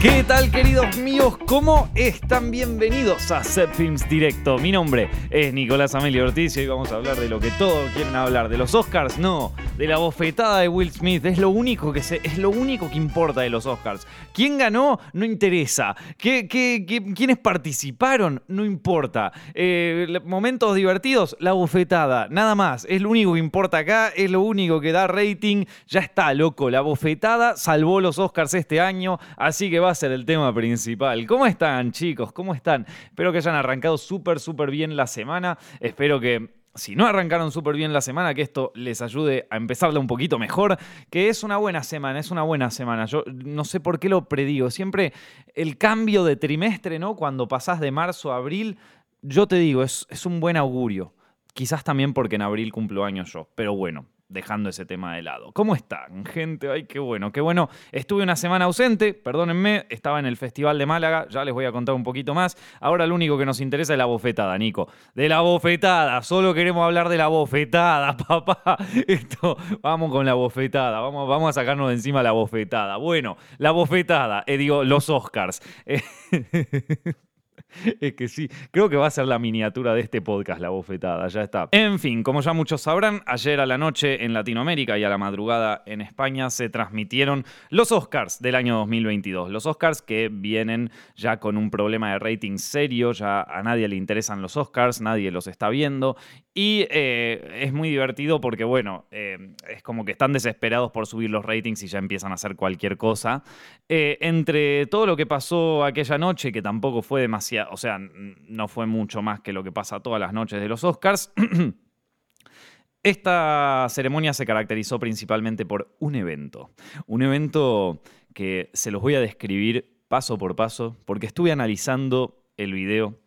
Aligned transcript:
¿Qué 0.00 0.22
tal 0.22 0.48
queridos 0.52 0.96
míos? 0.96 1.36
¿Cómo 1.44 1.90
están? 1.96 2.52
Bienvenidos 2.52 3.32
a 3.32 3.42
Set 3.42 3.72
Films 3.74 4.08
Directo. 4.08 4.56
Mi 4.56 4.70
nombre 4.70 5.10
es 5.28 5.52
Nicolás 5.52 5.92
Amelio 5.96 6.22
Ortiz 6.22 6.56
y 6.56 6.60
hoy 6.60 6.66
vamos 6.68 6.92
a 6.92 6.94
hablar 6.94 7.16
de 7.16 7.28
lo 7.28 7.40
que 7.40 7.50
todos 7.58 7.90
quieren 7.90 8.14
hablar. 8.14 8.48
¿De 8.48 8.56
los 8.56 8.76
Oscars? 8.76 9.18
No. 9.18 9.52
De 9.76 9.88
la 9.88 9.98
bofetada 9.98 10.60
de 10.60 10.68
Will 10.68 10.92
Smith. 10.92 11.24
Es 11.24 11.38
lo 11.38 11.50
único 11.50 11.92
que, 11.92 12.04
se, 12.04 12.20
es 12.22 12.38
lo 12.38 12.50
único 12.50 12.88
que 12.88 12.96
importa 12.96 13.40
de 13.40 13.50
los 13.50 13.66
Oscars. 13.66 14.06
¿Quién 14.32 14.56
ganó? 14.56 15.00
No 15.14 15.24
interesa. 15.24 15.96
¿Qué, 16.16 16.46
qué, 16.46 16.86
quiénes 17.16 17.38
participaron? 17.38 18.40
No 18.46 18.64
importa. 18.64 19.32
Eh, 19.52 20.20
momentos 20.24 20.76
divertidos? 20.76 21.36
La 21.40 21.54
bofetada. 21.54 22.28
Nada 22.30 22.54
más. 22.54 22.86
Es 22.88 23.02
lo 23.02 23.10
único 23.10 23.32
que 23.32 23.40
importa 23.40 23.78
acá. 23.78 24.10
Es 24.14 24.30
lo 24.30 24.42
único 24.42 24.80
que 24.80 24.92
da 24.92 25.08
rating. 25.08 25.64
Ya 25.88 25.98
está, 25.98 26.32
loco. 26.34 26.70
La 26.70 26.82
bofetada 26.82 27.56
salvó 27.56 28.00
los 28.00 28.20
Oscars 28.20 28.54
este 28.54 28.80
año. 28.80 29.18
Así 29.36 29.68
que 29.70 29.80
va 29.80 29.87
a 29.90 29.94
ser 29.94 30.12
el 30.12 30.24
tema 30.24 30.54
principal. 30.54 31.26
¿Cómo 31.26 31.46
están, 31.46 31.92
chicos? 31.92 32.32
¿Cómo 32.32 32.54
están? 32.54 32.86
Espero 33.04 33.32
que 33.32 33.38
hayan 33.38 33.54
arrancado 33.54 33.98
súper, 33.98 34.40
súper 34.40 34.70
bien 34.70 34.96
la 34.96 35.06
semana. 35.06 35.58
Espero 35.80 36.20
que 36.20 36.58
si 36.74 36.94
no 36.96 37.06
arrancaron 37.06 37.50
súper 37.50 37.74
bien 37.74 37.92
la 37.92 38.00
semana, 38.00 38.34
que 38.34 38.42
esto 38.42 38.72
les 38.74 39.02
ayude 39.02 39.46
a 39.50 39.56
empezarla 39.56 39.98
un 39.98 40.06
poquito 40.06 40.38
mejor, 40.38 40.78
que 41.10 41.28
es 41.28 41.42
una 41.42 41.56
buena 41.56 41.82
semana, 41.82 42.18
es 42.18 42.30
una 42.30 42.42
buena 42.42 42.70
semana. 42.70 43.06
Yo 43.06 43.24
no 43.26 43.64
sé 43.64 43.80
por 43.80 43.98
qué 43.98 44.08
lo 44.08 44.28
predigo. 44.28 44.70
Siempre 44.70 45.12
el 45.54 45.76
cambio 45.76 46.24
de 46.24 46.36
trimestre, 46.36 46.98
¿no? 46.98 47.16
Cuando 47.16 47.48
pasás 47.48 47.80
de 47.80 47.90
marzo 47.90 48.32
a 48.32 48.36
abril, 48.36 48.78
yo 49.22 49.46
te 49.48 49.56
digo, 49.56 49.82
es, 49.82 50.06
es 50.10 50.24
un 50.24 50.40
buen 50.40 50.56
augurio. 50.56 51.14
Quizás 51.54 51.82
también 51.82 52.12
porque 52.12 52.36
en 52.36 52.42
abril 52.42 52.72
cumplo 52.72 53.04
años 53.04 53.32
yo, 53.32 53.48
pero 53.56 53.74
bueno, 53.74 54.06
dejando 54.28 54.68
ese 54.68 54.84
tema 54.84 55.16
de 55.16 55.22
lado. 55.22 55.52
¿Cómo 55.52 55.74
están, 55.74 56.24
gente? 56.26 56.70
Ay, 56.70 56.84
qué 56.84 56.98
bueno, 56.98 57.32
qué 57.32 57.40
bueno. 57.40 57.68
Estuve 57.92 58.22
una 58.22 58.36
semana 58.36 58.66
ausente, 58.66 59.14
perdónenme, 59.14 59.86
estaba 59.88 60.18
en 60.18 60.26
el 60.26 60.36
Festival 60.36 60.78
de 60.78 60.86
Málaga, 60.86 61.26
ya 61.28 61.44
les 61.44 61.54
voy 61.54 61.64
a 61.64 61.72
contar 61.72 61.94
un 61.94 62.02
poquito 62.02 62.34
más. 62.34 62.56
Ahora 62.80 63.06
lo 63.06 63.14
único 63.14 63.38
que 63.38 63.46
nos 63.46 63.60
interesa 63.60 63.94
es 63.94 63.98
la 63.98 64.04
bofetada, 64.04 64.56
Nico. 64.58 64.88
De 65.14 65.28
la 65.28 65.40
bofetada, 65.40 66.22
solo 66.22 66.54
queremos 66.54 66.84
hablar 66.84 67.08
de 67.08 67.16
la 67.16 67.28
bofetada, 67.28 68.16
papá. 68.28 68.76
Esto, 69.06 69.56
vamos 69.82 70.10
con 70.10 70.26
la 70.26 70.34
bofetada, 70.34 71.00
vamos, 71.00 71.28
vamos 71.28 71.50
a 71.50 71.52
sacarnos 71.60 71.88
de 71.88 71.94
encima 71.94 72.22
la 72.22 72.32
bofetada. 72.32 72.96
Bueno, 72.96 73.36
la 73.58 73.70
bofetada, 73.70 74.44
eh, 74.46 74.56
digo, 74.56 74.84
los 74.84 75.08
Oscars. 75.08 75.62
Es 78.00 78.14
que 78.14 78.28
sí, 78.28 78.48
creo 78.70 78.88
que 78.88 78.96
va 78.96 79.06
a 79.06 79.10
ser 79.10 79.26
la 79.26 79.38
miniatura 79.38 79.94
de 79.94 80.00
este 80.00 80.20
podcast, 80.20 80.60
la 80.60 80.70
bofetada, 80.70 81.28
ya 81.28 81.42
está. 81.42 81.68
En 81.72 81.98
fin, 81.98 82.22
como 82.22 82.40
ya 82.40 82.52
muchos 82.52 82.82
sabrán, 82.82 83.22
ayer 83.26 83.60
a 83.60 83.66
la 83.66 83.78
noche 83.78 84.24
en 84.24 84.32
Latinoamérica 84.32 84.98
y 84.98 85.04
a 85.04 85.08
la 85.08 85.18
madrugada 85.18 85.82
en 85.86 86.00
España 86.00 86.50
se 86.50 86.68
transmitieron 86.68 87.44
los 87.70 87.92
Oscars 87.92 88.40
del 88.40 88.54
año 88.54 88.76
2022. 88.78 89.50
Los 89.50 89.66
Oscars 89.66 90.02
que 90.02 90.28
vienen 90.30 90.90
ya 91.16 91.38
con 91.38 91.56
un 91.56 91.70
problema 91.70 92.12
de 92.12 92.18
rating 92.18 92.58
serio, 92.58 93.12
ya 93.12 93.42
a 93.42 93.62
nadie 93.62 93.88
le 93.88 93.96
interesan 93.96 94.42
los 94.42 94.56
Oscars, 94.56 95.00
nadie 95.00 95.30
los 95.30 95.46
está 95.46 95.68
viendo. 95.68 96.16
Y 96.54 96.86
eh, 96.90 97.60
es 97.62 97.72
muy 97.72 97.88
divertido 97.88 98.40
porque, 98.40 98.64
bueno, 98.64 99.06
eh, 99.12 99.54
es 99.68 99.82
como 99.82 100.04
que 100.04 100.12
están 100.12 100.32
desesperados 100.32 100.90
por 100.90 101.06
subir 101.06 101.30
los 101.30 101.44
ratings 101.44 101.84
y 101.84 101.86
ya 101.86 102.00
empiezan 102.00 102.32
a 102.32 102.34
hacer 102.34 102.56
cualquier 102.56 102.96
cosa. 102.96 103.44
Eh, 103.88 104.18
entre 104.20 104.86
todo 104.86 105.06
lo 105.06 105.16
que 105.16 105.24
pasó 105.24 105.84
aquella 105.84 106.18
noche, 106.18 106.50
que 106.50 106.60
tampoco 106.60 107.02
fue 107.02 107.20
demasiado, 107.20 107.57
o 107.70 107.76
sea, 107.76 107.98
no 107.98 108.68
fue 108.68 108.86
mucho 108.86 109.22
más 109.22 109.40
que 109.40 109.52
lo 109.52 109.64
que 109.64 109.72
pasa 109.72 110.00
todas 110.00 110.20
las 110.20 110.32
noches 110.32 110.60
de 110.60 110.68
los 110.68 110.84
Oscars, 110.84 111.32
esta 113.02 113.86
ceremonia 113.88 114.32
se 114.32 114.46
caracterizó 114.46 114.98
principalmente 114.98 115.64
por 115.64 115.94
un 115.98 116.14
evento. 116.14 116.70
Un 117.06 117.22
evento 117.22 118.02
que 118.34 118.70
se 118.74 118.90
los 118.90 119.02
voy 119.02 119.14
a 119.14 119.20
describir 119.20 120.02
paso 120.08 120.38
por 120.38 120.56
paso, 120.56 120.96
porque 121.04 121.26
estuve 121.26 121.52
analizando 121.52 122.50
el 122.56 122.72
video, 122.72 123.20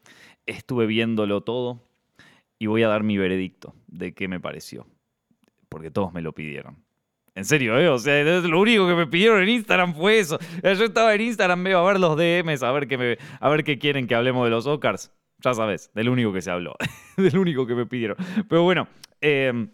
estuve 0.45 0.85
viéndolo 0.85 1.41
todo 1.41 1.87
y 2.59 2.67
voy 2.67 2.83
a 2.83 2.87
dar 2.87 3.03
mi 3.03 3.17
veredicto 3.17 3.75
de 3.87 4.13
qué 4.13 4.27
me 4.27 4.39
pareció. 4.39 4.87
Porque 5.69 5.89
todos 5.89 6.13
me 6.13 6.21
lo 6.21 6.33
pidieron. 6.33 6.80
En 7.33 7.45
serio, 7.45 7.79
¿eh? 7.79 7.87
O 7.87 7.97
sea, 7.97 8.23
lo 8.23 8.59
único 8.59 8.87
que 8.87 8.93
me 8.93 9.07
pidieron 9.07 9.41
en 9.41 9.49
Instagram 9.49 9.95
fue 9.95 10.19
eso. 10.19 10.37
Yo 10.63 10.85
estaba 10.85 11.15
en 11.15 11.21
Instagram, 11.21 11.63
veo 11.63 11.79
a 11.79 11.91
ver 11.91 11.99
los 11.99 12.17
DMs, 12.17 12.61
a 12.61 12.71
ver 12.71 12.87
qué, 12.87 12.97
me, 12.97 13.17
a 13.39 13.49
ver 13.49 13.63
qué 13.63 13.79
quieren 13.79 14.05
que 14.05 14.15
hablemos 14.15 14.43
de 14.43 14.49
los 14.49 14.67
Oscars. 14.67 15.11
Ya 15.39 15.53
sabes, 15.53 15.89
del 15.95 16.09
único 16.09 16.33
que 16.33 16.41
se 16.41 16.51
habló, 16.51 16.75
del 17.17 17.37
único 17.37 17.65
que 17.65 17.73
me 17.73 17.85
pidieron. 17.85 18.17
Pero 18.49 18.63
bueno, 18.63 18.87
eh, 19.21 19.69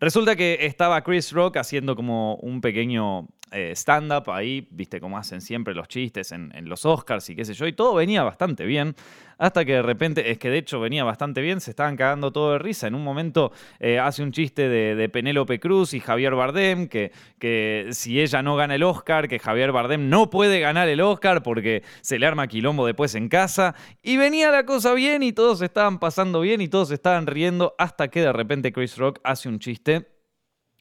resulta 0.00 0.36
que 0.36 0.58
estaba 0.62 1.02
Chris 1.02 1.32
Rock 1.32 1.58
haciendo 1.58 1.94
como 1.94 2.34
un 2.36 2.60
pequeño 2.60 3.28
eh, 3.52 3.72
stand-up 3.74 4.30
ahí, 4.30 4.66
viste 4.70 5.00
cómo 5.00 5.18
hacen 5.18 5.40
siempre 5.40 5.74
los 5.74 5.88
chistes 5.88 6.32
en, 6.32 6.52
los 6.68 6.84
Oscars 6.84 7.28
y 7.30 7.36
qué 7.36 7.44
sé 7.44 7.54
yo, 7.54 7.66
y 7.66 7.72
todo 7.72 7.94
venía 7.94 8.22
bastante 8.22 8.64
bien. 8.64 8.94
Hasta 9.38 9.64
que 9.64 9.74
de 9.74 9.82
repente, 9.82 10.32
es 10.32 10.38
que 10.38 10.50
de 10.50 10.58
hecho 10.58 10.80
venía 10.80 11.04
bastante 11.04 11.40
bien, 11.40 11.60
se 11.60 11.70
estaban 11.70 11.96
cagando 11.96 12.32
todo 12.32 12.54
de 12.54 12.58
risa. 12.58 12.88
En 12.88 12.96
un 12.96 13.04
momento 13.04 13.52
eh, 13.78 14.00
hace 14.00 14.24
un 14.24 14.32
chiste 14.32 14.68
de, 14.68 14.96
de 14.96 15.08
Penélope 15.08 15.60
Cruz 15.60 15.94
y 15.94 16.00
Javier 16.00 16.34
Bardem, 16.34 16.88
que, 16.88 17.12
que 17.38 17.88
si 17.92 18.20
ella 18.20 18.42
no 18.42 18.56
gana 18.56 18.74
el 18.74 18.82
Oscar, 18.82 19.28
que 19.28 19.38
Javier 19.38 19.70
Bardem 19.70 20.08
no 20.08 20.28
puede 20.28 20.58
ganar 20.58 20.88
el 20.88 21.00
Oscar 21.00 21.44
porque 21.44 21.84
se 22.00 22.18
le 22.18 22.26
arma 22.26 22.48
quilombo 22.48 22.84
después 22.84 23.14
en 23.14 23.28
casa. 23.28 23.76
Y 24.02 24.16
venía 24.16 24.50
la 24.50 24.66
cosa 24.66 24.92
bien 24.94 25.22
y 25.22 25.32
todos 25.32 25.62
estaban 25.62 26.00
pasando 26.00 26.40
bien 26.40 26.60
y 26.60 26.66
todos 26.66 26.90
estaban 26.90 27.28
riendo 27.28 27.76
hasta 27.78 28.08
que 28.08 28.22
de 28.22 28.32
repente 28.32 28.72
Chris 28.72 28.96
Rock 28.96 29.20
hace 29.22 29.48
un 29.48 29.60
chiste 29.60 30.17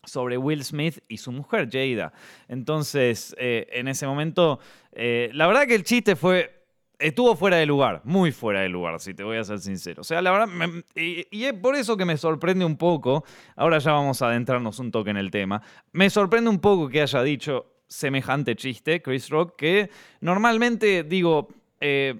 sobre 0.07 0.37
Will 0.37 0.63
Smith 0.63 0.99
y 1.07 1.17
su 1.17 1.31
mujer 1.31 1.69
Jada. 1.71 2.13
Entonces, 2.47 3.35
eh, 3.37 3.67
en 3.71 3.87
ese 3.87 4.07
momento, 4.07 4.59
eh, 4.91 5.29
la 5.33 5.47
verdad 5.47 5.67
que 5.67 5.75
el 5.75 5.83
chiste 5.83 6.15
fue... 6.15 6.53
Estuvo 6.99 7.35
fuera 7.35 7.57
de 7.57 7.67
lugar, 7.67 8.01
muy 8.05 8.31
fuera 8.31 8.61
de 8.61 8.69
lugar, 8.69 8.99
si 8.99 9.13
te 9.13 9.23
voy 9.23 9.37
a 9.37 9.43
ser 9.43 9.59
sincero. 9.59 10.01
O 10.01 10.03
sea, 10.03 10.19
la 10.19 10.31
verdad, 10.31 10.47
y, 10.95 11.43
es 11.43 11.53
por 11.53 11.75
eso 11.75 11.95
que 11.95 12.05
me 12.05 12.17
sorprende 12.17 12.65
un 12.65 12.75
poco, 12.75 13.23
ahora 13.55 13.77
ya 13.77 13.91
vamos 13.91 14.23
a 14.23 14.29
adentrarnos 14.29 14.79
un 14.79 14.89
toque 14.89 15.11
en 15.11 15.17
el 15.17 15.29
tema, 15.29 15.61
me 15.91 16.09
sorprende 16.09 16.49
un 16.49 16.57
poco 16.57 16.89
que 16.89 17.03
haya 17.03 17.21
dicho 17.21 17.83
semejante 17.87 18.55
chiste, 18.55 19.03
Chris 19.03 19.29
Rock, 19.29 19.55
que 19.57 19.91
normalmente 20.21 21.03
digo, 21.03 21.49
eh, 21.79 22.15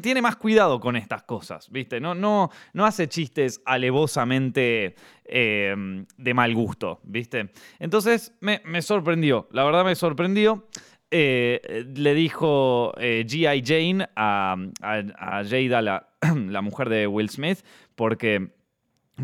tiene 0.00 0.20
más 0.22 0.36
cuidado 0.36 0.80
con 0.80 0.96
estas 0.96 1.22
cosas, 1.22 1.70
¿viste? 1.70 2.00
No, 2.00 2.14
no, 2.14 2.50
no 2.72 2.84
hace 2.84 3.08
chistes 3.08 3.60
alevosamente 3.64 4.94
eh, 5.24 6.04
de 6.16 6.34
mal 6.34 6.54
gusto, 6.54 7.00
¿viste? 7.04 7.50
Entonces 7.78 8.34
me, 8.40 8.60
me 8.64 8.82
sorprendió, 8.82 9.48
la 9.52 9.64
verdad 9.64 9.84
me 9.84 9.94
sorprendió. 9.94 10.66
Eh, 11.14 11.84
le 11.94 12.14
dijo 12.14 12.94
eh, 12.96 13.24
G.I. 13.28 13.62
Jane 13.66 14.08
a, 14.16 14.56
a- 14.80 15.02
a 15.40 15.44
Jada, 15.44 15.82
la, 15.82 16.08
la 16.48 16.62
mujer 16.62 16.88
de 16.88 17.06
Will 17.06 17.28
Smith, 17.28 17.58
porque 17.94 18.54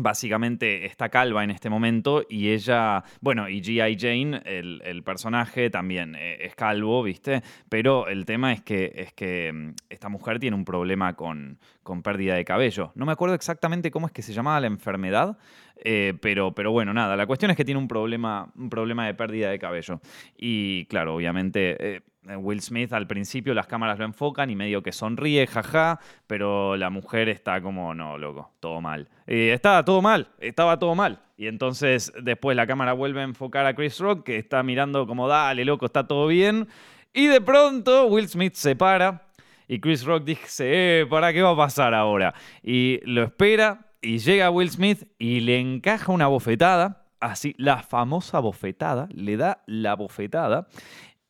básicamente 0.01 0.85
está 0.85 1.09
calva 1.09 1.43
en 1.43 1.51
este 1.51 1.69
momento 1.69 2.23
y 2.29 2.49
ella, 2.49 3.03
bueno, 3.21 3.49
y 3.49 3.61
G.I. 3.61 3.97
Jane, 3.99 4.41
el, 4.45 5.03
personaje 5.03 5.69
también 5.69 6.15
eh, 6.15 6.37
es 6.41 6.55
calvo, 6.55 7.03
¿viste? 7.03 7.41
Pero 7.69 8.07
el 8.07 8.25
tema 8.25 8.53
es 8.53 8.61
que, 8.61 8.91
es 8.95 9.13
que 9.13 9.51
mm, 9.51 9.73
esta 9.89 10.09
mujer 10.09 10.39
tiene 10.39 10.55
un 10.55 10.65
problema 10.65 11.15
con, 11.15 11.57
con 11.83 12.01
pérdida 12.03 12.35
de 12.35 12.45
cabello. 12.45 12.91
No 12.95 13.05
me 13.05 13.11
acuerdo 13.11 13.35
exactamente 13.35 13.91
cómo 13.91 14.07
es 14.07 14.13
que 14.13 14.21
se 14.21 14.33
llamaba 14.33 14.59
la 14.59 14.67
enfermedad, 14.67 15.37
eh, 15.83 16.13
pero, 16.21 16.53
pero 16.53 16.71
bueno, 16.71 16.93
nada, 16.93 17.15
la 17.15 17.25
cuestión 17.25 17.51
es 17.51 17.57
que 17.57 17.65
tiene 17.65 17.79
un 17.79 17.87
problema, 17.87 18.51
un 18.55 18.69
problema 18.69 19.05
de 19.05 19.13
pérdida 19.13 19.49
de 19.49 19.59
cabello. 19.59 19.99
Y 20.37 20.85
claro, 20.85 21.15
obviamente... 21.15 21.95
eh, 21.95 22.01
Will 22.37 22.61
Smith 22.61 22.93
al 22.93 23.07
principio 23.07 23.53
las 23.53 23.67
cámaras 23.67 23.97
lo 23.97 24.05
enfocan 24.05 24.49
y 24.49 24.55
medio 24.55 24.83
que 24.83 24.91
sonríe, 24.91 25.47
jaja, 25.47 25.99
pero 26.27 26.77
la 26.77 26.89
mujer 26.89 27.29
está 27.29 27.61
como, 27.61 27.93
no, 27.95 28.17
loco, 28.17 28.51
todo 28.59 28.81
mal. 28.81 29.07
Y 29.25 29.49
estaba 29.49 29.83
todo 29.83 30.01
mal, 30.01 30.27
estaba 30.39 30.77
todo 30.77 30.95
mal. 30.95 31.21
Y 31.37 31.47
entonces 31.47 32.11
después 32.21 32.55
la 32.55 32.67
cámara 32.67 32.93
vuelve 32.93 33.21
a 33.21 33.23
enfocar 33.23 33.65
a 33.65 33.73
Chris 33.73 33.99
Rock, 33.99 34.25
que 34.25 34.37
está 34.37 34.61
mirando 34.63 35.07
como, 35.07 35.27
dale, 35.27 35.65
loco, 35.65 35.85
está 35.85 36.05
todo 36.05 36.27
bien. 36.27 36.67
Y 37.13 37.27
de 37.27 37.41
pronto 37.41 38.05
Will 38.07 38.27
Smith 38.27 38.53
se 38.53 38.75
para 38.75 39.23
y 39.67 39.79
Chris 39.79 40.03
Rock 40.03 40.25
dice, 40.25 41.01
eh, 41.01 41.05
¿para 41.07 41.31
qué 41.31 41.41
va 41.41 41.51
a 41.51 41.57
pasar 41.57 41.93
ahora? 41.93 42.33
Y 42.61 42.99
lo 43.05 43.23
espera 43.23 43.88
y 44.01 44.19
llega 44.19 44.49
Will 44.49 44.69
Smith 44.69 45.07
y 45.17 45.41
le 45.41 45.59
encaja 45.59 46.11
una 46.11 46.27
bofetada, 46.27 47.07
así, 47.19 47.53
la 47.57 47.83
famosa 47.83 48.39
bofetada, 48.39 49.07
le 49.11 49.37
da 49.37 49.63
la 49.65 49.95
bofetada. 49.95 50.67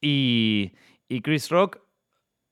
Y, 0.01 0.73
y 1.07 1.21
Chris 1.21 1.49
Rock, 1.49 1.79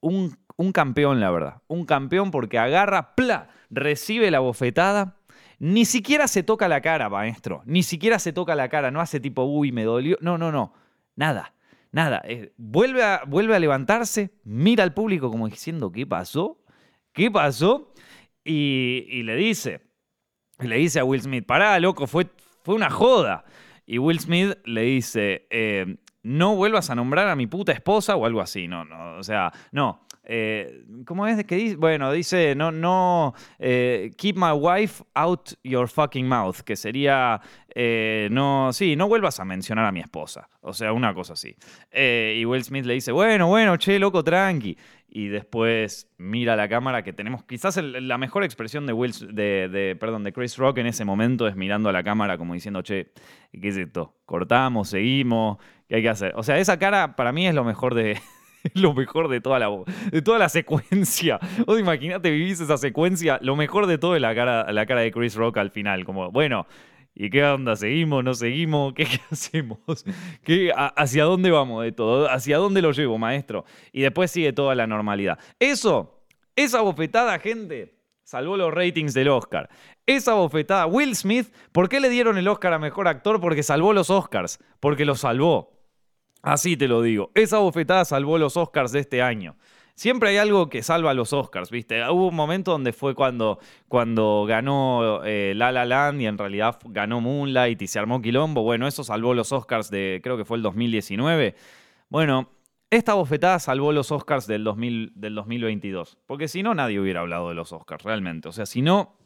un, 0.00 0.36
un 0.56 0.72
campeón, 0.72 1.20
la 1.20 1.30
verdad. 1.30 1.62
Un 1.68 1.84
campeón 1.84 2.30
porque 2.30 2.58
agarra, 2.58 3.14
¡pla! 3.14 3.48
Recibe 3.70 4.30
la 4.30 4.40
bofetada. 4.40 5.16
Ni 5.60 5.84
siquiera 5.84 6.28
se 6.28 6.42
toca 6.42 6.68
la 6.68 6.80
cara, 6.80 7.08
maestro. 7.08 7.62
Ni 7.64 7.82
siquiera 7.82 8.18
se 8.18 8.32
toca 8.32 8.54
la 8.54 8.68
cara. 8.68 8.90
No 8.90 9.00
hace 9.00 9.20
tipo, 9.20 9.44
uy, 9.44 9.72
me 9.72 9.84
dolió. 9.84 10.16
No, 10.20 10.38
no, 10.38 10.52
no. 10.52 10.72
Nada. 11.16 11.54
Nada. 11.90 12.22
Eh, 12.24 12.52
vuelve, 12.56 13.02
a, 13.02 13.22
vuelve 13.26 13.56
a 13.56 13.58
levantarse, 13.58 14.30
mira 14.44 14.84
al 14.84 14.94
público 14.94 15.30
como 15.30 15.48
diciendo, 15.48 15.90
¿qué 15.90 16.06
pasó? 16.06 16.62
¿Qué 17.12 17.30
pasó? 17.30 17.92
Y, 18.44 19.06
y 19.08 19.22
le 19.22 19.36
dice, 19.36 19.87
le 20.60 20.76
dice 20.76 21.00
a 21.00 21.04
Will 21.04 21.20
Smith, 21.20 21.46
pará, 21.46 21.78
loco, 21.78 22.06
fue, 22.06 22.26
fue 22.62 22.74
una 22.74 22.90
joda. 22.90 23.44
Y 23.86 23.98
Will 23.98 24.20
Smith 24.20 24.58
le 24.64 24.82
dice, 24.82 25.46
eh, 25.50 25.96
no 26.22 26.56
vuelvas 26.56 26.90
a 26.90 26.94
nombrar 26.94 27.28
a 27.28 27.36
mi 27.36 27.46
puta 27.46 27.72
esposa 27.72 28.16
o 28.16 28.26
algo 28.26 28.40
así. 28.40 28.68
No, 28.68 28.84
no, 28.84 29.16
o 29.16 29.22
sea, 29.22 29.52
no. 29.72 30.06
Eh, 30.30 30.84
¿Cómo 31.06 31.26
es 31.26 31.42
que 31.44 31.56
dice? 31.56 31.76
Bueno, 31.76 32.12
dice, 32.12 32.54
no, 32.54 32.70
no, 32.70 33.34
eh, 33.58 34.10
keep 34.18 34.36
my 34.36 34.52
wife 34.52 35.02
out 35.14 35.52
your 35.64 35.88
fucking 35.88 36.28
mouth, 36.28 36.58
que 36.60 36.76
sería, 36.76 37.40
eh, 37.74 38.28
no, 38.30 38.70
sí, 38.74 38.94
no 38.94 39.08
vuelvas 39.08 39.40
a 39.40 39.46
mencionar 39.46 39.86
a 39.86 39.92
mi 39.92 40.00
esposa. 40.00 40.50
O 40.60 40.74
sea, 40.74 40.92
una 40.92 41.14
cosa 41.14 41.32
así. 41.32 41.56
y 41.90 42.44
Will 42.44 42.62
Smith 42.62 42.84
le 42.84 42.92
dice, 42.92 43.10
bueno, 43.10 43.46
bueno, 43.46 43.78
che, 43.78 43.98
loco, 43.98 44.22
tranqui. 44.22 44.76
Y 45.10 45.28
después 45.28 46.12
mira 46.18 46.54
la 46.54 46.68
cámara 46.68 47.02
que 47.02 47.14
tenemos, 47.14 47.42
quizás 47.44 47.78
la 47.82 48.18
mejor 48.18 48.44
expresión 48.44 48.84
de, 48.84 48.92
Will, 48.92 49.14
de, 49.32 49.70
de, 49.70 49.96
perdón, 49.96 50.24
de 50.24 50.34
Chris 50.34 50.58
Rock 50.58 50.76
en 50.78 50.86
ese 50.86 51.06
momento 51.06 51.48
es 51.48 51.56
mirando 51.56 51.88
a 51.88 51.92
la 51.92 52.04
cámara 52.04 52.36
como 52.36 52.52
diciendo, 52.52 52.82
che, 52.82 53.12
¿qué 53.50 53.68
es 53.68 53.78
esto? 53.78 54.14
¿Cortamos? 54.26 54.90
¿Seguimos? 54.90 55.56
¿Qué 55.88 55.96
hay 55.96 56.02
que 56.02 56.10
hacer? 56.10 56.34
O 56.36 56.42
sea, 56.42 56.58
esa 56.58 56.78
cara 56.78 57.16
para 57.16 57.32
mí 57.32 57.46
es 57.46 57.54
lo 57.54 57.64
mejor 57.64 57.94
de, 57.94 58.18
lo 58.74 58.94
mejor 58.94 59.28
de 59.28 59.40
toda 59.40 59.58
la, 59.58 59.70
de 60.10 60.22
toda 60.22 60.38
la 60.38 60.48
secuencia. 60.48 61.38
Vos 61.66 61.78
imagínate, 61.78 62.30
vivís 62.30 62.60
esa 62.60 62.76
secuencia, 62.76 63.38
lo 63.42 63.56
mejor 63.56 63.86
de 63.86 63.98
todo 63.98 64.16
es 64.16 64.22
la 64.22 64.34
cara, 64.34 64.70
la 64.72 64.86
cara 64.86 65.00
de 65.00 65.10
Chris 65.10 65.34
Rock 65.34 65.58
al 65.58 65.70
final, 65.70 66.04
como, 66.04 66.30
bueno, 66.30 66.66
¿y 67.14 67.30
qué 67.30 67.44
onda? 67.44 67.76
¿Seguimos? 67.76 68.24
¿No 68.24 68.34
seguimos? 68.34 68.92
¿Qué, 68.96 69.04
qué 69.04 69.20
hacemos? 69.30 70.04
¿Qué, 70.42 70.72
¿Hacia 70.74 71.24
dónde 71.24 71.50
vamos 71.50 71.84
de 71.84 71.92
todo? 71.92 72.30
¿Hacia 72.30 72.58
dónde 72.58 72.82
lo 72.82 72.92
llevo, 72.92 73.18
maestro? 73.18 73.64
Y 73.92 74.02
después 74.02 74.30
sigue 74.30 74.52
toda 74.52 74.74
la 74.74 74.86
normalidad. 74.86 75.38
Eso, 75.58 76.22
esa 76.56 76.80
bofetada, 76.80 77.38
gente, 77.38 77.94
salvó 78.24 78.56
los 78.56 78.72
ratings 78.72 79.14
del 79.14 79.28
Oscar. 79.28 79.68
Esa 80.06 80.34
bofetada, 80.34 80.86
Will 80.86 81.14
Smith, 81.14 81.52
¿por 81.72 81.88
qué 81.88 82.00
le 82.00 82.08
dieron 82.08 82.38
el 82.38 82.48
Oscar 82.48 82.72
a 82.72 82.78
Mejor 82.78 83.08
Actor? 83.08 83.40
Porque 83.40 83.62
salvó 83.62 83.92
los 83.92 84.10
Oscars, 84.10 84.58
porque 84.80 85.04
los 85.04 85.20
salvó. 85.20 85.77
Así 86.42 86.76
te 86.76 86.88
lo 86.88 87.02
digo. 87.02 87.30
Esa 87.34 87.58
bofetada 87.58 88.04
salvó 88.04 88.38
los 88.38 88.56
Oscars 88.56 88.92
de 88.92 89.00
este 89.00 89.22
año. 89.22 89.56
Siempre 89.98 90.28
hay 90.28 90.36
algo 90.36 90.68
que 90.68 90.84
salva 90.84 91.12
los 91.12 91.32
Oscars, 91.32 91.72
¿viste? 91.72 92.08
Hubo 92.08 92.28
un 92.28 92.34
momento 92.36 92.70
donde 92.70 92.92
fue 92.92 93.16
cuando, 93.16 93.58
cuando 93.88 94.44
ganó 94.46 95.24
eh, 95.24 95.54
La 95.56 95.72
La 95.72 95.84
Land 95.84 96.20
y 96.20 96.26
en 96.26 96.38
realidad 96.38 96.78
ganó 96.84 97.20
Moonlight 97.20 97.82
y 97.82 97.88
se 97.88 97.98
armó 97.98 98.22
Quilombo. 98.22 98.62
Bueno, 98.62 98.86
eso 98.86 99.02
salvó 99.02 99.34
los 99.34 99.50
Oscars 99.50 99.90
de, 99.90 100.20
creo 100.22 100.36
que 100.36 100.44
fue 100.44 100.56
el 100.56 100.62
2019. 100.62 101.56
Bueno, 102.10 102.48
esta 102.90 103.14
bofetada 103.14 103.58
salvó 103.58 103.90
los 103.90 104.12
Oscars 104.12 104.46
del, 104.46 104.62
2000, 104.62 105.14
del 105.16 105.34
2022. 105.34 106.16
Porque 106.26 106.46
si 106.46 106.62
no, 106.62 106.76
nadie 106.76 107.00
hubiera 107.00 107.18
hablado 107.18 107.48
de 107.48 107.56
los 107.56 107.72
Oscars, 107.72 108.04
realmente. 108.04 108.48
O 108.48 108.52
sea, 108.52 108.66
si 108.66 108.82
no, 108.82 109.16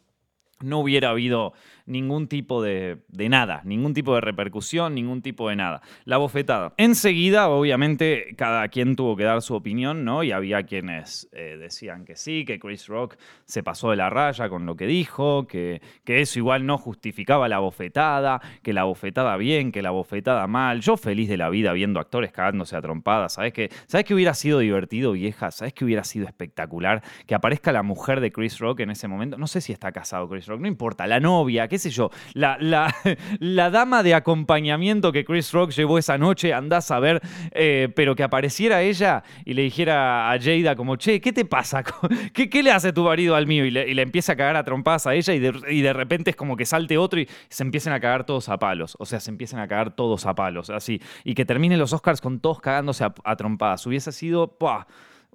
no 0.61 0.79
hubiera 0.79 1.11
habido 1.11 1.53
ningún 1.93 2.27
tipo 2.27 2.63
de, 2.63 2.99
nada, 3.11 3.63
ningún 3.65 3.95
tipo 3.95 4.15
de 4.15 4.21
repercusión, 4.21 4.95
ningún 4.95 5.23
tipo 5.23 5.49
de 5.49 5.57
nada. 5.57 5.83
La 6.05 6.17
bofetada. 6.17 6.73
Enseguida, 6.77 7.49
obviamente, 7.49 8.35
cada 8.37 8.67
quien 8.69 8.97
tuvo 8.97 9.17
que 9.17 9.25
dar 9.25 9.43
su 9.43 9.55
opinión, 9.55 10.05
¿no? 10.05 10.23
Y 10.23 10.33
había 10.33 10.65
quienes 10.65 11.29
eh, 11.33 11.57
decían 11.59 12.05
que 12.05 12.17
sí, 12.17 12.45
que 12.45 12.59
Chris 12.59 12.87
Rock 12.89 13.17
se 13.45 13.63
pasó 13.63 13.91
de 13.91 13.97
la 13.97 14.11
raya 14.11 14.49
con 14.49 14.67
lo 14.67 14.77
que 14.77 14.87
dijo, 14.87 15.47
que, 15.47 15.83
que 16.05 16.21
eso 16.21 16.39
igual 16.39 16.67
no 16.67 16.79
justificaba 16.79 17.49
la 17.49 17.59
bofetada, 17.59 18.41
que 18.63 18.73
la 18.73 18.85
bofetada 18.85 19.37
bien, 19.37 19.71
que 19.71 19.83
la 19.83 19.91
bofetada 19.91 20.47
mal. 20.47 20.81
Yo 20.81 20.97
feliz 20.97 21.29
de 21.29 21.37
la 21.37 21.51
vida 21.51 21.73
viendo 21.73 22.01
actores 22.01 22.33
cagándose 22.33 22.75
a 22.77 22.83
trompadas. 22.83 23.35
¿Sabes 23.35 23.53
qué? 23.53 23.71
¿Sabes 23.87 24.07
que 24.07 24.15
hubiera 24.15 24.35
sido 24.35 24.59
divertido, 24.61 25.13
vieja? 25.13 25.51
¿Sabes 25.51 25.75
que 25.75 25.85
hubiera 25.85 26.05
sido 26.05 26.27
espectacular 26.27 27.03
que 27.27 27.35
aparezca 27.35 27.73
la 27.73 27.83
mujer 27.83 28.21
de 28.21 28.33
Chris 28.33 28.59
Rock 28.59 28.81
en 28.81 28.91
ese 28.91 29.09
momento? 29.09 29.37
No 29.37 29.47
sé 29.47 29.61
si 29.61 29.73
está 29.73 29.93
casado 29.93 30.29
Chris 30.29 30.47
Rock, 30.47 30.61
no 30.61 30.69
importa, 30.69 31.07
la 31.07 31.21
novia, 31.21 31.69
qué 31.69 31.79
sé 31.83 31.91
yo, 31.91 32.11
la, 32.35 32.57
la, 33.39 33.71
dama 33.71 34.03
de 34.03 34.15
acompañamiento 34.15 35.13
que 35.13 35.25
Chris 35.25 35.53
Rock 35.53 35.71
llevó 35.71 35.99
esa 35.99 36.19
noche, 36.19 36.53
andás 36.53 36.91
a 36.91 36.99
ver, 37.01 37.21
eh, 37.53 37.89
pero 37.95 38.15
que 38.15 38.23
apareciera 38.23 38.83
ella 38.83 39.23
y 39.45 39.55
le 39.55 39.63
dijera 39.63 40.31
a 40.31 40.39
Jada 40.41 40.77
como, 40.77 40.97
che, 40.97 41.21
¿qué 41.21 41.33
te 41.33 41.45
pasa? 41.45 41.83
¿Qué, 42.33 42.49
qué 42.49 42.63
le 42.63 42.71
hace 42.71 42.93
tu 42.93 43.05
marido 43.05 43.35
al 43.35 43.47
mío? 43.47 43.65
Y 43.65 43.71
le, 43.71 44.03
empieza 44.03 44.33
a 44.33 44.37
cagar 44.37 44.57
a 44.57 44.65
trompadas 44.65 45.07
a 45.07 45.15
ella 45.15 45.35
y 45.35 45.39
de, 45.39 45.53
y 45.71 45.83
de, 45.83 45.93
repente 45.93 46.31
es 46.31 46.37
como 46.37 46.57
que 46.57 46.67
salte 46.67 46.99
otro 46.99 47.21
y 47.21 47.29
se 47.49 47.63
empiecen 47.63 47.93
a 47.93 48.01
cagar 48.01 48.25
todos 48.25 48.49
a 48.49 48.59
palos. 48.59 48.97
O 48.99 49.07
sea, 49.07 49.21
se 49.21 49.31
empiezan 49.31 49.61
a 49.61 49.69
cagar 49.69 49.95
todos 49.95 50.27
a 50.27 50.35
palos, 50.35 50.71
así. 50.71 51.01
Y 51.25 51.35
que 51.35 51.45
terminen 51.45 51.79
los 51.79 51.93
Oscars 51.93 52.21
con 52.21 52.41
todos 52.41 52.61
cagándose 52.61 53.05
a, 53.05 53.37
trompadas. 53.37 53.87
Hubiese 53.87 54.13
sido... 54.13 54.57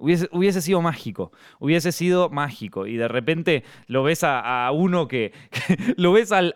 Hubiese, 0.00 0.62
sido 0.62 0.80
mágico, 0.80 1.32
hubiese 1.58 1.90
sido 1.90 2.30
mágico. 2.30 2.86
Y 2.86 2.96
de 2.96 3.08
repente 3.08 3.64
lo 3.88 4.04
ves 4.04 4.20
a, 4.22 4.70
uno 4.72 5.08
que, 5.08 5.32
lo 5.96 6.12
ves 6.12 6.30
al, 6.30 6.54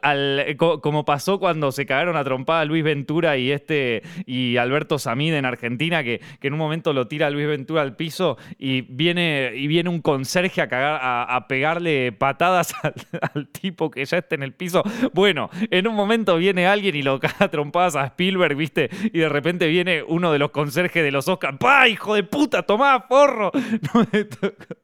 como 0.57 1.05
pasó 1.05 1.41
cuando 1.41 1.73
se 1.73 1.85
cagaron 1.85 2.17
a 2.17 2.23
trompada 2.23 2.65
Luis 2.65 2.85
Ventura 2.85 3.37
y 3.37 3.51
este 3.51 4.03
y 4.27 4.59
Alberto 4.59 4.99
Samid 4.99 5.35
en 5.35 5.45
Argentina, 5.45 6.05
que, 6.05 6.21
que 6.41 6.47
en 6.47 6.53
un 6.53 6.61
momento 6.61 6.93
lo 6.93 7.09
tira 7.09 7.31
Luis 7.31 7.49
Ventura 7.49 7.83
al 7.83 7.97
piso 7.97 8.39
y 8.59 8.83
viene, 8.83 9.53
y 9.57 9.67
viene 9.67 9.91
un 9.91 10.01
conserje 10.01 10.61
a, 10.61 10.69
cagar, 10.69 11.01
a, 11.03 11.49
pegarle 11.49 12.13
patadas 12.13 12.75
al, 13.35 13.49
tipo 13.49 13.91
que 13.91 14.05
ya 14.05 14.19
está 14.19 14.37
en 14.37 14.45
el 14.45 14.53
piso. 14.53 14.85
Bueno, 15.13 15.51
en 15.71 15.89
un 15.89 15.97
momento 15.97 16.37
viene 16.37 16.67
alguien 16.67 16.95
y 16.95 17.03
lo 17.03 17.19
caga 17.19 17.47
a 17.47 17.49
trompadas 17.49 17.97
a 17.97 18.05
Spielberg, 18.07 18.55
¿viste? 18.55 18.89
Y 19.13 19.19
de 19.19 19.29
repente 19.29 19.67
viene 19.67 20.05
uno 20.07 20.31
de 20.31 20.39
los 20.39 20.51
conserjes 20.51 21.03
de 21.03 21.11
los 21.11 21.27
Oscars. 21.27 21.59
¡Pah, 21.59 21.89
hijo 21.89 22.15
de 22.15 22.23
puta! 22.23 22.63
¡Tomá, 22.63 23.09
por 23.09 23.32
o 23.95 24.07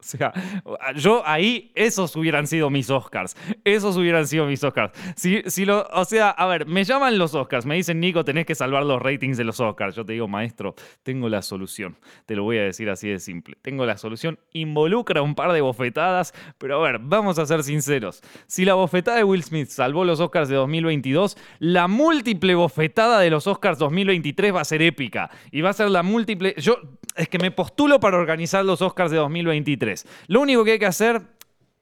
sea, 0.00 0.32
yo 0.96 1.22
ahí, 1.26 1.72
esos 1.74 2.14
hubieran 2.16 2.46
sido 2.46 2.70
mis 2.70 2.90
Oscars. 2.90 3.36
Esos 3.64 3.96
hubieran 3.96 4.26
sido 4.26 4.46
mis 4.46 4.62
Oscars. 4.64 4.92
Si, 5.16 5.42
si 5.46 5.64
lo, 5.64 5.86
o 5.92 6.04
sea, 6.04 6.30
a 6.30 6.46
ver, 6.46 6.66
me 6.66 6.84
llaman 6.84 7.18
los 7.18 7.34
Oscars, 7.34 7.66
me 7.66 7.76
dicen, 7.76 8.00
Nico, 8.00 8.24
tenés 8.24 8.46
que 8.46 8.54
salvar 8.54 8.84
los 8.84 9.00
ratings 9.00 9.36
de 9.36 9.44
los 9.44 9.60
Oscars. 9.60 9.94
Yo 9.94 10.04
te 10.04 10.12
digo, 10.12 10.28
maestro, 10.28 10.74
tengo 11.02 11.28
la 11.28 11.42
solución. 11.42 11.96
Te 12.26 12.36
lo 12.36 12.44
voy 12.44 12.58
a 12.58 12.62
decir 12.62 12.90
así 12.90 13.08
de 13.08 13.18
simple. 13.18 13.56
Tengo 13.62 13.86
la 13.86 13.96
solución. 13.96 14.38
Involucra 14.52 15.22
un 15.22 15.34
par 15.34 15.52
de 15.52 15.60
bofetadas, 15.60 16.34
pero 16.58 16.84
a 16.84 16.90
ver, 16.90 17.00
vamos 17.00 17.38
a 17.38 17.46
ser 17.46 17.62
sinceros. 17.62 18.22
Si 18.46 18.64
la 18.64 18.74
bofetada 18.74 19.18
de 19.18 19.24
Will 19.24 19.42
Smith 19.42 19.68
salvó 19.68 20.04
los 20.04 20.20
Oscars 20.20 20.48
de 20.48 20.56
2022, 20.56 21.36
la 21.58 21.88
múltiple 21.88 22.54
bofetada 22.54 23.20
de 23.20 23.30
los 23.30 23.46
Oscars 23.46 23.78
2023 23.78 24.54
va 24.54 24.60
a 24.60 24.64
ser 24.64 24.82
épica. 24.82 25.30
Y 25.50 25.60
va 25.60 25.70
a 25.70 25.74
ser 25.74 25.90
la 25.90 26.02
múltiple. 26.02 26.54
Yo 26.58 26.80
es 27.18 27.28
que 27.28 27.38
me 27.38 27.50
postulo 27.50 28.00
para 28.00 28.16
organizar 28.16 28.64
los 28.64 28.80
Oscars 28.80 29.10
de 29.10 29.18
2023. 29.18 30.06
Lo 30.28 30.40
único 30.40 30.64
que 30.64 30.72
hay 30.72 30.78
que 30.78 30.86
hacer 30.86 31.20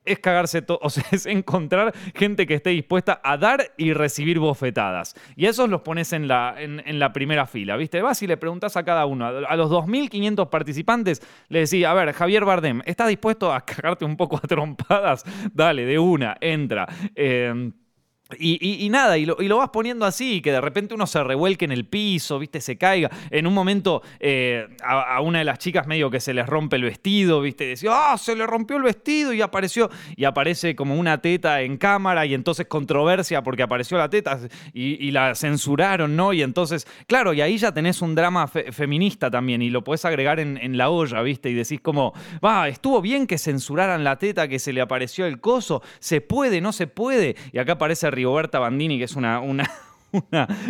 es 0.06 0.18
cagarse 0.20 0.62
todo, 0.62 0.78
o 0.82 0.88
sea, 0.88 1.04
es 1.12 1.26
encontrar 1.26 1.92
gente 2.14 2.46
que 2.46 2.54
esté 2.54 2.70
dispuesta 2.70 3.20
a 3.22 3.36
dar 3.36 3.72
y 3.76 3.92
recibir 3.92 4.38
bofetadas. 4.38 5.14
Y 5.36 5.46
esos 5.46 5.68
los 5.68 5.82
pones 5.82 6.12
en 6.12 6.26
la, 6.26 6.54
en, 6.58 6.98
la 6.98 7.12
primera 7.12 7.46
fila, 7.46 7.76
¿viste? 7.76 8.00
Vas 8.00 8.22
y 8.22 8.26
le 8.26 8.36
preguntas 8.36 8.76
a 8.76 8.84
cada 8.84 9.04
uno, 9.04 9.26
a 9.26 9.56
los 9.56 9.70
2.500 9.70 10.48
participantes, 10.48 11.22
le 11.48 11.60
decís, 11.60 11.84
a 11.84 11.92
ver, 11.92 12.12
Javier 12.12 12.44
Bardem, 12.44 12.80
¿estás 12.86 13.08
dispuesto 13.08 13.52
a 13.52 13.60
cagarte 13.60 14.04
un 14.04 14.16
poco 14.16 14.36
a 14.36 14.40
trompadas? 14.40 15.24
Dale, 15.52 15.84
de 15.84 15.98
una, 15.98 16.36
entra. 16.40 16.86
Eh, 17.14 17.72
y, 18.40 18.88
nada, 18.90 19.18
y 19.18 19.24
lo, 19.24 19.56
vas 19.56 19.70
poniendo 19.70 20.04
así, 20.04 20.40
que 20.40 20.50
de 20.50 20.60
repente 20.60 20.94
uno 20.94 21.06
se 21.06 21.22
revuelque 21.22 21.64
en 21.64 21.70
el 21.70 21.84
piso, 21.84 22.40
¿viste? 22.40 22.60
Se 22.60 22.76
caiga. 22.76 23.08
En 23.30 23.46
un 23.46 23.54
momento 23.54 24.02
eh, 24.18 24.66
a, 24.82 25.20
una 25.20 25.38
de 25.38 25.44
las 25.44 25.60
chicas 25.60 25.86
medio 25.86 26.10
que 26.10 26.18
se 26.18 26.34
les 26.34 26.44
rompe 26.44 26.74
el 26.74 26.82
vestido, 26.82 27.40
¿viste? 27.40 27.66
Decía, 27.66 27.90
¡ah! 27.92 28.18
se 28.18 28.34
le 28.34 28.44
rompió 28.44 28.78
el 28.78 28.82
vestido 28.82 29.32
y 29.32 29.42
apareció. 29.42 29.90
Y 30.16 30.24
aparece 30.24 30.74
como 30.74 30.96
una 30.96 31.18
teta 31.22 31.62
en 31.62 31.76
cámara 31.76 32.26
y 32.26 32.34
entonces 32.34 32.66
controversia 32.66 33.42
porque 33.42 33.62
apareció 33.62 33.96
la 33.96 34.10
teta 34.10 34.40
y, 34.72 35.10
la 35.12 35.36
censuraron, 35.36 36.16
¿no? 36.16 36.32
Y 36.32 36.42
entonces, 36.42 36.86
claro, 37.06 37.32
y 37.32 37.42
ahí 37.42 37.58
ya 37.58 37.72
tenés 37.72 38.02
un 38.02 38.16
drama 38.16 38.48
feminista 38.48 39.30
también 39.30 39.62
y 39.62 39.70
lo 39.70 39.84
podés 39.84 40.04
agregar 40.04 40.40
en, 40.40 40.76
la 40.76 40.90
olla, 40.90 41.22
¿viste? 41.22 41.48
Y 41.48 41.54
decís 41.54 41.80
como, 41.80 42.12
va, 42.44 42.68
estuvo 42.68 43.00
bien 43.00 43.28
que 43.28 43.38
censuraran 43.38 44.02
la 44.02 44.18
teta, 44.18 44.48
que 44.48 44.58
se 44.58 44.72
le 44.72 44.80
apareció 44.80 45.26
el 45.26 45.40
coso, 45.40 45.80
se 46.00 46.20
puede, 46.20 46.60
no 46.60 46.72
se 46.72 46.88
puede. 46.88 47.36
Y 47.52 47.58
acá 47.58 47.74
aparece 47.74 48.10
Rigoberta 48.16 48.58
Bandini, 48.58 48.98
que 48.98 49.04
es 49.04 49.14
una, 49.14 49.40
una, 49.40 49.70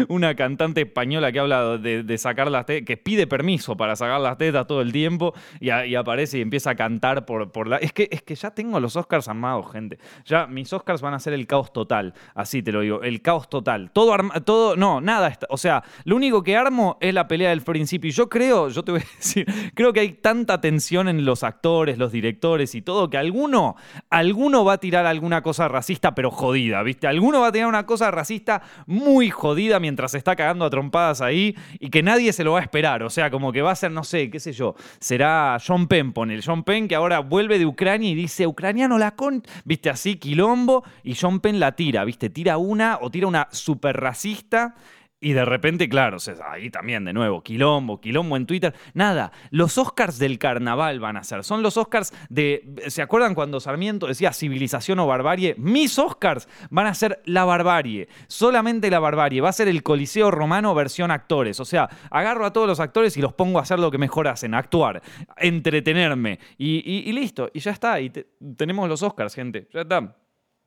una, 0.09 0.35
cantante 0.35 0.83
española 0.83 1.33
que 1.33 1.41
habla 1.41 1.79
de, 1.79 2.19
sacar 2.19 2.51
las 2.51 2.67
tetas, 2.67 2.87
que 2.87 2.97
pide 2.97 3.27
permiso 3.27 3.77
para 3.77 3.97
sacar 3.97 4.21
las 4.21 4.39
tetas 4.39 4.67
todo 4.67 4.81
el 4.81 4.93
tiempo 4.93 5.35
y, 5.61 5.71
aparece 5.71 6.39
y 6.39 6.41
empieza 6.43 6.71
a 6.71 6.75
cantar 6.75 7.27
por, 7.27 7.69
la... 7.69 7.77
Es 7.77 7.93
que, 7.93 8.09
es 8.11 8.23
que 8.23 8.35
ya 8.35 8.51
tengo 8.51 8.81
los 8.81 8.97
Oscars 8.97 9.29
armados, 9.29 9.71
gente. 9.73 9.99
Ya 10.25 10.47
mis 10.47 10.73
Oscars 10.73 11.01
van 11.01 11.15
a 11.15 11.19
ser 11.19 11.33
el 11.33 11.47
caos 11.47 11.73
total, 11.73 12.15
así 12.35 12.63
te 12.63 12.73
lo 12.73 12.81
digo, 12.81 13.03
el 13.03 13.23
caos 13.23 13.49
total. 13.49 13.91
Todo, 13.93 14.17
todo 14.45 14.77
no, 14.77 15.01
nada, 15.01 15.39
o 15.49 15.57
sea, 15.57 15.83
lo 16.05 16.17
único 16.17 16.43
que 16.43 16.57
armo 16.57 16.99
es 17.01 17.15
la 17.15 17.29
pelea 17.29 17.51
del 17.51 17.63
principio. 17.63 18.09
Y 18.09 18.13
yo 18.13 18.29
creo, 18.29 18.69
yo 18.69 18.83
te 18.83 18.93
voy 18.93 19.01
a 19.01 19.05
decir, 19.17 19.47
creo 19.75 19.93
que 19.93 20.01
hay 20.01 20.13
tanta 20.13 20.61
tensión 20.61 21.09
en 21.09 21.25
los 21.25 21.43
actores, 21.43 21.99
los 21.99 22.13
directores 22.13 22.75
y 22.75 22.83
todo, 22.83 23.11
que 23.11 23.19
alguno, 23.19 23.77
alguno 24.11 24.65
va 24.65 24.75
a 24.75 24.79
tirar 24.79 25.07
alguna 25.07 25.43
cosa 25.43 25.69
racista, 25.69 26.15
pero 26.15 26.31
jodida, 26.31 26.83
¿viste? 26.83 27.07
Alguno 27.07 27.41
va 27.41 27.49
a 27.49 27.53
tirar 27.53 27.69
una 27.69 27.87
cosa 27.87 28.11
racista 28.11 28.63
muy 28.87 29.31
jodida 29.37 29.79
mientras 29.79 30.13
se 30.13 30.19
está 30.19 30.35
cagando 30.35 30.65
a 30.65 30.71
trompadas 30.71 31.21
ahí 31.21 31.55
y 31.79 31.91
que 31.91 32.03
nadie 32.03 32.33
se 32.33 32.43
lo 32.43 32.53
va 32.53 32.61
a 32.61 32.63
esperar. 32.63 33.03
O 33.03 33.11
sea, 33.11 33.31
como 33.31 33.53
que 33.53 33.63
va 33.63 33.71
a 33.71 33.77
ser, 33.77 33.91
no 33.93 34.03
sé, 34.03 34.31
qué 34.31 34.41
sé 34.41 34.53
yo, 34.53 34.75
será 34.99 35.59
John 35.65 35.87
Penn, 35.87 36.13
pone 36.13 36.35
el 36.35 36.43
John 36.45 36.65
Penn 36.65 36.89
que 36.89 36.95
ahora 36.95 37.21
vuelve 37.21 37.59
de 37.59 37.67
Ucrania 37.67 38.11
y 38.11 38.15
dice, 38.15 38.47
ucraniano 38.47 38.99
la 38.99 39.13
con, 39.13 39.43
viste 39.65 39.91
así, 39.91 40.17
quilombo, 40.17 40.85
y 41.05 41.15
John 41.15 41.41
Penn 41.41 41.61
la 41.61 41.73
tira, 41.73 42.05
viste, 42.05 42.31
tira 42.31 42.57
una 42.57 42.99
o 43.01 43.11
tira 43.11 43.27
una 43.27 43.49
super 43.51 43.97
racista 43.97 44.75
Y 45.27 45.33
de 45.33 45.45
repente, 45.45 45.89
claro, 45.89 46.19
ahí 46.49 46.71
también 46.71 47.05
de 47.05 47.13
nuevo, 47.13 47.43
quilombo, 47.43 48.01
quilombo 48.01 48.37
en 48.37 48.47
Twitter. 48.47 48.73
Nada, 48.95 49.33
los 49.51 49.77
Oscars 49.77 50.21
del 50.21 50.39
carnaval 50.39 51.01
van 51.01 51.17
a 51.17 51.25
ser. 51.25 51.43
Son 51.43 51.65
los 51.65 51.77
Oscars 51.77 52.15
de. 52.29 52.63
¿Se 52.87 53.03
acuerdan 53.03 53.35
cuando 53.35 53.59
Sarmiento 53.59 54.07
decía 54.07 54.33
civilización 54.33 55.01
o 55.01 55.07
barbarie? 55.09 55.57
Mis 55.59 55.99
Oscars 55.99 56.49
van 56.71 56.87
a 56.87 56.95
ser 56.95 57.23
la 57.25 57.45
barbarie. 57.45 58.07
Solamente 58.29 58.89
la 58.89 59.01
barbarie. 59.01 59.41
Va 59.41 59.49
a 59.49 59.53
ser 59.53 59.67
el 59.67 59.83
Coliseo 59.83 60.31
Romano 60.31 60.77
versión 60.77 61.11
actores. 61.11 61.59
O 61.59 61.65
sea, 61.65 61.89
agarro 62.09 62.47
a 62.47 62.53
todos 62.53 62.69
los 62.69 62.79
actores 62.79 63.17
y 63.17 63.21
los 63.21 63.33
pongo 63.33 63.59
a 63.59 63.63
hacer 63.63 63.81
lo 63.81 63.91
que 63.91 63.99
mejor 63.99 64.29
hacen: 64.29 64.55
actuar, 64.55 65.03
entretenerme. 65.39 66.39
Y, 66.57 67.11
listo. 67.11 67.51
Y 67.53 67.59
ya 67.59 67.73
está. 67.73 68.01
Y 68.01 68.13
tenemos 68.57 68.89
los 68.89 69.03
Oscars, 69.03 69.35
gente. 69.35 69.67
Ya 69.73 69.81
está. 69.81 70.15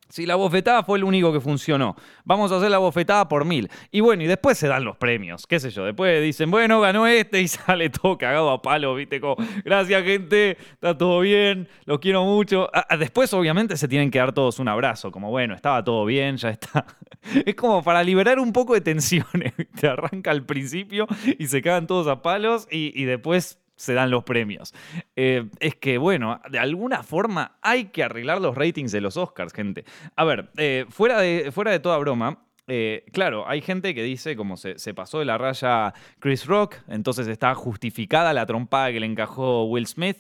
Si 0.10 0.26
la 0.26 0.36
bofetada 0.36 0.82
fue 0.82 0.98
el 0.98 1.04
único 1.04 1.32
que 1.32 1.40
funcionó, 1.40 1.96
vamos 2.26 2.52
a 2.52 2.58
hacer 2.58 2.72
la 2.72 2.80
bofetada 2.80 3.28
por 3.28 3.46
mil. 3.46 3.70
Y 3.92 4.00
bueno, 4.00 4.24
y 4.24 4.28
después 4.28 4.58
se 4.58 4.68
dan 4.68 4.84
los 4.84 4.98
premios, 4.98 5.46
qué 5.46 5.60
sé 5.60 5.70
yo. 5.70 5.86
Después 5.86 6.24
dicen, 6.24 6.50
bueno, 6.50 6.82
ganó 6.82 7.06
este 7.06 7.40
y 7.42 7.48
sale 7.48 7.92
todo 7.92 8.18
cagado 8.18 8.50
a 8.50 8.60
palo, 8.60 8.96
viste, 8.96 9.22
como, 9.22 9.36
gracias 9.64 10.04
gente, 10.04 10.58
está 10.74 10.98
todo 10.98 11.20
bien, 11.20 11.68
los 11.86 12.00
quiero 12.00 12.26
mucho. 12.26 12.70
Ah, 12.74 12.88
ah, 12.90 12.98
después 12.98 13.32
obviamente 13.34 13.78
se 13.78 13.88
tienen 13.88 14.10
que 14.10 14.18
dar 14.18 14.34
todos 14.34 14.58
un 14.58 14.68
abrazo, 14.68 15.12
como 15.12 15.30
bueno, 15.30 15.54
estaba 15.54 15.84
todo 15.84 16.06
bien, 16.06 16.38
ya 16.38 16.50
está. 16.50 16.86
Es 17.46 17.54
como 17.56 17.84
para 17.84 18.02
liberar 18.02 18.40
un 18.40 18.54
poco 18.54 18.74
de 18.74 18.82
tensiones, 18.82 19.54
te 19.80 19.88
arranca 19.88 20.32
al 20.32 20.46
principio 20.46 21.06
y 21.38 21.48
se 21.48 21.62
cagan 21.62 21.86
todos 21.86 22.08
a 22.08 22.22
palos 22.22 22.68
y, 22.72 22.94
y 23.00 23.04
después 23.04 23.60
se 23.80 23.94
dan 23.94 24.12
los 24.12 24.26
premios. 24.26 24.74
Eh, 25.16 25.48
es 25.62 25.76
que, 25.76 25.98
bueno, 25.98 26.42
de 26.52 26.60
alguna 26.60 27.02
forma 27.02 27.58
hay 27.62 27.86
que 27.86 28.04
arreglar 28.04 28.42
los 28.42 28.54
ratings 28.54 28.92
de 28.92 29.00
los 29.00 29.16
Oscars, 29.16 29.54
gente. 29.54 29.86
A 30.18 30.26
ver, 30.26 30.50
eh, 30.58 30.86
fuera, 30.90 31.22
de, 31.22 31.50
fuera 31.54 31.72
de 31.72 31.80
toda 31.80 31.98
broma, 31.98 32.46
eh, 32.68 33.06
claro, 33.14 33.48
hay 33.48 33.62
gente 33.62 33.96
que 33.96 34.04
dice 34.04 34.36
como 34.36 34.58
se, 34.58 34.76
pasó 34.94 35.20
de 35.20 35.26
la 35.26 35.38
raya 35.38 35.94
Chris 36.20 36.46
Rock, 36.46 36.76
entonces 36.90 37.28
está 37.30 37.56
justificada 37.56 38.34
la 38.34 38.46
trompada 38.46 38.92
que 38.92 39.00
le 39.00 39.06
encajó 39.06 39.64
Will 39.64 39.88
Smith. 39.88 40.18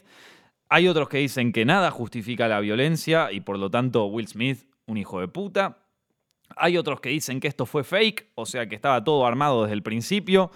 Hay 0.69 0.87
otros 0.87 1.09
que 1.09 1.17
dicen 1.17 1.51
que 1.51 1.65
nada 1.65 1.91
justifica 1.91 2.47
la 2.47 2.61
violencia 2.61 3.29
y 3.33 3.41
por 3.41 3.59
lo 3.59 3.69
tanto 3.69 4.05
Will 4.05 4.27
Smith, 4.29 4.69
un 4.85 4.97
hijo 4.97 5.19
de 5.19 5.27
puta. 5.27 5.79
Hay 6.55 6.77
otros 6.77 7.01
que 7.01 7.09
dicen 7.09 7.41
que 7.41 7.49
esto 7.49 7.65
fue 7.65 7.83
fake, 7.83 8.31
o 8.35 8.45
sea 8.45 8.69
que 8.69 8.75
estaba 8.75 9.03
todo 9.03 9.27
armado 9.27 9.63
desde 9.63 9.73
el 9.73 9.83
principio. 9.83 10.49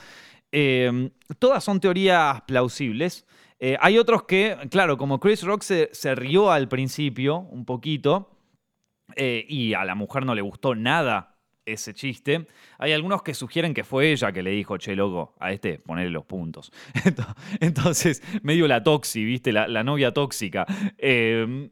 Em, 0.55 1.09
todas 1.39 1.63
son 1.63 1.79
teorías 1.79 2.43
plausibles. 2.43 3.25
Eh, 3.59 3.75
hay 3.81 3.97
otros 3.97 4.23
que, 4.23 4.55
claro, 4.69 4.97
como 4.97 5.19
Chris 5.19 5.41
Rock 5.41 5.63
se, 5.63 6.15
rió 6.15 6.51
al 6.51 6.69
principio 6.69 7.39
un 7.39 7.65
poquito 7.65 8.37
eh, 9.15 9.43
y 9.49 9.73
a 9.73 9.83
la 9.83 9.95
mujer 9.95 10.27
no 10.27 10.35
le 10.35 10.43
gustó 10.43 10.75
nada 10.75 11.37
ese 11.65 11.95
chiste. 11.95 12.45
Hay 12.77 12.91
algunos 12.91 13.23
que 13.23 13.33
sugieren 13.33 13.73
que 13.73 13.83
fue 13.83 14.11
ella 14.11 14.31
que 14.31 14.43
le 14.43 14.51
dijo, 14.51 14.77
che, 14.77 14.95
loco, 14.95 15.33
a 15.39 15.51
este 15.51 15.79
ponerle 15.79 16.11
los 16.11 16.25
puntos. 16.25 16.71
Entonces, 17.59 18.21
medio 18.43 18.67
la 18.67 18.83
toxi, 18.83 19.25
¿viste? 19.25 19.51
La, 19.51 19.83
novia 19.83 20.13
tóxica. 20.13 20.67
Em, 20.99 21.71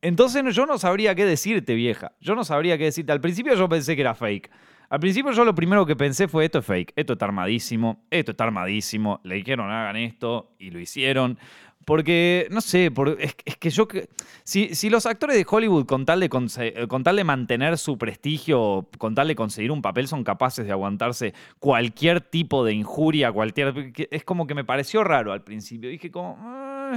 entonces 0.00 0.54
yo 0.54 0.66
no 0.66 0.78
sabría 0.78 1.14
qué 1.14 1.24
decirte, 1.24 1.74
vieja. 1.74 2.12
Yo 2.20 2.34
no 2.34 2.44
sabría 2.44 2.76
qué 2.78 2.84
decirte. 2.84 3.12
Al 3.12 3.20
principio 3.20 3.54
yo 3.54 3.68
pensé 3.68 3.94
que 3.94 4.02
era 4.02 4.14
fake. 4.14 4.50
Al 4.88 5.00
principio 5.00 5.32
yo 5.32 5.44
lo 5.44 5.54
primero 5.54 5.86
que 5.86 5.96
pensé 5.96 6.28
fue 6.28 6.44
esto 6.44 6.58
es 6.58 6.66
fake, 6.66 6.92
esto 6.96 7.14
está 7.14 7.24
armadísimo, 7.24 8.04
esto 8.10 8.32
está 8.32 8.44
armadísimo, 8.44 9.20
le 9.24 9.36
dijeron 9.36 9.70
hagan 9.70 9.96
esto 9.96 10.54
y 10.58 10.70
lo 10.70 10.78
hicieron. 10.78 11.38
Porque, 11.84 12.48
no 12.50 12.60
sé, 12.60 12.90
es, 13.18 13.56
que 13.56 13.70
yo... 13.70 13.86
Si, 14.42 14.74
si, 14.74 14.88
los 14.88 15.04
actores 15.06 15.36
de 15.36 15.46
Hollywood 15.48 15.86
con 15.86 16.06
tal, 16.06 16.20
de 16.20 16.28
con 16.30 16.48
tal 17.04 17.16
de 17.16 17.24
mantener 17.24 17.76
su 17.76 17.98
prestigio, 17.98 18.88
con 18.98 19.14
tal 19.14 19.28
de 19.28 19.34
conseguir 19.34 19.70
un 19.70 19.82
papel, 19.82 20.08
son 20.08 20.24
capaces 20.24 20.64
de 20.64 20.72
aguantarse 20.72 21.34
cualquier 21.58 22.20
tipo 22.22 22.64
de 22.64 22.72
injuria, 22.72 23.32
cualquier... 23.32 23.92
Es 24.10 24.24
como 24.24 24.46
que 24.46 24.54
me 24.54 24.64
pareció 24.64 25.04
raro 25.04 25.32
al 25.32 25.42
principio. 25.42 25.90
Dije 25.90 26.10
como... 26.10 26.38
Ah, 26.40 26.96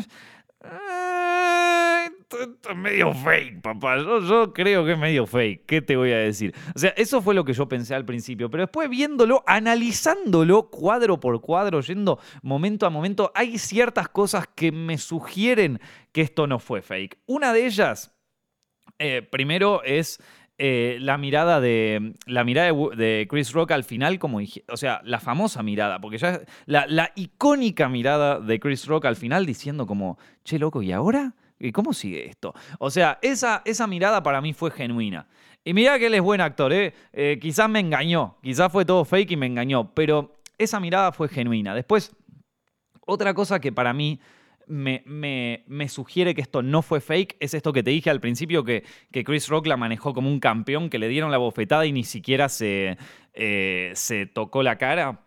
esto, 2.30 2.70
es 2.72 2.76
medio 2.76 3.14
fake, 3.14 3.62
papá. 3.62 3.98
Yo, 3.98 4.54
creo 4.54 4.86
que 4.86 4.94
es 4.94 5.00
medio 5.00 5.26
fake. 5.26 5.66
¿Qué 5.66 5.82
te 5.82 5.96
voy 5.96 6.12
a 6.12 6.18
decir? 6.18 6.54
O 6.76 6.80
sea, 6.80 6.90
eso 6.98 7.22
fue 7.22 7.34
lo 7.34 7.46
que 7.46 7.54
yo 7.54 7.68
pensé 7.68 7.96
al 7.96 8.06
principio. 8.06 8.50
Pero 8.50 8.64
después 8.64 8.90
viéndolo, 8.90 9.44
analizándolo 9.48 10.70
cuadro 10.70 11.20
por 11.20 11.40
cuadro, 11.42 11.80
yendo 11.82 12.20
momento 12.42 12.86
a 12.86 12.90
momento, 12.90 13.32
hay 13.34 13.58
ciertas 13.58 14.10
cosas 14.10 14.48
que 14.48 14.72
me 14.72 14.98
sugieren 14.98 15.80
que 16.12 16.22
esto 16.22 16.48
no 16.48 16.60
fue 16.60 16.82
fake. 16.82 17.18
Una 17.28 17.54
de 17.54 17.66
ellas, 17.66 18.16
eh, 19.00 19.22
primero, 19.22 19.84
es. 19.84 20.20
Eh, 20.60 20.98
la 21.02 21.20
mirada 21.20 21.62
de 21.62 22.16
la 22.26 22.44
mirada 22.44 22.74
de, 22.96 23.28
Chris 23.30 23.52
Rock 23.52 23.70
al 23.74 23.84
final, 23.84 24.18
como 24.18 24.40
o 24.40 24.78
sea, 24.78 25.02
la 25.04 25.20
famosa 25.20 25.62
mirada, 25.62 26.02
porque 26.02 26.18
ya 26.18 26.42
la, 26.66 26.88
la 26.88 27.12
icónica 27.16 27.90
mirada 27.90 28.40
de 28.40 28.60
Chris 28.60 28.88
Rock 28.88 29.06
al 29.06 29.18
final 29.18 29.46
diciendo 29.46 29.86
como, 29.86 30.18
che 30.44 30.58
loco, 30.58 30.82
¿y 30.82 30.92
ahora? 30.92 31.36
¿Y 31.60 31.72
cómo 31.72 31.94
sigue 31.94 32.26
esto? 32.28 32.54
O 32.80 32.90
sea, 32.90 33.20
esa, 33.22 33.62
esa 33.66 33.88
mirada 33.88 34.22
para 34.22 34.42
mí 34.42 34.54
fue 34.54 34.72
genuina. 34.72 35.28
Y 35.64 35.74
mira 35.74 35.98
que 36.00 36.08
él 36.08 36.14
es 36.14 36.22
buen 36.22 36.40
actor, 36.40 36.72
¿eh? 36.72 36.94
¿eh? 37.12 37.38
Quizás 37.42 37.70
me 37.70 37.80
engañó, 37.80 38.38
quizás 38.42 38.72
fue 38.72 38.86
todo 38.86 39.04
fake 39.04 39.32
y 39.32 39.36
me 39.38 39.48
engañó, 39.48 39.94
pero 39.94 40.38
esa 40.58 40.80
mirada 40.80 41.12
fue 41.12 41.28
genuina. 41.28 41.76
Después, 41.76 42.16
otra 43.06 43.34
cosa 43.34 43.60
que 43.60 43.72
para 43.72 43.94
mí 43.94 44.20
me, 44.68 45.04
me, 45.06 45.90
sugiere 45.90 46.36
que 46.36 46.42
esto 46.42 46.62
no 46.62 46.82
fue 46.82 47.00
fake 47.00 47.38
es 47.40 47.54
esto 47.54 47.74
que 47.74 47.84
te 47.84 47.92
dije 47.92 48.10
al 48.10 48.20
principio, 48.20 48.64
que, 48.64 48.84
que, 49.12 49.24
Chris 49.24 49.48
Rock 49.48 49.68
la 49.68 49.78
manejó 49.78 50.14
como 50.14 50.30
un 50.30 50.40
campeón, 50.40 50.90
que 50.90 51.00
le 51.00 51.08
dieron 51.08 51.32
la 51.32 51.38
bofetada 51.38 51.86
y 51.86 51.92
ni 51.92 52.04
siquiera 52.04 52.50
se, 52.50 52.98
eh, 53.34 53.92
se 53.96 54.26
tocó 54.26 54.64
la 54.64 54.78
cara 54.78 55.27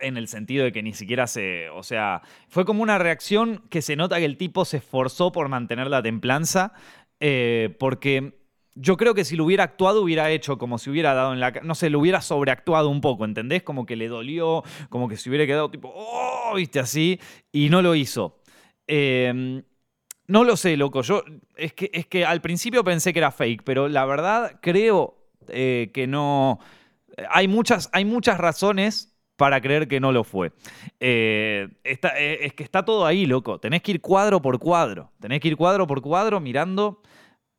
en 0.00 0.16
el 0.16 0.28
sentido 0.28 0.64
de 0.64 0.72
que 0.72 0.82
ni 0.82 0.92
siquiera 0.92 1.26
se, 1.26 1.68
o 1.70 1.82
sea, 1.82 2.22
fue 2.48 2.64
como 2.64 2.82
una 2.82 2.98
reacción 2.98 3.62
que 3.70 3.82
se 3.82 3.96
nota 3.96 4.18
que 4.18 4.24
el 4.24 4.36
tipo 4.36 4.64
se 4.64 4.78
esforzó 4.78 5.32
por 5.32 5.48
mantener 5.48 5.88
la 5.88 6.02
templanza, 6.02 6.72
eh, 7.20 7.74
porque 7.78 8.38
yo 8.74 8.96
creo 8.96 9.14
que 9.14 9.24
si 9.24 9.36
lo 9.36 9.44
hubiera 9.44 9.64
actuado 9.64 10.02
hubiera 10.02 10.30
hecho 10.30 10.56
como 10.58 10.78
si 10.78 10.90
hubiera 10.90 11.14
dado 11.14 11.32
en 11.32 11.40
la, 11.40 11.50
no 11.62 11.74
sé, 11.74 11.90
lo 11.90 11.98
hubiera 11.98 12.20
sobreactuado 12.20 12.88
un 12.88 13.00
poco, 13.00 13.24
¿entendés? 13.24 13.62
Como 13.62 13.86
que 13.86 13.96
le 13.96 14.08
dolió, 14.08 14.62
como 14.88 15.08
que 15.08 15.16
se 15.16 15.28
hubiera 15.28 15.46
quedado 15.46 15.70
tipo, 15.70 15.92
oh, 15.94 16.54
viste 16.54 16.78
así, 16.80 17.20
y 17.52 17.70
no 17.70 17.82
lo 17.82 17.94
hizo. 17.94 18.40
Em, 18.86 19.62
no 20.28 20.44
lo 20.44 20.56
sé, 20.56 20.76
loco. 20.76 21.02
Yo 21.02 21.24
es 21.56 21.72
que, 21.72 21.90
es 21.92 22.06
que 22.06 22.24
al 22.24 22.40
principio 22.40 22.84
pensé 22.84 23.12
que 23.12 23.18
era 23.18 23.32
fake, 23.32 23.62
pero 23.64 23.88
la 23.88 24.04
verdad 24.04 24.58
creo 24.62 25.18
eh, 25.48 25.90
que 25.92 26.06
no. 26.06 26.60
Hay 27.30 27.48
muchas, 27.48 27.90
hay 27.92 28.04
muchas 28.04 28.38
razones 28.38 29.17
para 29.38 29.60
creer 29.60 29.86
que 29.86 30.00
no 30.00 30.10
lo 30.10 30.24
fue. 30.24 30.50
Eh, 30.98 31.68
eh, 31.84 32.38
es 32.42 32.52
que 32.54 32.64
está 32.64 32.84
todo 32.84 33.06
ahí, 33.06 33.24
loco. 33.24 33.60
Tenés 33.60 33.82
que 33.82 33.92
ir 33.92 34.00
cuadro 34.00 34.42
por 34.42 34.58
cuadro. 34.58 35.12
Tenés 35.20 35.40
que 35.40 35.46
ir 35.46 35.56
cuadro 35.56 35.86
por 35.86 36.02
cuadro 36.02 36.40
mirando 36.40 37.00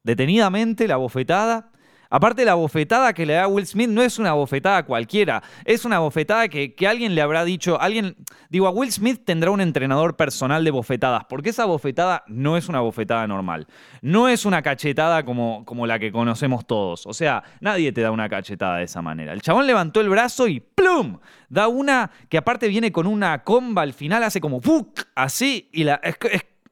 detenidamente 0.03 0.89
la 0.89 0.97
bofetada 0.97 1.68
Aparte, 2.11 2.43
la 2.43 2.55
bofetada 2.55 3.13
que 3.13 3.25
le 3.25 3.33
da 3.33 3.47
Will 3.47 3.67
Smith 3.67 3.89
no 3.89 4.01
es 4.01 4.17
una 4.17 4.33
bofetada 4.33 4.83
cualquiera, 4.83 5.43
es 5.63 5.85
una 5.85 5.99
bofetada 5.99 6.47
que, 6.47 6.73
alguien 6.87 7.13
le 7.13 7.21
habrá 7.21 7.43
dicho, 7.43 7.79
alguien, 7.79 8.15
digo, 8.49 8.65
a 8.65 8.71
Will 8.71 8.91
Smith 8.91 9.21
tendrá 9.23 9.51
un 9.51 9.61
entrenador 9.61 10.15
personal 10.15 10.63
de 10.63 10.71
bofetadas, 10.71 11.25
porque 11.25 11.49
esa 11.49 11.65
bofetada 11.65 12.23
no 12.27 12.57
es 12.57 12.67
una 12.67 12.79
bofetada 12.79 13.27
normal, 13.27 13.67
no 14.01 14.27
es 14.27 14.45
una 14.45 14.63
cachetada 14.63 15.23
como, 15.23 15.63
como 15.65 15.85
la 15.85 15.99
que 15.99 16.11
conocemos 16.11 16.65
todos, 16.65 17.05
o 17.05 17.13
sea, 17.13 17.43
nadie 17.61 17.91
te 17.91 18.01
da 18.01 18.09
una 18.09 18.27
cachetada 18.27 18.77
de 18.77 18.85
esa 18.85 19.03
manera. 19.03 19.33
El 19.33 19.43
chabón 19.43 19.67
levantó 19.67 20.01
el 20.01 20.09
brazo 20.09 20.47
y 20.47 20.61
¡plum! 20.61 21.19
Da 21.47 21.67
una 21.67 22.09
que 22.27 22.37
aparte 22.37 22.67
viene 22.67 22.91
con 22.91 23.05
una 23.05 23.43
comba 23.43 23.83
al 23.83 23.93
final, 23.93 24.23
hace 24.23 24.41
como 24.41 24.61
¡puc! 24.61 25.07
así, 25.13 25.69
y 25.71 25.83
la, 25.83 26.01
es 26.03 26.17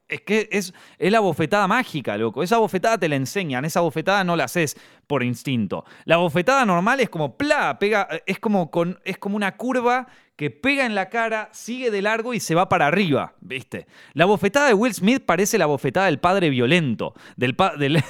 es 0.08 0.22
que 0.22 0.48
es, 0.50 0.72
es, 0.98 1.12
la 1.12 1.20
bofetada 1.20 1.68
mágica, 1.68 2.16
loco. 2.16 2.42
Esa 2.42 2.58
bofetada 2.58 2.98
te 2.98 3.08
la 3.08 3.16
enseñan, 3.16 3.64
esa 3.64 3.80
bofetada 3.80 4.24
no 4.24 4.36
la 4.36 4.44
haces 4.44 4.76
por 5.06 5.22
instinto. 5.22 5.84
La 6.04 6.16
bofetada 6.16 6.64
normal 6.64 7.00
es 7.00 7.10
como 7.10 7.36
pla, 7.36 7.78
pega, 7.78 8.08
es 8.26 8.38
como, 8.38 8.70
con, 8.70 8.98
es 9.04 9.18
como 9.18 9.36
una 9.36 9.56
curva 9.56 10.08
que 10.36 10.50
pega 10.50 10.86
en 10.86 10.94
la 10.94 11.08
cara, 11.08 11.48
sigue 11.52 11.90
de 11.90 12.00
largo 12.00 12.32
y 12.32 12.40
se 12.40 12.54
va 12.54 12.68
para 12.68 12.86
arriba, 12.86 13.34
¿viste? 13.40 13.86
La 14.14 14.24
bofetada 14.24 14.68
de 14.68 14.74
Will 14.74 14.94
Smith 14.94 15.24
parece 15.26 15.58
la 15.58 15.66
bofetada 15.66 16.06
del 16.06 16.20
padre 16.20 16.48
violento, 16.48 17.14
del 17.36 17.56
del 17.78 18.02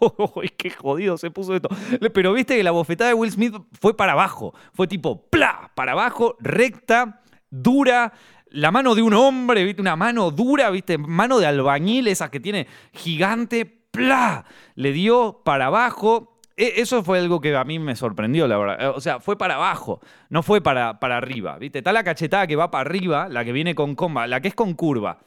qué 0.56 0.70
jodido 0.70 1.16
se 1.16 1.30
puso 1.30 1.54
esto. 1.54 1.68
Pero 2.12 2.32
viste 2.32 2.56
que 2.56 2.64
la 2.64 2.70
bofetada 2.72 3.10
de 3.10 3.14
Will 3.14 3.30
Smith 3.30 3.54
fue 3.80 3.96
para 3.96 4.12
abajo, 4.12 4.52
fue 4.74 4.86
tipo 4.86 5.26
pla, 5.28 5.70
para 5.74 5.92
abajo, 5.92 6.36
recta, 6.40 7.22
dura 7.50 8.12
la 8.50 8.70
mano 8.70 8.94
de 8.94 9.02
un 9.02 9.14
hombre, 9.14 9.64
¿viste? 9.64 9.80
Una 9.80 9.96
mano 9.96 10.30
dura, 10.30 10.70
¿viste? 10.70 10.98
Mano 10.98 11.38
de 11.38 11.46
albañil, 11.46 12.08
esa 12.08 12.30
que 12.30 12.40
tiene 12.40 12.66
gigante, 12.92 13.64
¡plá! 13.90 14.44
Le 14.74 14.92
dio 14.92 15.40
para 15.44 15.66
abajo. 15.66 16.38
E, 16.56 16.80
eso 16.80 17.02
fue 17.02 17.18
algo 17.18 17.40
que 17.40 17.56
a 17.56 17.64
mí 17.64 17.78
me 17.78 17.96
sorprendió, 17.96 18.46
la 18.46 18.58
verdad. 18.58 18.90
O 18.96 19.00
sea, 19.00 19.20
fue 19.20 19.36
para 19.38 19.54
abajo, 19.54 20.00
no 20.28 20.42
fue 20.42 20.60
para, 20.60 21.00
para 21.00 21.16
arriba, 21.16 21.58
¿viste? 21.58 21.78
Está 21.78 21.92
la 21.92 22.04
cachetada 22.04 22.46
que 22.46 22.56
va 22.56 22.70
para 22.70 22.82
arriba, 22.82 23.28
la 23.28 23.44
que 23.44 23.52
viene 23.52 23.74
con 23.74 23.94
comba, 23.94 24.26
la 24.26 24.40
que 24.40 24.48
es 24.48 24.54
con 24.54 24.74
curva. 24.74 25.18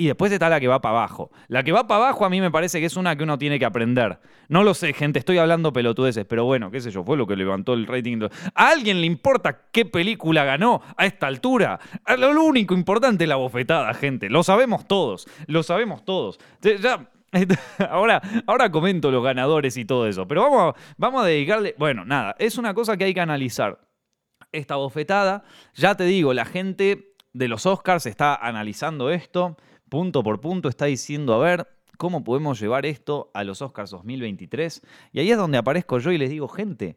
Y 0.00 0.06
después 0.06 0.32
está 0.32 0.48
la 0.48 0.58
que 0.60 0.66
va 0.66 0.80
para 0.80 0.96
abajo. 0.96 1.30
La 1.48 1.62
que 1.62 1.72
va 1.72 1.86
para 1.86 2.04
abajo 2.04 2.24
a 2.24 2.30
mí 2.30 2.40
me 2.40 2.50
parece 2.50 2.80
que 2.80 2.86
es 2.86 2.96
una 2.96 3.16
que 3.16 3.24
uno 3.24 3.36
tiene 3.36 3.58
que 3.58 3.66
aprender. 3.66 4.18
No 4.48 4.64
lo 4.64 4.72
sé, 4.72 4.94
gente, 4.94 5.18
estoy 5.18 5.36
hablando 5.36 5.74
pelotudeces, 5.74 6.24
pero 6.24 6.46
bueno, 6.46 6.70
qué 6.70 6.80
sé 6.80 6.90
yo, 6.90 7.04
fue 7.04 7.18
lo 7.18 7.26
que 7.26 7.36
levantó 7.36 7.74
el 7.74 7.86
rating. 7.86 8.26
¿A 8.54 8.68
alguien 8.70 9.02
le 9.02 9.06
importa 9.06 9.66
qué 9.70 9.84
película 9.84 10.44
ganó 10.44 10.80
a 10.96 11.04
esta 11.04 11.26
altura? 11.26 11.78
Lo 12.16 12.42
único 12.42 12.72
importante 12.72 13.24
es 13.24 13.28
la 13.28 13.36
bofetada, 13.36 13.92
gente. 13.92 14.30
Lo 14.30 14.42
sabemos 14.42 14.88
todos, 14.88 15.28
lo 15.46 15.62
sabemos 15.62 16.02
todos. 16.06 16.38
Ahora, 17.90 18.22
ahora 18.46 18.72
comento 18.72 19.10
los 19.10 19.22
ganadores 19.22 19.76
y 19.76 19.84
todo 19.84 20.08
eso, 20.08 20.26
pero 20.26 20.50
vamos, 20.50 20.74
vamos 20.96 21.22
a 21.22 21.26
dedicarle, 21.26 21.76
bueno, 21.78 22.04
nada, 22.04 22.34
es 22.38 22.58
una 22.58 22.74
cosa 22.74 22.96
que 22.96 23.04
hay 23.04 23.14
que 23.14 23.20
analizar. 23.20 23.78
Esta 24.50 24.74
bofetada, 24.76 25.44
ya 25.74 25.94
te 25.94 26.04
digo, 26.04 26.34
la 26.34 26.44
gente 26.44 27.14
de 27.32 27.46
los 27.46 27.66
Oscars 27.66 28.06
está 28.06 28.34
analizando 28.34 29.10
esto 29.10 29.56
punto 29.90 30.22
por 30.22 30.40
punto, 30.40 30.70
está 30.70 30.86
diciendo, 30.86 31.34
a 31.34 31.38
ver, 31.38 31.68
¿cómo 31.98 32.24
podemos 32.24 32.58
llevar 32.58 32.86
esto 32.86 33.30
a 33.34 33.44
los 33.44 33.60
Oscars 33.60 33.90
2023? 33.90 34.80
Y 35.12 35.20
ahí 35.20 35.30
es 35.30 35.36
donde 35.36 35.58
aparezco 35.58 35.98
yo 35.98 36.12
y 36.12 36.16
les 36.16 36.30
digo, 36.30 36.48
gente, 36.48 36.96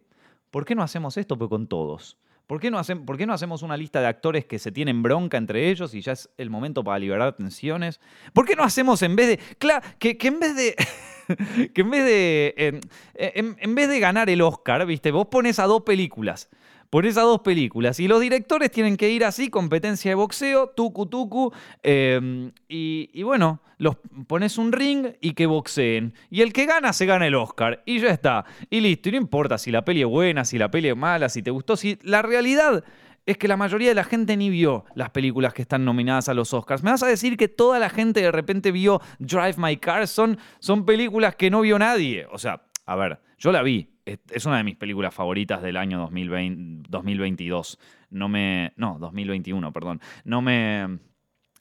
¿por 0.50 0.64
qué 0.64 0.76
no 0.76 0.84
hacemos 0.84 1.18
esto 1.18 1.38
pues, 1.38 1.50
con 1.50 1.68
todos? 1.68 2.18
¿Por 2.48 2.60
qué, 2.60 2.70
no 2.70 2.82
¿Por 3.06 3.18
qué 3.18 3.26
no 3.26 3.34
hacemos 3.34 3.64
una 3.64 3.76
lista 3.76 4.00
de 4.00 4.08
actores 4.08 4.46
que 4.46 4.60
se 4.60 4.72
tienen 4.72 5.02
bronca 5.02 5.38
entre 5.38 5.70
ellos 5.70 5.94
y 5.94 6.02
ya 6.02 6.12
es 6.12 6.30
el 6.38 6.50
momento 6.50 6.84
para 6.84 7.00
liberar 7.00 7.36
tensiones? 7.36 8.00
¿Por 8.34 8.46
qué 8.46 8.56
no 8.56 8.64
hacemos 8.64 9.02
en 9.02 9.16
vez 9.16 9.28
de. 9.28 9.38
Claro, 9.58 9.86
que, 9.98 10.18
en 10.22 10.40
vez 10.40 10.56
de. 10.56 10.76
que 11.74 11.82
en 11.82 11.90
vez 11.90 12.06
de. 12.06 12.82
en, 13.16 13.76
vez 13.76 13.88
de 13.88 14.00
ganar 14.00 14.30
el 14.30 14.42
Oscar, 14.42 14.86
¿viste? 14.86 15.12
Vos 15.12 15.28
pones 15.28 15.58
a 15.58 15.66
dos 15.66 15.84
películas 15.84 16.50
por 16.94 17.08
esas 17.08 17.24
dos 17.24 17.40
películas. 17.40 18.00
Y 18.00 18.08
los 18.08 18.22
directores 18.22 18.70
tienen 18.70 18.98
que 18.98 19.10
ir 19.10 19.26
así, 19.26 19.50
competencia 19.50 20.12
de 20.12 20.16
boxeo, 20.16 20.70
tucu 20.76 21.08
tucu, 21.08 21.52
em, 21.82 22.52
y, 22.68 23.24
bueno, 23.24 23.64
los 23.80 23.98
pones 24.28 24.60
un 24.60 24.72
ring 24.72 25.08
y 25.20 25.34
que 25.34 25.48
boxeen. 25.48 26.14
Y 26.30 26.44
el 26.44 26.54
que 26.54 26.68
gana 26.68 26.94
se 26.94 27.08
gana 27.08 27.26
el 27.26 27.34
Oscar. 27.34 27.82
Y 27.88 27.98
ya 27.98 28.10
está. 28.10 28.46
Y 28.70 28.80
listo. 28.80 29.10
Y 29.10 29.14
no 29.14 29.18
importa 29.18 29.58
si 29.58 29.72
la 29.72 29.84
peli 29.84 30.02
es 30.02 30.08
buena, 30.08 30.46
si 30.46 30.60
la 30.60 30.70
peli 30.70 30.90
es 30.90 30.96
mala, 30.96 31.30
si 31.30 31.42
te 31.42 31.50
gustó, 31.50 31.78
si 31.78 31.98
la 32.04 32.22
realidad 32.22 32.84
es 33.26 33.40
que 33.40 33.48
la 33.48 33.58
mayoría 33.58 33.90
de 33.90 33.96
la 33.96 34.04
gente 34.04 34.38
ni 34.38 34.52
vio 34.52 34.86
las 34.94 35.10
películas 35.10 35.56
que 35.56 35.64
están 35.64 35.84
nominadas 35.86 36.30
a 36.30 36.36
los 36.36 36.54
Oscars. 36.54 36.84
¿Me 36.84 36.92
vas 36.92 37.02
a 37.02 37.08
decir 37.08 37.38
que 37.38 37.48
toda 37.48 37.80
la 37.80 37.90
gente 37.90 38.22
de 38.22 38.32
repente 38.32 38.72
vio 38.72 39.02
Drive 39.18 39.56
My 39.58 39.78
Car? 39.78 40.08
Son, 40.08 40.38
son 40.60 40.86
películas 40.86 41.36
que 41.38 41.50
no 41.50 41.62
vio 41.62 41.80
nadie. 41.80 42.28
O 42.32 42.38
sea, 42.38 42.62
a 42.86 42.96
ver, 42.96 43.20
yo 43.40 43.52
la 43.52 43.64
vi, 43.64 43.93
es 44.06 44.46
una 44.46 44.58
de 44.58 44.64
mis 44.64 44.76
películas 44.76 45.14
favoritas 45.14 45.62
del 45.62 45.78
año 45.78 46.00
2020, 46.00 46.90
2022. 46.90 47.80
No 48.10 48.30
me. 48.30 48.74
No, 48.76 48.98
2021, 49.00 49.72
perdón. 49.72 50.02
No 50.24 50.42
me. 50.42 51.00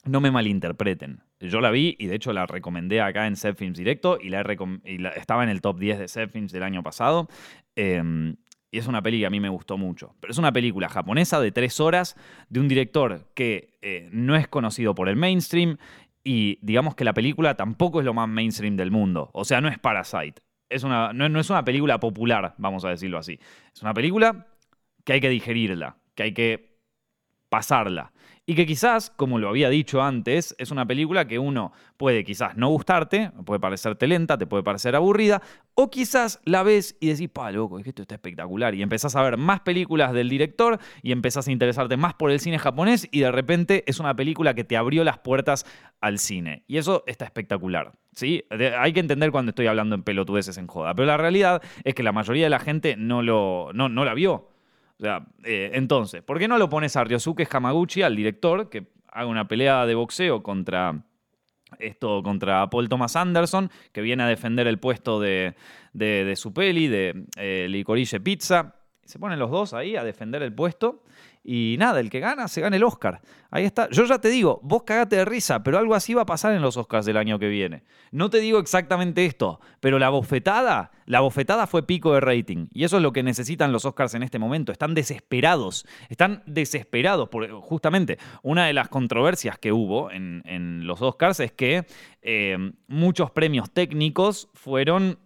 No 0.05 0.19
me 0.19 0.31
malinterpreten. 0.31 1.21
Yo 1.39 1.61
la 1.61 1.71
vi 1.71 1.95
y 1.99 2.07
de 2.07 2.15
hecho 2.15 2.33
la 2.33 2.45
recomendé 2.45 3.01
acá 3.01 3.27
en 3.27 3.35
Set 3.35 3.57
Films 3.57 3.77
Directo 3.77 4.17
y, 4.21 4.29
la, 4.29 4.41
estaba 5.15 5.43
en 5.43 5.49
el 5.49 5.61
top 5.61 5.79
10 5.79 5.99
de 5.99 6.07
Set 6.07 6.31
Films 6.31 6.51
del 6.51 6.63
año 6.63 6.83
pasado. 6.83 7.27
Em, 7.75 8.35
y 8.71 8.79
es 8.79 8.87
una 8.87 9.01
peli 9.01 9.19
que 9.19 9.25
a 9.25 9.29
mí 9.29 9.39
me 9.39 9.49
gustó 9.49 9.77
mucho. 9.77 10.15
Pero 10.19 10.31
es 10.31 10.37
una 10.37 10.51
película 10.51 10.89
japonesa 10.89 11.39
de 11.39 11.51
tres 11.51 11.79
horas 11.79 12.17
de 12.49 12.59
un 12.59 12.67
director 12.67 13.27
que 13.33 13.77
eh, 13.81 14.09
no 14.11 14.35
es 14.35 14.47
conocido 14.47 14.95
por 14.95 15.09
el 15.09 15.15
mainstream 15.15 15.77
y 16.23 16.59
digamos 16.61 16.95
que 16.95 17.03
la 17.03 17.13
película 17.13 17.55
tampoco 17.55 17.99
es 17.99 18.05
lo 18.05 18.13
más 18.13 18.27
mainstream 18.27 18.75
del 18.75 18.91
mundo. 18.91 19.29
O 19.33 19.45
sea, 19.45 19.61
no 19.61 19.69
es 19.69 19.79
Parasite 19.79 20.41
es 20.69 20.83
una, 20.83 21.13
no, 21.13 21.39
es 21.39 21.49
una 21.49 21.63
película 21.63 21.99
popular, 21.99 22.55
vamos 22.57 22.85
a 22.85 22.89
decirlo 22.89 23.17
así. 23.17 23.39
Es 23.73 23.81
una 23.81 23.93
película 23.93 24.47
que 25.03 25.13
hay 25.13 25.21
que 25.21 25.29
digerirla, 25.29 25.97
que 26.15 26.23
hay 26.23 26.33
que 26.33 26.72
pasarla. 27.53 28.11
Y 28.47 28.55
que 28.55 28.65
quizás, 28.65 29.11
como 29.15 29.37
lo 29.37 29.47
había 29.47 29.69
dicho 29.69 30.01
antes, 30.01 30.55
es 30.57 30.71
una 30.71 30.87
película 30.87 31.27
que 31.27 31.37
uno 31.37 31.71
puede 31.97 32.23
quizás 32.23 32.57
no 32.57 32.67
gustarte, 32.69 33.29
puede 33.45 33.59
parecerte 33.59 34.07
lenta, 34.07 34.39
te 34.39 34.47
puede 34.47 34.63
parecer 34.63 34.95
aburrida, 34.95 35.39
o 35.75 35.91
quizás 35.91 36.41
la 36.45 36.63
ves 36.63 36.97
y 36.99 37.09
decís, 37.09 37.29
pa, 37.29 37.51
loco, 37.51 37.77
es 37.77 37.83
que 37.83 37.91
esto 37.91 38.01
está 38.01 38.15
espectacular. 38.15 38.73
Y 38.73 38.81
empezás 38.81 39.15
a 39.15 39.21
ver 39.21 39.37
más 39.37 39.59
películas 39.59 40.13
del 40.13 40.29
director 40.29 40.79
y 41.03 41.11
empezás 41.11 41.47
a 41.47 41.51
interesarte 41.51 41.95
más 41.95 42.15
por 42.15 42.31
el 42.31 42.39
cine 42.39 42.57
japonés 42.57 43.07
y 43.11 43.19
de 43.19 43.31
repente 43.31 43.83
es 43.85 43.99
una 43.99 44.15
película 44.15 44.55
que 44.55 44.63
te 44.63 44.77
abrió 44.77 45.03
las 45.03 45.19
puertas 45.19 45.67
al 46.01 46.17
cine. 46.17 46.63
Y 46.65 46.77
eso 46.77 47.03
está 47.05 47.25
espectacular. 47.25 47.91
¿sí? 48.13 48.45
Hay 48.79 48.93
que 48.93 48.99
entender 48.99 49.29
cuando 49.29 49.51
estoy 49.51 49.67
hablando 49.67 49.93
en 49.93 50.01
pelotudeces 50.01 50.57
en 50.57 50.65
joda. 50.65 50.95
Pero 50.95 51.05
la 51.05 51.17
realidad 51.17 51.61
es 51.83 51.93
que 51.93 52.01
la 52.01 52.11
mayoría 52.11 52.45
de 52.45 52.49
la 52.49 52.59
gente 52.59 52.95
no, 52.97 53.21
lo, 53.21 53.69
no, 53.75 53.89
no 53.89 54.05
la 54.05 54.15
vio. 54.15 54.49
Sea, 55.03 55.27
eh, 55.43 55.71
entonces, 55.73 56.23
¿por 56.23 56.39
qué 56.39 56.47
no 56.47 56.57
lo 56.57 56.69
pones 56.69 56.95
a 56.95 57.03
Ryosuke 57.03 57.45
Hamaguchi, 57.51 58.03
al 58.03 58.15
director, 58.15 58.69
que 58.69 58.87
haga 59.09 59.27
una 59.27 59.49
pelea 59.49 59.85
de 59.85 59.95
boxeo 59.95 60.41
contra 60.41 61.03
esto 61.77 62.23
contra 62.23 62.69
Paul 62.69 62.87
Thomas 62.87 63.17
Anderson, 63.17 63.69
que 63.91 63.99
viene 63.99 64.23
a 64.23 64.27
defender 64.27 64.65
el 64.65 64.79
puesto 64.79 65.19
de, 65.19 65.55
su 66.37 66.53
peli, 66.53 66.87
de 66.87 67.25
eh, 67.35 67.67
Licorice 67.69 68.21
Pizza. 68.21 68.75
Se 69.03 69.19
ponen 69.19 69.39
los 69.39 69.51
dos 69.51 69.73
ahí 69.73 69.97
a 69.97 70.05
defender 70.05 70.41
el 70.41 70.53
puesto. 70.53 71.03
Y 71.45 71.75
nada, 71.77 71.99
el 71.99 72.09
que 72.09 72.21
gana 72.21 72.47
se 72.47 72.61
gana 72.61 72.77
el 72.77 72.83
Oscar. 72.85 73.21
Ahí 73.51 73.65
está. 73.65 73.89
Yo 73.89 74.05
ya 74.05 74.19
te 74.19 74.29
digo, 74.29 74.61
vos 74.63 74.83
cagate 74.83 75.17
de 75.17 75.25
risa, 75.25 75.61
pero 75.61 75.77
algo 75.77 75.93
así 75.93 76.13
va 76.13 76.21
a 76.21 76.25
pasar 76.25 76.53
en 76.53 76.61
los 76.61 76.77
Oscars 76.77 77.05
del 77.05 77.17
año 77.17 77.37
que 77.37 77.49
viene. 77.49 77.83
No 78.11 78.29
te 78.29 78.39
digo 78.39 78.59
exactamente 78.59 79.25
esto, 79.25 79.59
pero 79.81 79.99
la 79.99 80.07
bofetada, 80.07 80.91
la 81.05 81.19
bofetada 81.19 81.67
fue 81.67 81.85
pico 81.85 82.13
de 82.13 82.21
rating. 82.21 82.67
Y 82.71 82.85
eso 82.85 82.95
es 82.95 83.03
lo 83.03 83.11
que 83.11 83.23
necesitan 83.23 83.73
los 83.73 83.83
Oscars 83.83 84.13
en 84.13 84.23
este 84.23 84.39
momento. 84.39 84.71
Están 84.71 84.93
desesperados. 84.93 85.85
Están 86.07 86.43
desesperados. 86.45 87.27
Porque 87.27 87.51
justamente 87.51 88.17
una 88.41 88.65
de 88.65 88.73
las 88.73 88.87
controversias 88.87 89.59
que 89.59 89.73
hubo 89.73 90.11
en, 90.11 90.41
los 90.87 91.01
Oscars 91.01 91.41
es 91.41 91.51
que 91.51 91.85
eh, 92.21 92.57
muchos 92.87 93.31
premios 93.31 93.69
técnicos 93.71 94.49
fueron, 94.53 95.19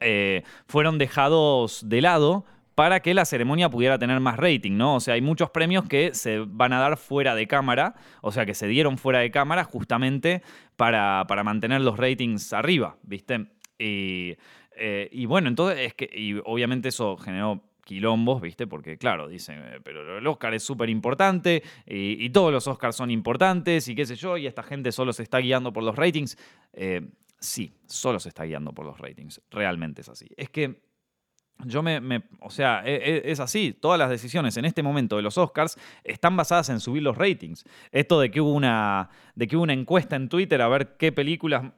eh, 0.00 0.42
fueron 0.66 0.98
dejados 0.98 1.88
de 1.88 2.02
lado 2.02 2.44
para 2.78 3.00
que 3.00 3.12
la 3.12 3.24
ceremonia 3.24 3.68
pudiera 3.68 3.98
tener 3.98 4.20
más 4.20 4.36
rating, 4.36 4.76
¿no? 4.76 4.94
O 4.94 5.00
sea, 5.00 5.14
hay 5.14 5.20
muchos 5.20 5.50
premios 5.50 5.88
que 5.88 6.14
se 6.14 6.44
van 6.46 6.72
a 6.72 6.78
dar 6.78 6.96
fuera 6.96 7.34
de 7.34 7.48
cámara, 7.48 7.96
o 8.22 8.30
sea, 8.30 8.46
que 8.46 8.54
se 8.54 8.68
dieron 8.68 8.98
fuera 8.98 9.18
de 9.18 9.32
cámara 9.32 9.64
justamente 9.64 10.42
para, 10.76 11.24
para 11.26 11.42
mantener 11.42 11.80
los 11.80 11.96
ratings 11.96 12.52
arriba, 12.52 12.96
¿viste? 13.02 13.48
Y, 13.80 14.36
eh, 14.76 15.24
bueno, 15.26 15.48
entonces 15.48 15.88
es 15.88 15.94
que, 15.94 16.08
y 16.14 16.40
obviamente 16.44 16.90
eso 16.90 17.16
generó 17.16 17.64
quilombos, 17.84 18.40
¿viste? 18.40 18.68
Porque, 18.68 18.96
claro, 18.96 19.26
dicen, 19.26 19.60
pero 19.82 20.18
el 20.18 20.26
Oscar 20.28 20.54
es 20.54 20.62
súper 20.62 20.88
importante 20.88 21.64
y, 21.84 22.30
todos 22.30 22.52
los 22.52 22.68
Oscars 22.68 22.94
son 22.94 23.10
importantes 23.10 23.88
y 23.88 23.96
qué 23.96 24.06
sé 24.06 24.14
yo, 24.14 24.36
y 24.36 24.46
esta 24.46 24.62
gente 24.62 24.92
solo 24.92 25.12
se 25.12 25.24
está 25.24 25.38
guiando 25.38 25.72
por 25.72 25.82
los 25.82 25.96
ratings. 25.96 26.38
Eh, 26.74 27.08
sí, 27.40 27.72
solo 27.88 28.20
se 28.20 28.28
está 28.28 28.44
guiando 28.44 28.72
por 28.72 28.86
los 28.86 29.00
ratings, 29.00 29.42
realmente 29.50 30.02
es 30.02 30.08
así. 30.08 30.28
Es 30.36 30.48
que 30.48 30.86
yo 31.64 31.82
me, 31.82 32.22
o 32.40 32.50
sea, 32.50 32.82
e, 32.84 32.94
e, 32.94 33.32
es, 33.32 33.40
así. 33.40 33.76
Todas 33.78 33.98
las 33.98 34.10
decisiones 34.10 34.56
en 34.56 34.64
este 34.64 34.82
momento 34.82 35.16
de 35.16 35.22
los 35.22 35.38
Oscars 35.38 35.76
están 36.04 36.36
basadas 36.36 36.68
en 36.68 36.80
subir 36.80 37.02
los 37.02 37.16
ratings. 37.16 37.64
Esto 37.90 38.20
de 38.20 38.30
que 38.30 38.40
hubo 38.40 38.52
una, 38.52 39.10
de 39.34 39.46
que 39.48 39.56
hubo 39.56 39.64
una 39.64 39.72
encuesta 39.72 40.16
en 40.16 40.28
Twitter 40.28 40.62
a 40.62 40.68
ver 40.68 40.96
qué 40.96 41.10
películas, 41.10 41.72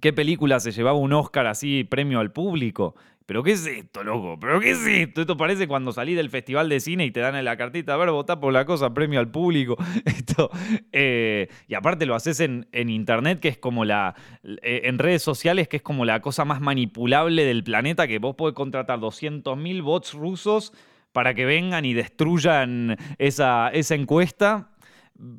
qué 0.00 0.12
película 0.12 0.60
se 0.60 0.70
llevaba 0.70 0.98
un 0.98 1.12
Oscar 1.12 1.46
así 1.46 1.84
premio 1.84 2.20
al 2.20 2.32
público. 2.32 2.94
¿Pero 3.26 3.42
qué 3.42 3.52
es 3.52 3.66
esto, 3.66 4.02
loco? 4.02 4.38
¿Pero 4.40 4.60
qué 4.60 4.72
es 4.72 4.84
esto? 4.86 5.20
Esto 5.20 5.36
parece 5.36 5.68
cuando 5.68 5.92
salí 5.92 6.14
del 6.14 6.30
festival 6.30 6.68
de 6.68 6.80
cine 6.80 7.04
y 7.04 7.10
te 7.10 7.20
dan 7.20 7.36
en 7.36 7.44
la 7.44 7.56
cartita, 7.56 7.94
a 7.94 7.96
ver, 7.96 8.10
votá 8.10 8.40
por 8.40 8.52
la 8.52 8.64
cosa, 8.64 8.92
premio 8.92 9.20
al 9.20 9.30
público. 9.30 9.76
Esto, 10.04 10.50
eh, 10.92 11.48
y 11.68 11.74
aparte 11.74 12.06
lo 12.06 12.14
haces 12.14 12.40
en, 12.40 12.66
internet, 12.72 13.40
que 13.40 13.48
es 13.48 13.58
como 13.58 13.84
la. 13.84 14.14
Eh, 14.42 14.82
en 14.84 14.98
redes 14.98 15.22
sociales, 15.22 15.68
que 15.68 15.76
es 15.76 15.82
como 15.82 16.04
la 16.04 16.20
cosa 16.20 16.44
más 16.44 16.60
manipulable 16.60 17.44
del 17.44 17.62
planeta, 17.62 18.08
que 18.08 18.18
vos 18.18 18.34
podés 18.34 18.54
contratar 18.54 18.98
200.000 18.98 19.82
bots 19.82 20.14
rusos 20.14 20.72
para 21.12 21.34
que 21.34 21.44
vengan 21.44 21.84
y 21.84 21.94
destruyan 21.94 22.96
esa, 23.18 23.68
esa 23.68 23.94
encuesta. 23.94 24.70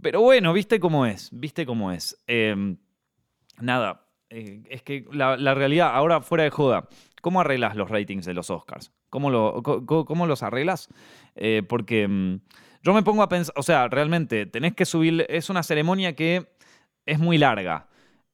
Pero 0.02 0.22
bueno, 0.22 0.54
viste 0.54 0.80
cómo 0.80 1.06
es, 1.06 1.30
viste 1.34 1.66
cómo 1.66 1.92
es. 1.92 2.24
Em, 2.28 2.78
nada, 3.60 4.06
eh, 4.30 4.62
es 4.70 4.84
que 4.84 5.06
la 5.12 5.54
realidad, 5.54 5.92
ahora 5.94 6.22
fuera 6.22 6.44
de 6.44 6.50
joda, 6.52 6.88
¿Cómo 7.24 7.40
arreglas 7.40 7.78
los 7.78 7.90
ratings 7.90 8.26
de 8.26 8.34
los 8.34 8.50
Oscars? 8.50 8.92
¿Cómo, 9.10 9.30
los 9.32 10.44
arreglas? 10.44 10.90
Eh, 11.38 11.64
porque 11.70 12.06
mm, 12.06 12.42
yo 12.82 12.94
me 12.94 13.02
pongo 13.02 13.24
a 13.24 13.30
pensar, 13.30 13.54
o 13.56 13.64
sea, 13.64 13.88
realmente 13.88 14.46
tenés 14.46 14.74
que 14.74 14.84
subir, 14.84 15.26
es 15.30 15.50
una 15.50 15.64
ceremonia 15.64 16.18
que 16.18 16.52
es 17.06 17.20
muy 17.20 17.38
larga. 17.38 17.88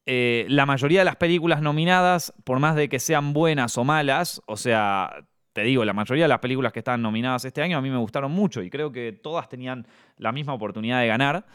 Eh, 0.08 0.48
la 0.50 0.66
mayoría 0.66 1.02
de 1.02 1.06
las 1.06 1.18
películas 1.18 1.62
nominadas, 1.62 2.34
por 2.44 2.58
más 2.58 2.76
de 2.76 2.90
que 2.90 2.98
sean 2.98 3.32
buenas 3.32 3.78
o 3.78 3.84
malas, 3.84 4.42
o 4.48 4.58
sea, 4.58 5.24
te 5.54 5.62
digo, 5.62 5.86
la 5.86 5.94
mayoría 5.94 6.24
de 6.24 6.30
las 6.30 6.40
películas 6.40 6.74
que 6.74 6.80
están 6.80 7.04
nominadas 7.04 7.46
este 7.46 7.62
año 7.62 7.78
a 7.78 7.82
mí 7.82 7.92
me 7.92 7.98
gustaron 7.98 8.32
mucho 8.32 8.64
y 8.64 8.72
creo 8.72 8.92
que 8.92 9.12
todas 9.12 9.50
tenían 9.50 9.86
la 10.18 10.32
misma 10.32 10.56
oportunidad 10.56 11.00
de 11.00 11.06
ganar 11.06 11.46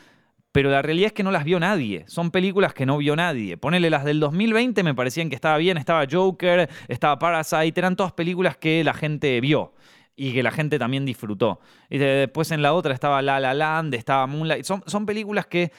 pero 0.54 0.70
la 0.70 0.82
realidad 0.82 1.08
es 1.08 1.12
que 1.12 1.24
no 1.24 1.32
las 1.32 1.42
vio 1.42 1.58
nadie. 1.58 2.04
Son 2.06 2.30
películas 2.30 2.72
que 2.74 2.86
no 2.86 2.96
vio 2.96 3.16
nadie. 3.16 3.56
Ponele 3.56 3.90
las 3.90 4.04
del 4.04 4.20
2020, 4.20 4.84
me 4.84 4.94
parecían 4.94 5.28
que 5.28 5.34
estaba 5.34 5.58
bien. 5.58 5.76
Estaba 5.76 6.06
Joker, 6.08 6.70
estaba 6.86 7.18
Parasite, 7.18 7.72
eran 7.76 7.96
todas 7.96 8.12
películas 8.12 8.56
que 8.56 8.84
la 8.84 8.94
gente 8.94 9.40
vio 9.40 9.74
y 10.14 10.32
que 10.32 10.44
la 10.44 10.52
gente 10.52 10.78
también 10.78 11.04
disfrutó. 11.04 11.58
Y 11.90 11.98
después 11.98 12.52
en 12.52 12.62
la 12.62 12.72
otra 12.72 12.94
estaba 12.94 13.20
La 13.20 13.40
La 13.40 13.52
Land, 13.52 13.96
estaba 13.96 14.28
Moonlight. 14.28 14.64
Son, 14.64 14.84
son 14.86 15.06
películas 15.06 15.46
que 15.46 15.72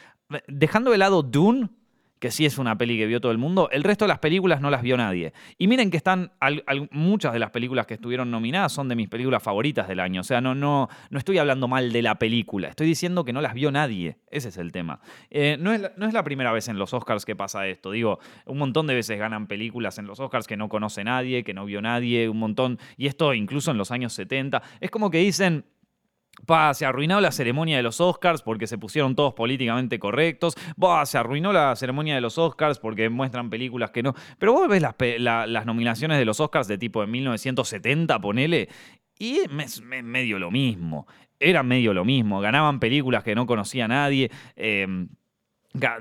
dejando 0.49 0.91
de 0.91 0.97
lado 0.97 1.23
Dune, 1.23 1.69
que 2.19 2.31
sí 2.31 2.45
es 2.45 2.57
una 2.57 2.77
peli 2.77 2.97
que 2.97 3.05
vio 3.05 3.19
todo 3.19 3.31
el 3.31 3.37
mundo, 3.37 3.69
el 3.71 3.83
resto 3.83 4.05
de 4.05 4.09
las 4.09 4.19
películas 4.19 4.61
no 4.61 4.69
las 4.69 4.81
vio 4.81 4.97
nadie. 4.97 5.33
Y 5.57 5.67
miren 5.67 5.91
que 5.91 5.97
están, 5.97 6.31
muchas 6.91 7.33
de 7.33 7.39
las 7.39 7.51
películas 7.51 7.85
que 7.85 7.95
estuvieron 7.95 8.31
nominadas 8.31 8.71
son 8.71 8.87
de 8.87 8.95
mis 8.95 9.09
películas 9.09 9.43
favoritas 9.43 9.87
del 9.87 9.99
año. 9.99 10.21
O 10.21 10.23
sea, 10.23 10.41
no, 10.41 10.55
no, 10.55 10.87
no 11.09 11.19
estoy 11.19 11.37
hablando 11.37 11.67
mal 11.67 11.91
de 11.91 12.01
la 12.01 12.15
película, 12.15 12.69
estoy 12.69 12.87
diciendo 12.87 13.25
que 13.25 13.33
no 13.33 13.41
las 13.41 13.53
vio 13.53 13.71
nadie. 13.71 14.17
Ese 14.29 14.49
es 14.49 14.57
el 14.57 14.71
tema. 14.71 14.99
Eh, 15.29 15.57
no, 15.59 15.71
es 15.71 15.81
no 15.97 16.07
es 16.07 16.13
la 16.13 16.23
primera 16.23 16.51
vez 16.51 16.67
en 16.67 16.77
los 16.77 16.93
Oscars 16.93 17.25
que 17.25 17.35
pasa 17.35 17.67
esto. 17.67 17.91
Digo, 17.91 18.19
un 18.45 18.57
montón 18.57 18.87
de 18.87 18.93
veces 18.93 19.17
ganan 19.17 19.47
películas 19.47 19.97
en 19.97 20.07
los 20.07 20.19
Oscars 20.19 20.47
que 20.47 20.57
no 20.57 20.69
conoce 20.69 21.03
nadie, 21.03 21.43
que 21.43 21.53
no 21.53 21.65
vio 21.65 21.81
nadie, 21.81 22.27
un 22.29 22.39
montón. 22.39 22.79
Y 22.97 23.07
esto 23.07 23.33
incluso 23.33 23.71
en 23.71 23.77
los 23.77 23.91
años 23.91 24.13
70. 24.13 24.61
Es 24.79 24.91
como 24.91 25.09
que 25.09 25.19
dicen, 25.19 25.65
Pa, 26.45 26.73
se 26.73 26.85
arruinó 26.85 27.21
la 27.21 27.31
ceremonia 27.31 27.77
de 27.77 27.83
los 27.83 28.01
Oscars 28.01 28.41
porque 28.41 28.67
se 28.67 28.77
pusieron 28.77 29.15
todos 29.15 29.33
políticamente 29.33 29.99
correctos. 29.99 30.55
Bah, 30.75 31.05
se 31.05 31.17
arruinó 31.17 31.53
la 31.53 31.75
ceremonia 31.75 32.15
de 32.15 32.21
los 32.21 32.37
Oscars 32.37 32.79
porque 32.79 33.09
muestran 33.09 33.49
películas 33.49 33.91
que 33.91 34.03
no. 34.03 34.13
Pero 34.37 34.53
vos 34.53 34.67
ves 34.67 34.81
las, 34.81 35.65
nominaciones 35.65 36.17
de 36.17 36.25
los 36.25 36.39
Oscars 36.39 36.67
de 36.67 36.77
tipo 36.77 37.01
de 37.01 37.07
1970, 37.07 38.19
ponele, 38.19 38.69
y 39.17 39.39
es 39.39 39.81
medio 39.81 40.39
lo 40.39 40.51
mismo. 40.51 41.07
Era 41.39 41.63
medio 41.63 41.93
lo 41.93 42.05
mismo. 42.05 42.39
Ganaban 42.41 42.79
películas 42.79 43.23
que 43.23 43.35
no 43.35 43.45
conocía 43.45 43.87
nadie. 43.87 44.31
Em, 44.55 45.09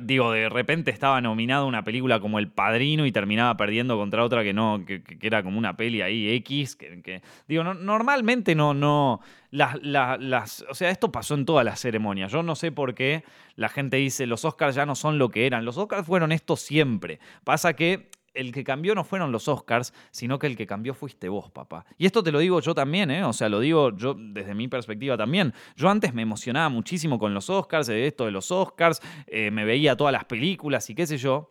Digo, 0.01 0.33
de 0.33 0.49
repente 0.49 0.91
estaba 0.91 1.21
nominada 1.21 1.65
una 1.65 1.83
película 1.83 2.21
como 2.21 2.39
El 2.39 2.49
Padrino 2.49 3.07
y 3.07 3.13
terminaba 3.13 3.57
perdiendo 3.57 3.97
contra 3.97 4.25
otra 4.25 4.45
que 4.45 4.53
no, 4.53 4.85
que, 4.87 5.03
era 5.21 5.43
como 5.43 5.59
una 5.59 5.77
peli 5.77 6.01
ahí 6.01 6.31
X. 6.37 6.77
Que, 6.77 7.23
digo, 7.49 7.65
normalmente 7.65 8.55
no, 8.55 8.75
no. 8.75 9.21
Las, 9.51 9.77
las, 9.83 10.65
o 10.69 10.75
sea, 10.75 10.91
esto 10.91 11.13
pasó 11.13 11.35
en 11.35 11.45
todas 11.45 11.65
las 11.65 11.81
ceremonias. 11.81 12.33
Yo 12.33 12.43
no 12.43 12.55
sé 12.55 12.73
por 12.73 12.95
qué 12.95 13.25
la 13.57 13.69
gente 13.69 13.97
dice 13.97 14.27
los 14.27 14.45
Oscars 14.45 14.75
ya 14.75 14.87
no 14.87 14.95
son 14.95 15.19
lo 15.19 15.29
que 15.31 15.47
eran. 15.47 15.65
Los 15.65 15.79
Oscars 15.79 16.07
fueron 16.07 16.33
esto 16.33 16.57
siempre. 16.57 17.19
Pasa 17.45 17.75
que 17.75 18.11
el 18.35 18.53
que 18.53 18.65
cambió 18.65 18.95
no 18.95 19.05
fueron 19.05 19.33
los 19.33 19.49
Oscars, 19.49 19.95
sino 20.11 20.39
que 20.39 20.47
el 20.47 20.57
que 20.57 20.67
cambió 20.67 20.93
fuiste 20.93 21.29
vos, 21.29 21.51
papá. 21.51 21.87
Y 21.97 22.07
esto 22.07 22.23
te 22.23 22.33
lo 22.33 22.41
digo 22.41 22.61
yo 22.61 22.75
también, 22.75 23.11
¿eh? 23.11 23.25
O 23.25 23.33
sea, 23.33 23.49
lo 23.49 23.61
digo 23.61 23.97
yo 23.97 24.15
desde 24.15 24.55
mi 24.55 24.69
perspectiva 24.69 25.17
también. 25.17 25.55
Yo 25.77 25.89
antes 25.89 26.13
me 26.13 26.23
emocionaba 26.23 26.69
muchísimo 26.69 27.19
con 27.19 27.33
los 27.33 27.49
Oscars, 27.49 27.87
de 27.87 28.07
esto 28.07 28.25
de 28.27 28.33
los 28.33 28.51
Oscars, 28.51 29.01
eh, 29.27 29.51
me 29.51 29.65
veía 29.65 29.97
todas 29.97 30.13
las 30.13 30.25
películas 30.25 30.91
y 30.91 30.95
qué 30.95 31.07
sé 31.07 31.17
yo. 31.17 31.51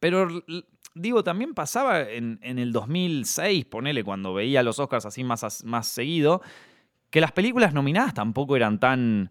Pero 0.00 0.28
digo, 0.94 1.22
también 1.22 1.54
pasaba 1.54 2.00
en, 2.00 2.38
el 2.42 2.72
2006, 2.72 3.66
ponele, 3.66 4.02
cuando 4.02 4.34
veía 4.34 4.62
los 4.62 4.78
Oscars 4.78 5.06
así 5.06 5.24
más, 5.24 5.64
más 5.64 5.86
seguido, 5.86 6.40
que 7.10 7.20
las 7.20 7.32
películas 7.32 7.74
nominadas 7.74 8.14
tampoco 8.14 8.56
eran 8.56 8.80
tan... 8.80 9.30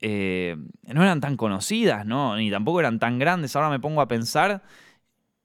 Eh, 0.00 0.56
no 0.82 1.02
eran 1.02 1.22
tan 1.22 1.38
conocidas, 1.38 2.04
¿no? 2.04 2.36
Ni 2.36 2.50
tampoco 2.50 2.80
eran 2.80 2.98
tan 2.98 3.18
grandes. 3.18 3.56
Ahora 3.56 3.70
me 3.70 3.80
pongo 3.80 4.02
a 4.02 4.08
pensar 4.08 4.62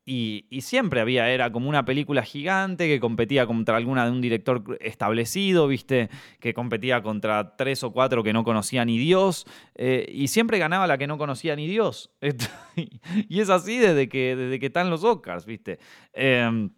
y, 0.04 0.62
siempre 0.62 1.00
había, 1.00 1.30
era 1.30 1.52
como 1.52 1.70
una 1.70 1.86
película 1.86 2.24
gigante 2.24 2.88
que 2.88 3.00
competía 3.00 3.46
contra 3.46 3.78
alguna 3.78 4.06
de 4.06 4.12
un 4.12 4.22
director 4.22 4.78
establecido, 4.82 5.68
viste, 5.68 6.10
que 6.40 6.54
competía 6.54 7.04
contra 7.04 7.56
tres 7.56 7.84
o 7.84 7.92
cuatro 7.92 8.24
que 8.24 8.34
no 8.34 8.44
conocía 8.44 8.84
ni 8.84 8.98
Dios, 8.98 9.46
eh, 9.76 10.08
y 10.12 10.28
siempre 10.28 10.58
ganaba 10.58 10.88
la 10.88 10.98
que 10.98 11.08
no 11.08 11.18
conocía 11.18 11.56
ni 11.56 11.68
Dios. 11.68 12.12
y 12.76 13.40
es 13.40 13.50
así 13.50 13.78
desde 13.78 14.10
que, 14.10 14.36
desde 14.36 14.60
que 14.60 14.66
están 14.68 14.90
los 14.90 15.04
Oscars, 15.04 15.46
viste. 15.46 15.78
Em, 16.14 16.72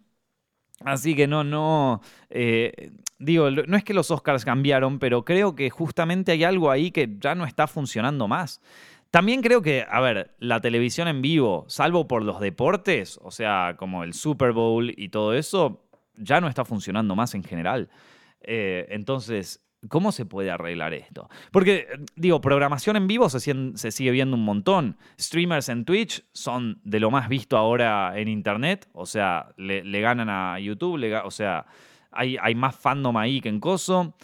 así 0.84 1.14
que 1.14 1.26
no, 1.26 1.44
no, 1.44 2.02
eh, 2.28 2.92
digo, 3.18 3.50
no 3.50 3.76
es 3.76 3.84
que 3.84 3.94
los 3.94 4.10
Oscars 4.10 4.44
cambiaron, 4.44 4.98
pero 4.98 5.24
creo 5.24 5.54
que 5.54 5.70
justamente 5.70 6.32
hay 6.32 6.44
algo 6.44 6.70
ahí 6.70 6.90
que 6.90 7.16
ya 7.18 7.34
no 7.34 7.46
está 7.46 7.66
funcionando 7.66 8.28
más. 8.28 8.60
También 9.14 9.42
creo 9.42 9.62
que, 9.62 9.86
a 9.88 10.00
ver, 10.00 10.34
la 10.40 10.60
televisión 10.60 11.06
en 11.06 11.22
vivo, 11.22 11.66
salvo 11.68 12.08
por 12.08 12.24
los 12.24 12.40
deportes, 12.40 13.20
o 13.22 13.30
sea, 13.30 13.76
como 13.78 14.02
el 14.02 14.12
Super 14.12 14.50
Bowl 14.50 14.92
y 14.96 15.10
todo 15.10 15.34
eso, 15.34 15.86
ya 16.16 16.40
no 16.40 16.48
está 16.48 16.64
funcionando 16.64 17.14
más 17.14 17.32
en 17.36 17.44
general. 17.44 17.90
Eh, 18.40 18.88
entonces, 18.90 19.64
¿cómo 19.86 20.10
se 20.10 20.26
puede 20.26 20.50
arreglar 20.50 20.94
esto? 20.94 21.30
Porque, 21.52 21.86
digo, 22.16 22.40
programación 22.40 22.96
en 22.96 23.06
vivo 23.06 23.28
se, 23.28 23.38
sigue 23.38 24.10
viendo 24.10 24.36
un 24.36 24.44
montón. 24.44 24.96
Streamers 25.16 25.68
en 25.68 25.84
Twitch 25.84 26.24
son 26.32 26.80
de 26.82 26.98
lo 26.98 27.12
más 27.12 27.28
visto 27.28 27.56
ahora 27.56 28.18
en 28.18 28.26
Internet, 28.26 28.88
o 28.94 29.06
sea, 29.06 29.50
le, 29.56 30.00
ganan 30.00 30.28
a 30.28 30.58
YouTube, 30.58 31.00
o 31.24 31.30
sea, 31.30 31.66
hay, 32.10 32.54
más 32.56 32.74
fandom 32.74 33.16
ahí 33.16 33.40
que 33.40 33.48
en 33.48 33.60
Coso. 33.60 34.16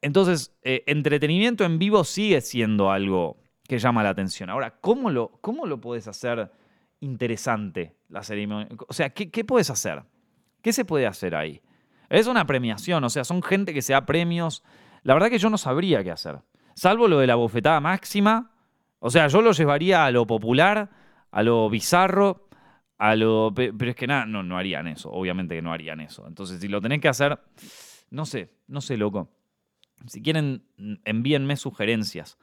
Entonces, 0.00 0.52
eh, 0.64 0.82
entretenimiento 0.88 1.64
en 1.64 1.78
vivo 1.78 2.02
sigue 2.02 2.40
siendo 2.40 2.90
algo 2.90 3.41
que 3.66 3.78
llama 3.78 4.02
la 4.02 4.10
atención. 4.10 4.50
Ahora, 4.50 4.78
¿cómo 4.80 5.10
lo, 5.10 5.38
cómo 5.40 5.66
lo 5.66 5.80
puedes 5.80 6.08
hacer 6.08 6.50
interesante 7.00 7.96
la 8.08 8.22
ceremonia? 8.22 8.68
O 8.88 8.92
sea, 8.92 9.10
¿qué, 9.10 9.44
puedes 9.44 9.70
hacer? 9.70 10.02
¿Qué 10.60 10.72
se 10.72 10.84
puede 10.84 11.06
hacer 11.06 11.34
ahí? 11.34 11.60
Es 12.08 12.26
una 12.26 12.46
premiación, 12.46 13.02
o 13.04 13.10
sea, 13.10 13.24
son 13.24 13.42
gente 13.42 13.72
que 13.72 13.82
se 13.82 13.92
da 13.92 14.04
premios. 14.04 14.62
La 15.02 15.14
verdad 15.14 15.30
que 15.30 15.38
yo 15.38 15.48
no 15.48 15.58
sabría 15.58 16.04
qué 16.04 16.10
hacer. 16.10 16.40
Salvo 16.74 17.08
lo 17.08 17.18
de 17.18 17.26
la 17.26 17.36
bofetada 17.36 17.80
máxima. 17.80 18.50
O 18.98 19.10
sea, 19.10 19.26
yo 19.28 19.42
lo 19.42 19.52
llevaría 19.52 20.04
a 20.04 20.10
lo 20.10 20.26
popular, 20.26 20.90
a 21.30 21.42
lo 21.42 21.68
bizarro, 21.70 22.48
a 22.98 23.16
lo. 23.16 23.52
Pero 23.54 23.90
es 23.90 23.96
que 23.96 24.06
nada, 24.06 24.26
no, 24.26 24.42
no 24.42 24.58
harían 24.58 24.86
eso. 24.86 25.10
Obviamente 25.10 25.54
que 25.54 25.62
no 25.62 25.72
harían 25.72 26.00
eso. 26.00 26.26
Entonces, 26.28 26.60
si 26.60 26.68
lo 26.68 26.80
tenés 26.80 27.00
que 27.00 27.08
hacer, 27.08 27.40
no 28.10 28.26
sé, 28.26 28.52
no 28.68 28.80
sé, 28.80 28.96
loco. 28.96 29.30
Si 30.06 30.22
quieren, 30.22 30.64
envíenme 31.04 31.56
sugerencias 31.56 32.38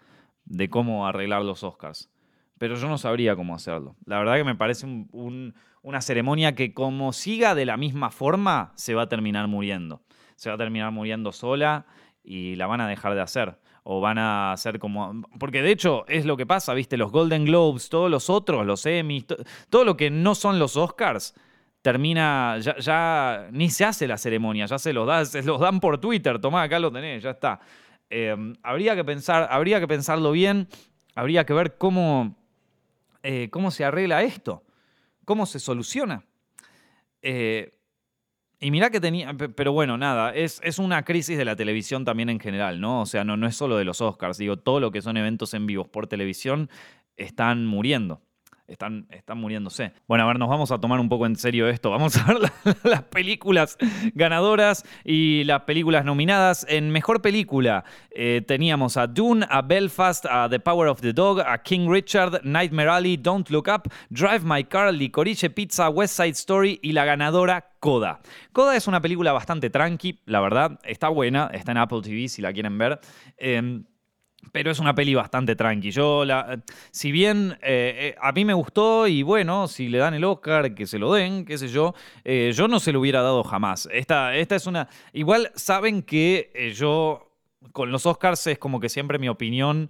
de 0.50 0.70
cómo 0.70 1.08
arreglar 1.08 1.44
los 1.44 1.64
Oscars. 1.64 2.10
Pero 2.58 2.76
yo 2.76 2.90
no 2.90 2.98
sabría 2.98 3.38
cómo 3.38 3.56
hacerlo. 3.56 3.96
La 4.06 4.20
verdad 4.20 4.36
que 4.36 4.44
me 4.44 4.56
parece 4.56 4.86
una 5.82 6.02
ceremonia 6.02 6.56
que 6.56 6.74
como 6.74 7.14
siga 7.14 7.56
de 7.56 7.66
la 7.66 7.78
misma 7.78 8.12
forma, 8.12 8.74
se 8.76 8.96
va 8.96 9.04
a 9.04 9.10
terminar 9.10 9.48
muriendo. 9.48 10.02
Se 10.36 10.50
va 10.50 10.56
a 10.56 10.58
terminar 10.58 10.92
muriendo 10.92 11.32
sola 11.32 11.86
y 12.22 12.56
la 12.58 12.68
van 12.68 12.82
a 12.82 12.88
dejar 12.88 13.16
de 13.16 13.22
hacer. 13.22 13.58
O 13.84 14.02
van 14.02 14.18
a 14.18 14.52
hacer 14.52 14.78
como... 14.78 15.22
Porque 15.40 15.62
de 15.62 15.72
hecho 15.72 16.06
es 16.10 16.26
lo 16.26 16.36
que 16.36 16.46
pasa, 16.46 16.74
¿viste? 16.74 16.98
Los 16.98 17.12
Golden 17.12 17.46
Globes, 17.46 17.88
todos 17.88 18.12
los 18.12 18.30
otros, 18.30 18.66
los 18.66 18.86
Emmys, 18.86 19.26
todo 19.70 19.86
lo 19.86 19.96
que 19.96 20.10
no 20.10 20.36
son 20.36 20.60
los 20.60 20.76
Oscars, 20.76 21.34
termina, 21.82 22.58
ya, 22.60 23.48
ni 23.52 23.70
se 23.70 23.86
hace 23.86 24.08
la 24.08 24.18
ceremonia, 24.18 24.66
ya 24.66 24.78
se 24.78 24.92
los, 24.92 25.08
da, 25.08 25.24
se 25.24 25.44
los 25.44 25.60
dan 25.60 25.80
por 25.80 25.98
Twitter, 26.00 26.40
tomá, 26.40 26.64
acá 26.64 26.78
lo 26.78 26.92
tenés, 26.92 27.24
ya 27.24 27.32
está. 27.32 27.62
Em, 28.10 28.56
habría, 28.64 28.96
que 28.96 29.04
pensar, 29.04 29.48
habría 29.52 29.80
que 29.80 29.88
pensarlo 29.88 30.32
bien, 30.32 30.68
habría 31.16 31.46
que 31.46 31.54
ver 31.54 31.78
cómo, 31.78 32.36
eh, 33.24 33.50
cómo 33.52 33.72
se 33.72 33.86
arregla 33.86 34.24
esto, 34.24 34.64
cómo 35.26 35.46
se 35.46 35.60
soluciona. 35.60 36.24
Eh, 37.22 37.78
y 38.60 38.72
mirá 38.72 38.90
que 38.90 39.00
tenía, 39.00 39.34
pero 39.34 39.72
bueno, 39.72 39.98
nada, 39.98 40.34
es, 40.34 40.60
es, 40.64 40.80
una 40.80 41.04
crisis 41.06 41.38
de 41.38 41.46
la 41.46 41.56
televisión 41.56 42.04
también 42.04 42.30
en 42.30 42.40
general, 42.40 42.82
¿no? 42.82 43.02
O 43.02 43.06
sea, 43.06 43.24
no, 43.24 43.38
no 43.38 43.48
es 43.48 43.56
solo 43.56 43.78
de 43.78 43.86
los 43.86 44.02
Oscars, 44.02 44.38
digo, 44.38 44.58
todo 44.58 44.80
lo 44.80 44.92
que 44.92 45.02
son 45.02 45.16
eventos 45.16 45.54
en 45.54 45.66
vivos 45.66 45.88
por 45.88 46.08
televisión 46.08 46.70
están 47.16 47.66
muriendo 47.66 48.22
están, 48.70 49.08
están 49.10 49.38
muriéndose. 49.38 49.92
Bueno, 50.08 50.24
a 50.24 50.28
ver, 50.28 50.40
nos 50.40 50.50
vamos 50.50 50.72
a 50.72 50.80
tomar 50.80 51.00
un 51.00 51.10
poco 51.10 51.26
en 51.26 51.36
serio 51.36 51.68
esto. 51.68 51.90
Vamos 52.00 52.16
a 52.18 52.26
ver 52.26 52.52
las 52.84 53.04
películas 53.04 53.78
ganadoras 54.14 54.86
y 55.04 55.44
las 55.44 55.62
películas 55.64 56.06
nominadas. 56.06 56.66
En 56.70 56.92
Mejor 56.92 57.22
Película 57.22 57.84
eh, 58.12 58.42
teníamos 58.48 58.96
a 58.96 59.08
Dune, 59.08 59.46
a 59.50 59.62
Belfast, 59.62 60.26
a 60.30 60.48
The 60.50 60.60
Power 60.60 60.88
of 60.88 61.02
the 61.02 61.14
Dog, 61.14 61.42
a 61.42 61.62
King 61.62 61.90
Richard, 61.90 62.42
Nightmare 62.44 62.90
Alley, 62.90 63.18
Don't 63.18 63.50
Look 63.50 63.68
Up, 63.68 63.92
Drive 64.10 64.42
My 64.44 64.64
Car, 64.64 64.94
Licorice 64.94 65.50
Pizza, 65.50 65.90
West 65.90 66.16
Side 66.16 66.30
Story 66.30 66.80
y 66.82 66.92
la 66.92 67.06
ganadora 67.06 67.72
Coda. 67.80 68.20
Coda 68.52 68.76
es 68.76 68.88
una 68.88 69.02
película 69.02 69.32
bastante 69.32 69.70
tranqui, 69.70 70.20
la 70.26 70.42
verdad. 70.42 70.80
Está 70.84 71.10
buena, 71.10 71.50
está 71.54 71.72
en 71.72 71.78
Apple 71.78 72.02
TV 72.02 72.28
si 72.28 72.42
la 72.42 72.54
quieren 72.54 72.78
ver. 72.78 73.00
Em, 73.38 73.84
pero 74.52 74.72
es 74.72 74.80
una 74.80 74.96
peli 74.96 75.14
bastante 75.16 75.56
tranqui. 75.56 75.92
Yo, 75.92 76.26
la, 76.26 76.60
si 76.92 77.12
bien 77.12 77.58
eh, 77.62 78.14
eh, 78.14 78.16
a 78.22 78.32
mí 78.32 78.46
me 78.46 78.54
gustó 78.54 79.08
y 79.08 79.24
bueno, 79.24 79.68
si 79.68 79.90
le 79.90 79.98
dan 79.98 80.14
el 80.14 80.24
Oscar, 80.24 80.74
que 80.74 80.88
se 80.88 81.00
lo 81.00 81.14
den, 81.14 81.46
qué 81.46 81.58
sé 81.58 81.68
yo, 81.68 81.94
eh, 82.24 82.52
yo 82.56 82.68
no 82.68 82.80
se 82.80 82.92
lo 82.92 83.00
hubiera 83.00 83.22
dado 83.22 83.44
jamás. 83.44 83.88
Esta, 83.92 84.36
esta 84.36 84.56
es 84.56 84.66
una... 84.66 84.88
Igual 85.14 85.52
saben 85.56 86.02
que 86.02 86.74
yo 86.76 87.26
con 87.74 87.92
los 87.92 88.06
Oscars 88.06 88.48
es 88.48 88.58
como 88.58 88.80
que 88.80 88.88
siempre 88.88 89.20
mi 89.20 89.28
opinión 89.28 89.90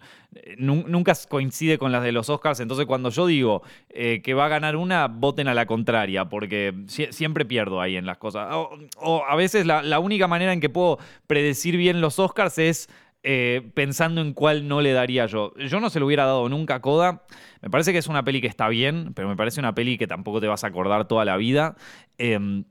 nunca 0.58 1.14
coincide 1.30 1.78
con 1.78 1.92
las 1.92 2.04
de 2.04 2.12
los 2.12 2.28
Oscars, 2.28 2.60
entonces 2.60 2.88
cuando 2.88 3.12
yo 3.12 3.28
digo 3.28 3.62
que 3.90 4.34
va 4.34 4.46
a 4.46 4.50
ganar 4.50 4.76
una, 4.76 5.08
voten 5.08 5.48
a 5.48 5.54
la 5.54 5.68
contraria, 5.68 6.28
porque 6.30 6.74
siempre 6.88 7.46
pierdo 7.46 7.80
ahí 7.80 7.96
en 7.96 8.08
las 8.08 8.18
cosas. 8.18 8.50
O, 8.98 9.24
a 9.24 9.36
veces 9.36 9.68
la, 9.68 9.84
la, 9.84 10.00
única 10.00 10.28
manera 10.28 10.52
en 10.52 10.62
que 10.62 10.70
puedo 10.70 10.98
predecir 11.28 11.78
bien 11.78 12.02
los 12.02 12.18
Oscars 12.18 12.58
es 12.58 12.90
eh, 13.22 13.72
pensando 13.74 14.22
en 14.22 14.34
cuál 14.34 14.68
no 14.68 14.80
le 14.80 14.94
daría 14.94 15.26
yo. 15.26 15.54
Yo 15.56 15.80
no 15.80 15.90
se 15.90 16.00
lo 16.00 16.06
hubiera 16.06 16.26
dado 16.26 16.48
nunca 16.48 16.76
a 16.76 16.82
Coda. 16.82 17.24
Me 17.62 17.70
parece 17.70 17.92
que 17.92 17.98
es 17.98 18.08
una 18.08 18.24
peli 18.24 18.40
que 18.40 18.48
está 18.48 18.70
bien, 18.70 19.12
pero 19.14 19.28
me 19.28 19.36
parece 19.36 19.60
una 19.60 19.76
peli 19.76 19.98
que 19.98 20.08
tampoco 20.08 20.40
te 20.40 20.48
vas 20.48 20.64
a 20.64 20.68
acordar 20.68 21.08
toda 21.08 21.26
la 21.26 21.36
vida. 21.36 21.76
Em, 22.18 22.64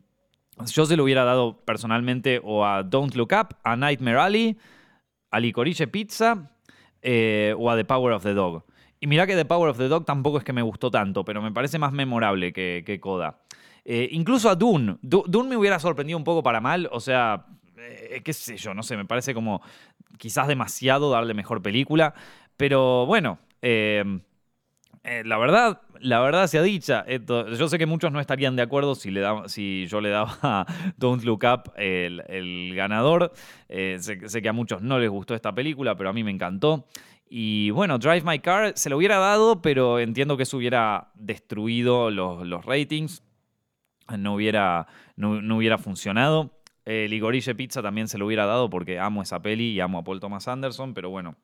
yo 0.73 0.87
se 0.87 0.97
lo 0.97 1.05
hubiera 1.05 1.25
dado 1.25 1.61
personalmente 1.65 2.41
o 2.43 2.65
a 2.65 2.83
Don't 2.83 3.15
Look 3.15 3.33
Up, 3.39 3.57
a 3.63 3.77
Nightmare 3.77 4.19
Alley, 4.19 4.57
a 5.31 5.39
Licorice 5.39 5.87
Pizza 5.87 6.51
eh, 7.03 7.55
o 7.59 7.71
a 7.71 7.77
The 7.77 7.85
Power 7.85 8.15
of 8.15 8.23
the 8.23 8.33
Dog. 8.33 8.65
Y 9.01 9.07
mirá 9.07 9.27
que 9.27 9.37
The 9.37 9.45
Power 9.45 9.69
of 9.69 9.77
the 9.77 9.89
Dog 9.89 10.07
tampoco 10.07 10.39
es 10.39 10.45
que 10.45 10.55
me 10.55 10.63
gustó 10.63 10.91
tanto, 10.91 11.25
pero 11.25 11.43
me 11.43 11.53
parece 11.53 11.79
más 11.79 11.93
memorable 11.93 12.55
que, 12.55 12.83
que 12.87 12.99
Coda. 12.99 13.43
Eh, 13.85 14.09
incluso 14.13 14.49
a 14.49 14.55
Dune. 14.55 14.97
Dune 15.03 15.49
me 15.49 15.57
hubiera 15.57 15.79
sorprendido 15.79 16.17
un 16.17 16.25
poco 16.25 16.43
para 16.43 16.61
mal, 16.61 16.89
o 16.91 17.01
sea, 17.01 17.47
qué 18.25 18.33
sé 18.33 18.57
yo, 18.57 18.75
no 18.75 18.83
sé, 18.83 18.97
me 18.97 19.05
parece 19.05 19.35
como 19.35 19.63
quizás 20.17 20.49
demasiado 20.49 21.11
darle 21.11 21.35
mejor 21.35 21.63
película, 21.63 22.15
pero 22.57 23.07
bueno, 23.07 23.39
eh, 23.63 24.05
la 25.25 25.39
verdad, 25.39 25.81
la 26.01 26.21
verdad 26.21 26.47
sea 26.47 26.63
dicha, 26.63 27.05
yo 27.07 27.69
sé 27.69 27.79
que 27.79 27.87
muchos 27.87 28.13
no 28.13 28.21
estarían 28.21 28.57
de 28.57 28.63
acuerdo 28.63 28.95
si, 28.95 29.11
le 29.11 29.25
si 29.47 29.87
yo 29.87 30.01
le 30.01 30.11
daba 30.11 30.37
a 30.43 30.67
Don't 30.97 31.25
Look 31.25 31.45
Up 31.45 31.73
el, 31.77 32.75
ganador. 32.75 33.33
sé, 33.69 34.29
sé, 34.29 34.43
que 34.43 34.49
a 34.49 34.53
muchos 34.53 34.83
no 34.83 34.99
les 34.99 35.09
gustó 35.09 35.35
esta 35.35 35.55
película, 35.55 35.97
pero 35.97 36.11
a 36.11 36.13
mí 36.13 36.25
me 36.25 36.31
encantó. 36.31 36.87
Y 37.31 37.71
bueno, 37.71 37.99
Drive 37.99 38.23
My 38.23 38.39
Car 38.39 38.73
se 38.77 38.89
lo 38.89 38.97
hubiera 38.97 39.19
dado, 39.19 39.61
pero 39.61 39.99
entiendo 39.99 40.37
que 40.37 40.45
eso 40.45 40.57
hubiera 40.57 41.09
destruido 41.15 42.11
los, 42.11 42.65
ratings. 42.65 43.23
No 44.17 44.35
hubiera, 44.35 44.87
no, 45.17 45.57
hubiera 45.57 45.77
funcionado. 45.77 46.58
El 46.89 47.13
Igorille 47.13 47.55
Pizza 47.55 47.83
también 47.83 48.09
se 48.09 48.17
lo 48.17 48.25
hubiera 48.25 48.47
dado 48.47 48.71
porque 48.71 48.99
amo 48.99 49.21
esa 49.21 49.43
peli 49.43 49.73
y 49.73 49.81
amo 49.81 49.99
a 49.99 50.05
Paul 50.05 50.21
Thomas 50.21 50.49
Anderson, 50.49 50.95
pero 50.95 51.11
bueno. 51.11 51.37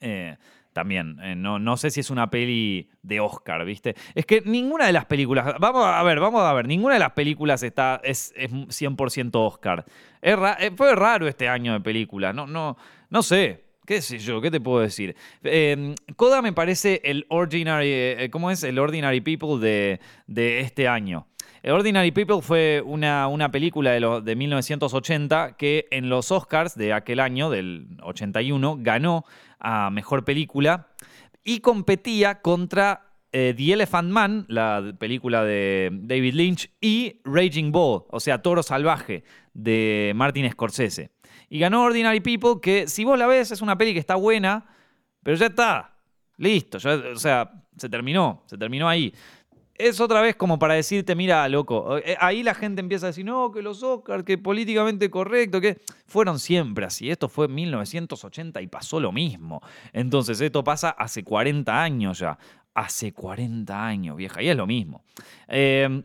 Eh, 0.00 0.36
también, 0.72 1.18
eh, 1.22 1.36
no, 1.36 1.58
no 1.58 1.76
sé 1.76 1.90
si 1.90 2.00
es 2.00 2.08
una 2.08 2.30
peli 2.30 2.90
de 3.02 3.20
Oscar, 3.20 3.64
¿viste? 3.64 3.94
Es 4.14 4.24
que 4.24 4.40
ninguna 4.40 4.86
de 4.86 4.92
las 4.92 5.04
películas, 5.04 5.54
vamos 5.60 5.84
a 5.84 6.02
ver, 6.02 6.18
vamos 6.18 6.42
a 6.42 6.52
ver, 6.54 6.66
ninguna 6.66 6.94
de 6.94 7.00
las 7.00 7.12
películas 7.12 7.62
está, 7.62 8.00
es, 8.02 8.32
es 8.36 8.50
100% 8.50 9.30
Oscar. 9.34 9.84
Es 10.22 10.36
eh, 10.58 10.72
fue 10.74 10.94
raro 10.94 11.28
este 11.28 11.46
año 11.46 11.74
de 11.74 11.80
películas, 11.80 12.34
no, 12.34 12.46
no, 12.46 12.76
no 13.10 13.22
sé, 13.22 13.64
¿Qué 13.86 14.00
sé 14.00 14.18
yo? 14.18 14.40
¿Qué 14.40 14.50
te 14.50 14.60
puedo 14.60 14.80
decir? 14.80 15.14
Eh, 15.42 15.94
me 16.42 16.52
parece 16.54 17.02
el 17.04 17.26
Ordinary. 17.28 17.90
Eh, 17.90 18.28
¿Cómo 18.32 18.50
es? 18.50 18.62
El 18.62 18.78
Ordinary 18.78 19.20
People 19.20 19.58
de, 19.58 20.00
de 20.26 20.60
este 20.60 20.88
año. 20.88 21.26
Ordinary 21.72 22.10
People 22.10 22.42
fue 22.42 22.82
una, 22.84 23.28
una 23.28 23.50
película 23.50 23.92
de, 23.92 24.20
de 24.22 24.36
1980 24.36 25.56
que 25.56 25.86
en 25.90 26.08
los 26.08 26.30
Oscars 26.30 26.74
de 26.74 26.92
aquel 26.92 27.20
año, 27.20 27.50
del 27.50 27.96
81, 28.02 28.78
ganó 28.80 29.24
a 29.58 29.90
mejor 29.90 30.24
película 30.24 30.88
y 31.42 31.60
competía 31.60 32.40
contra 32.40 33.14
eh, 33.36 33.52
The 33.56 33.72
Elephant 33.72 34.10
Man, 34.10 34.46
la 34.48 34.94
película 34.98 35.42
de 35.42 35.90
David 35.92 36.34
Lynch, 36.34 36.70
y 36.80 37.20
Raging 37.24 37.72
Bull, 37.72 38.04
o 38.08 38.20
sea, 38.20 38.42
Toro 38.42 38.62
Salvaje, 38.62 39.24
de 39.52 40.12
Martin 40.14 40.48
Scorsese. 40.50 41.10
Y 41.48 41.58
ganó 41.58 41.82
Ordinary 41.82 42.20
People, 42.20 42.60
que 42.62 42.86
si 42.86 43.04
vos 43.04 43.18
la 43.18 43.26
ves 43.26 43.50
es 43.50 43.60
una 43.60 43.76
peli 43.76 43.92
que 43.92 43.98
está 43.98 44.14
buena, 44.14 44.66
pero 45.22 45.36
ya 45.36 45.46
está. 45.46 45.96
Listo, 46.36 46.78
o 46.78 47.16
sea, 47.16 47.50
se 47.76 47.88
terminó, 47.88 48.42
se 48.46 48.56
terminó 48.56 48.88
ahí. 48.88 49.12
Es 49.76 50.00
otra 50.00 50.20
vez 50.20 50.36
como 50.36 50.58
para 50.58 50.74
decirte, 50.74 51.16
mira, 51.16 51.48
loco, 51.48 51.98
eh, 51.98 52.16
ahí 52.20 52.44
la 52.44 52.54
gente 52.54 52.80
empieza 52.80 53.06
a 53.06 53.08
decir, 53.08 53.24
no, 53.24 53.50
que 53.50 53.60
los 53.60 53.82
Oscars, 53.82 54.22
que 54.22 54.38
políticamente 54.38 55.10
correcto, 55.10 55.60
que 55.60 55.80
fueron 56.06 56.38
siempre 56.38 56.84
así. 56.84 57.10
Esto 57.10 57.28
fue 57.28 57.46
en 57.46 57.54
1980 57.54 58.62
y 58.62 58.68
pasó 58.68 59.00
lo 59.00 59.10
mismo. 59.10 59.60
Entonces, 59.92 60.40
esto 60.40 60.62
pasa 60.62 60.90
hace 60.90 61.24
40 61.24 61.82
años 61.82 62.20
ya. 62.20 62.38
Hace 62.74 63.12
40 63.12 63.86
años, 63.86 64.16
vieja, 64.16 64.42
y 64.42 64.48
es 64.48 64.56
lo 64.56 64.66
mismo. 64.66 65.04
Eh, 65.48 66.02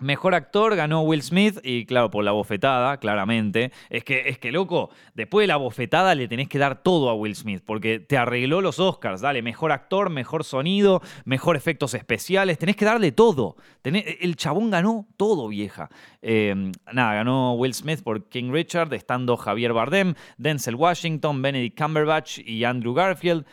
Mejor 0.00 0.34
actor 0.34 0.74
ganó 0.74 1.02
Will 1.02 1.22
Smith 1.22 1.58
y 1.62 1.86
claro, 1.86 2.10
por 2.10 2.24
la 2.24 2.32
bofetada, 2.32 2.96
claramente. 2.98 3.70
Es 3.90 4.02
que, 4.02 4.28
es 4.28 4.38
que, 4.38 4.50
loco, 4.50 4.90
después 5.14 5.44
de 5.44 5.48
la 5.48 5.56
bofetada 5.56 6.14
le 6.14 6.26
tenés 6.26 6.48
que 6.48 6.58
dar 6.58 6.82
todo 6.82 7.08
a 7.08 7.14
Will 7.14 7.36
Smith 7.36 7.62
porque 7.64 8.00
te 8.00 8.16
arregló 8.16 8.60
los 8.60 8.80
Oscars. 8.80 9.20
Dale, 9.20 9.40
mejor 9.42 9.70
actor, 9.70 10.10
mejor 10.10 10.42
sonido, 10.42 11.00
mejor 11.24 11.56
efectos 11.56 11.94
especiales. 11.94 12.58
Tenés 12.58 12.76
que 12.76 12.84
darle 12.84 13.12
todo. 13.12 13.56
el 13.84 14.36
chabón 14.36 14.70
ganó 14.70 15.06
todo, 15.16 15.48
vieja. 15.48 15.88
Em, 16.22 16.72
nada, 16.92 17.14
ganó 17.14 17.54
Will 17.54 17.74
Smith 17.74 18.02
por 18.02 18.28
King 18.28 18.50
Richard, 18.50 18.92
estando 18.94 19.36
Javier 19.36 19.72
Bardem, 19.72 20.14
Denzel 20.38 20.74
Washington, 20.74 21.40
Benedict 21.40 21.80
Cumberbatch 21.80 22.38
y 22.38 22.64
Andrew 22.64 22.94
Garfield. 22.94 23.44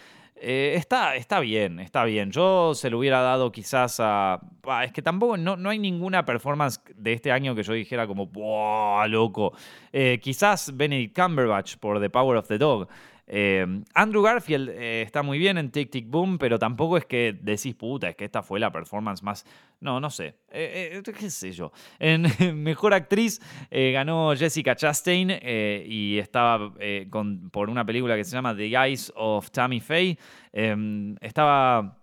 Eh, 0.44 0.74
está, 0.76 1.16
está 1.16 1.40
bien, 1.40 1.80
está 1.80 2.04
bien. 2.04 2.32
Yo 2.32 2.74
se 2.74 2.90
lo 2.90 2.98
hubiera 2.98 3.22
dado 3.22 3.52
quizás 3.52 4.00
a. 4.00 4.40
es 4.84 4.92
que 4.92 5.04
tampoco 5.04 5.38
no, 5.38 5.56
no 5.56 5.70
hay 5.70 5.78
ninguna 5.78 6.26
performance 6.26 6.82
de 6.96 7.14
este 7.14 7.32
año 7.32 7.54
que 7.54 7.62
yo 7.62 7.74
dijera 7.74 8.08
como, 8.08 8.26
¡buah, 8.26 9.08
loco! 9.08 9.54
Eh, 9.94 10.20
quizás 10.20 10.76
Benedict 10.76 11.16
Cumberbatch 11.16 11.78
por 11.78 12.02
The 12.02 12.10
Power 12.10 12.38
of 12.38 12.48
the 12.48 12.58
Dog. 12.58 12.88
Eh, 13.34 13.66
Andrew 13.94 14.22
Garfield 14.22 14.70
eh, 14.70 15.04
está 15.04 15.24
muy 15.24 15.38
bien 15.40 15.58
en 15.58 15.72
Tic 15.72 15.90
Tic 15.90 16.10
Boom, 16.10 16.38
pero 16.38 16.60
tampoco 16.60 16.98
es 16.98 17.06
que 17.06 17.34
decís, 17.42 17.74
puta, 17.76 18.10
es 18.10 18.18
que 18.18 18.26
esta 18.26 18.44
fue 18.44 18.60
la 18.60 18.74
performance 18.74 19.24
más. 19.24 19.46
No, 19.80 20.02
no 20.02 20.10
sé. 20.10 20.36
Eh, 20.52 21.02
¿Qué 21.18 21.30
sé 21.30 21.54
yo? 21.54 21.72
En 21.98 22.24
Mejor 22.62 22.94
Actriz 22.94 23.40
ganó 23.72 24.36
Jessica 24.36 24.76
Chastain 24.76 25.32
y 25.86 26.18
estaba 26.18 26.74
por 27.52 27.70
una 27.70 27.86
película 27.86 28.18
que 28.18 28.26
se 28.26 28.36
llama 28.36 28.54
The 28.56 28.66
Eyes 28.66 29.14
of 29.16 29.50
Tammy 29.52 29.80
Faye. 29.80 30.18
estaba. 31.22 32.01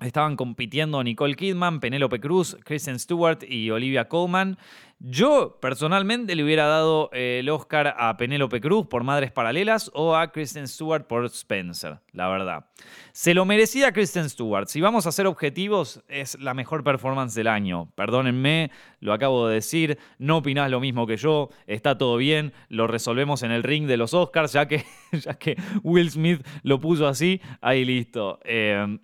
Estaban 0.00 0.36
compitiendo 0.36 1.02
Nicole 1.02 1.34
Kidman, 1.34 1.80
Penélope 1.80 2.20
Cruz, 2.20 2.56
Kristen 2.64 3.00
Stewart 3.00 3.42
y 3.42 3.70
Olivia 3.70 4.06
Colman. 4.06 4.56
Yo 5.00 5.58
personalmente 5.60 6.36
le 6.36 6.44
hubiera 6.44 6.66
dado 6.66 7.10
eh, 7.12 7.38
el 7.40 7.48
Oscar 7.50 7.96
a 7.98 8.16
Penélope 8.16 8.60
Cruz 8.60 8.86
por 8.86 9.02
Madres 9.02 9.32
Paralelas 9.32 9.90
o 9.94 10.14
a 10.14 10.30
Kristen 10.30 10.68
Stewart 10.68 11.06
por 11.06 11.24
Spencer, 11.26 11.98
la 12.12 12.28
verdad. 12.28 12.66
Se 13.12 13.34
lo 13.34 13.44
merecía 13.44 13.92
Kristen 13.92 14.30
Stewart. 14.30 14.68
Si 14.68 14.80
vamos 14.80 15.06
a 15.06 15.12
ser 15.12 15.26
objetivos, 15.26 16.02
es 16.06 16.38
la 16.40 16.54
mejor 16.54 16.84
performance 16.84 17.34
del 17.34 17.48
año. 17.48 17.90
Perdónenme, 17.96 18.70
lo 19.00 19.12
acabo 19.12 19.48
de 19.48 19.54
decir, 19.54 19.98
no 20.18 20.38
opinás 20.38 20.70
lo 20.70 20.78
mismo 20.78 21.08
que 21.08 21.16
yo, 21.16 21.48
está 21.66 21.98
todo 21.98 22.16
bien, 22.16 22.52
lo 22.68 22.86
resolvemos 22.86 23.42
en 23.42 23.50
el 23.50 23.64
ring 23.64 23.86
de 23.86 23.96
los 23.96 24.14
Oscars, 24.14 24.52
ya 24.52 24.68
que, 24.68 24.84
ya 25.12 25.34
que 25.34 25.56
Will 25.82 26.10
Smith 26.10 26.46
lo 26.62 26.80
puso 26.80 27.08
así, 27.08 27.40
ahí 27.60 27.84
listo. 27.84 28.38
Eh, 28.44 28.98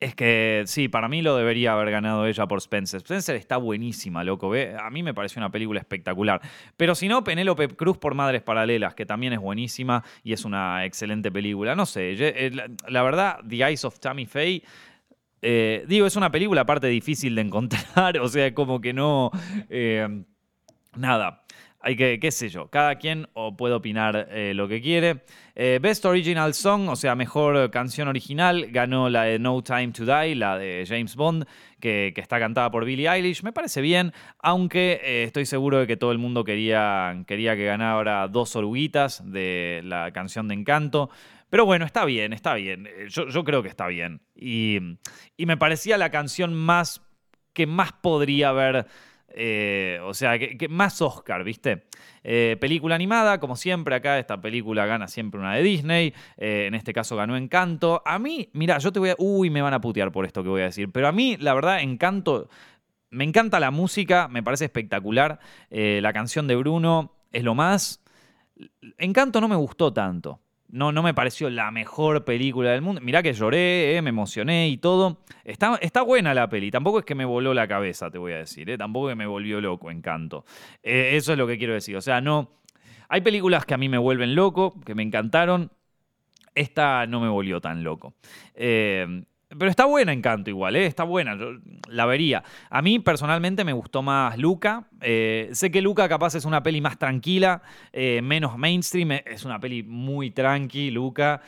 es 0.00 0.14
que 0.14 0.64
sí, 0.66 0.88
para 0.88 1.08
mí 1.08 1.22
lo 1.22 1.36
debería 1.36 1.72
haber 1.72 1.90
ganado 1.90 2.26
ella 2.26 2.46
por 2.46 2.58
Spencer. 2.58 2.98
Spencer 2.98 3.36
está 3.36 3.56
buenísima, 3.56 4.24
loco. 4.24 4.48
¿ve? 4.50 4.76
A 4.78 4.90
mí 4.90 5.02
me 5.02 5.14
pareció 5.14 5.40
una 5.40 5.50
película 5.50 5.80
espectacular. 5.80 6.40
Pero 6.76 6.94
si 6.94 7.08
no, 7.08 7.22
Penélope 7.24 7.68
Cruz 7.68 7.98
por 7.98 8.14
Madres 8.14 8.42
Paralelas, 8.42 8.94
que 8.94 9.06
también 9.06 9.32
es 9.32 9.40
buenísima 9.40 10.04
y 10.22 10.32
es 10.32 10.44
una 10.44 10.84
excelente 10.84 11.30
película. 11.30 11.74
No 11.74 11.86
sé, 11.86 12.14
eh, 12.18 12.50
la 12.88 13.02
verdad, 13.02 13.40
The 13.48 13.56
Eyes 13.56 13.84
of 13.84 13.98
Tammy 14.00 14.26
Faye. 14.26 14.62
Eh, 15.42 15.84
digo, 15.86 16.06
es 16.06 16.16
una 16.16 16.30
película 16.30 16.62
aparte 16.62 16.86
difícil 16.86 17.34
de 17.34 17.42
encontrar, 17.42 18.18
o 18.20 18.28
sea, 18.28 18.54
como 18.54 18.80
que 18.80 18.92
no. 18.92 19.30
Eh, 19.68 20.24
nada, 20.96 21.43
hay 21.84 21.96
que, 21.96 22.18
qué 22.18 22.32
sé 22.32 22.48
yo, 22.48 22.68
cada 22.68 22.96
quien 22.96 23.28
puede 23.58 23.74
opinar 23.74 24.28
eh, 24.30 24.54
lo 24.54 24.66
que 24.66 24.80
quiere. 24.80 25.20
Eh, 25.54 25.78
Best 25.82 26.06
Original 26.06 26.54
Song, 26.54 26.88
o 26.88 26.96
sea, 26.96 27.14
mejor 27.14 27.70
canción 27.70 28.08
original, 28.08 28.68
ganó 28.70 29.10
la 29.10 29.24
de 29.24 29.38
No 29.38 29.62
Time 29.62 29.88
to 29.88 30.06
Die, 30.06 30.34
la 30.34 30.56
de 30.56 30.86
James 30.88 31.14
Bond, 31.14 31.44
que, 31.78 32.14
está 32.16 32.38
cantada 32.38 32.70
por 32.70 32.86
Billie 32.86 33.06
Eilish. 33.06 33.42
Me 33.42 33.52
parece 33.52 33.82
bien, 33.82 34.14
aunque 34.38 34.98
eh, 35.04 35.24
estoy 35.24 35.44
seguro 35.44 35.78
de 35.78 35.86
que 35.86 35.98
todo 35.98 36.10
el 36.10 36.16
mundo 36.16 36.42
quería, 36.42 37.22
quería 37.26 37.54
que 37.54 37.66
ganara 37.66 38.28
dos 38.28 38.56
oruguitas 38.56 39.22
de 39.30 39.82
la 39.84 40.10
canción 40.12 40.48
de 40.48 40.54
Encanto. 40.54 41.10
Pero 41.50 41.66
bueno, 41.66 41.84
está 41.84 42.06
bien, 42.06 42.32
está 42.32 42.54
bien. 42.54 42.88
Yo, 43.08 43.44
creo 43.44 43.62
que 43.62 43.68
está 43.68 43.88
bien. 43.88 44.22
Y, 44.34 44.78
y 45.36 45.44
me 45.44 45.58
parecía 45.58 45.98
la 45.98 46.10
canción 46.10 46.54
más 46.54 47.02
que 47.52 47.66
más 47.66 47.92
podría 47.92 48.48
haber 48.48 48.86
eh, 49.36 49.98
o 50.04 50.14
sea, 50.14 50.38
que, 50.38 50.68
más 50.68 51.02
Oscar, 51.02 51.42
¿viste? 51.42 51.86
Eh, 52.22 52.56
película 52.60 52.94
animada, 52.94 53.40
como 53.40 53.56
siempre, 53.56 53.94
acá 53.96 54.18
esta 54.18 54.40
película 54.40 54.86
gana 54.86 55.08
siempre 55.08 55.40
una 55.40 55.54
de 55.54 55.62
Disney. 55.62 56.14
Eh, 56.36 56.66
en 56.68 56.74
este 56.74 56.92
caso 56.92 57.16
ganó 57.16 57.36
Encanto. 57.36 58.02
A 58.04 58.18
mí, 58.18 58.48
mira, 58.52 58.78
yo 58.78 58.92
te 58.92 59.00
voy 59.00 59.10
a. 59.10 59.16
Uy, 59.18 59.50
me 59.50 59.60
van 59.60 59.74
a 59.74 59.80
putear 59.80 60.12
por 60.12 60.24
esto 60.24 60.42
que 60.42 60.48
voy 60.48 60.62
a 60.62 60.66
decir. 60.66 60.90
Pero 60.92 61.08
a 61.08 61.12
mí, 61.12 61.36
la 61.38 61.54
verdad, 61.54 61.80
Encanto. 61.80 62.48
Me 63.10 63.24
encanta 63.24 63.60
la 63.60 63.70
música, 63.70 64.28
me 64.28 64.42
parece 64.42 64.64
espectacular. 64.64 65.38
la 65.70 66.12
canción 66.12 66.48
de 66.48 66.56
Bruno 66.56 67.14
es 67.32 67.44
lo 67.44 67.54
más. 67.54 68.02
Encanto 68.98 69.40
no 69.40 69.48
me 69.48 69.56
gustó 69.56 69.92
tanto 69.92 70.40
no, 70.74 70.90
no 70.90 71.04
me 71.04 71.14
pareció 71.14 71.48
la 71.50 71.70
mejor 71.70 72.24
película 72.24 72.72
del 72.72 72.82
mundo. 72.82 73.00
Mirá 73.00 73.22
que 73.22 73.32
lloré, 73.32 73.96
eh, 73.96 74.02
me 74.02 74.10
emocioné 74.10 74.68
y 74.68 74.76
todo. 74.76 75.18
Está, 75.44 75.78
está, 75.80 76.02
buena 76.02 76.34
la 76.34 76.48
peli. 76.48 76.72
Tampoco 76.72 76.98
es 76.98 77.04
que 77.04 77.14
me 77.14 77.24
voló 77.24 77.54
la 77.54 77.68
cabeza, 77.68 78.10
te 78.10 78.18
voy 78.18 78.32
a 78.32 78.38
decir. 78.38 78.68
Eh. 78.68 78.76
Tampoco 78.76 79.06
que 79.06 79.14
me 79.14 79.24
volvió 79.24 79.60
loco, 79.60 79.88
encanto. 79.88 80.44
Eh, 80.82 81.10
eso 81.12 81.30
es 81.30 81.38
lo 81.38 81.46
que 81.46 81.58
quiero 81.58 81.74
decir. 81.74 81.96
O 81.96 82.00
sea, 82.00 82.20
no. 82.20 82.50
Hay 83.08 83.20
películas 83.20 83.64
que 83.64 83.74
a 83.74 83.76
mí 83.76 83.88
me 83.88 83.98
vuelven 83.98 84.34
loco, 84.34 84.74
que 84.84 84.96
me 84.96 85.04
encantaron. 85.04 85.70
Esta 86.56 87.06
no 87.06 87.20
me 87.20 87.28
volvió 87.28 87.60
tan 87.60 87.84
loco. 87.84 88.14
Pero 89.58 89.70
está 89.70 89.84
buena 89.84 90.12
Encanto 90.12 90.50
igual, 90.50 90.76
¿eh? 90.76 90.86
está 90.86 91.04
buena, 91.04 91.36
yo 91.36 91.52
la 91.88 92.06
vería. 92.06 92.42
A 92.70 92.82
mí 92.82 92.98
personalmente 92.98 93.64
me 93.64 93.72
gustó 93.72 94.02
más 94.02 94.38
Luca. 94.38 94.84
Eh, 95.00 95.50
sé 95.52 95.70
que 95.70 95.82
Luca 95.82 96.08
capaz 96.08 96.34
es 96.34 96.44
una 96.44 96.62
peli 96.62 96.80
más 96.80 96.98
tranquila, 96.98 97.62
eh, 97.92 98.20
menos 98.22 98.56
mainstream, 98.56 99.12
es 99.12 99.44
una 99.44 99.60
peli 99.60 99.82
muy 99.82 100.30
tranqui, 100.30 100.90
Luca, 100.90 101.42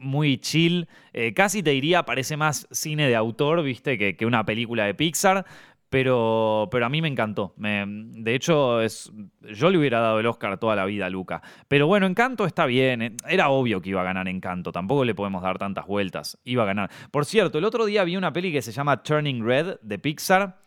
muy 0.00 0.38
chill. 0.38 0.88
casi 1.34 1.62
te 1.62 1.70
diría, 1.70 2.04
parece 2.04 2.36
más 2.36 2.66
cine 2.70 3.08
de 3.08 3.16
autor, 3.16 3.62
viste, 3.62 3.96
que, 3.98 4.16
que 4.16 4.26
una 4.26 4.44
película 4.44 4.84
de 4.84 4.94
Pixar. 4.94 5.44
Pero, 5.90 6.68
pero 6.70 6.84
a 6.84 6.88
mí 6.90 7.00
me 7.00 7.08
encantó. 7.08 7.54
de 7.56 8.34
hecho, 8.34 8.82
es, 8.82 9.10
yo 9.54 9.70
le 9.70 9.78
hubiera 9.78 10.00
dado 10.00 10.20
el 10.20 10.26
Oscar 10.26 10.58
toda 10.58 10.76
la 10.76 10.84
vida 10.84 11.06
a 11.06 11.10
Luca. 11.10 11.42
Pero 11.66 11.86
bueno, 11.86 12.06
Encanto 12.06 12.44
está 12.44 12.66
bien. 12.66 13.00
Eh, 13.02 13.16
era 13.26 13.48
obvio 13.48 13.80
que 13.80 13.90
iba 13.90 14.02
a 14.02 14.04
ganar 14.04 14.28
Encanto. 14.28 14.70
Tampoco 14.70 15.04
le 15.04 15.14
podemos 15.14 15.42
dar 15.42 15.58
tantas 15.58 15.86
vueltas. 15.86 16.38
Iba 16.44 16.64
a 16.64 16.66
ganar. 16.66 16.90
Por 17.10 17.24
cierto, 17.24 17.58
el 17.58 17.64
otro 17.64 17.86
día 17.86 18.04
vi 18.04 18.16
una 18.16 18.32
peli 18.32 18.52
que 18.52 18.60
se 18.60 18.72
llama 18.72 19.02
Turning 19.02 19.44
Red 19.44 19.78
de 19.80 19.98
Pixar. 19.98 20.60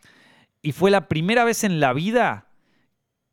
Y 0.60 0.72
fue 0.72 0.90
la 0.90 1.08
primera 1.08 1.44
vez 1.44 1.62
en 1.62 1.78
la 1.78 1.92
vida 1.92 2.48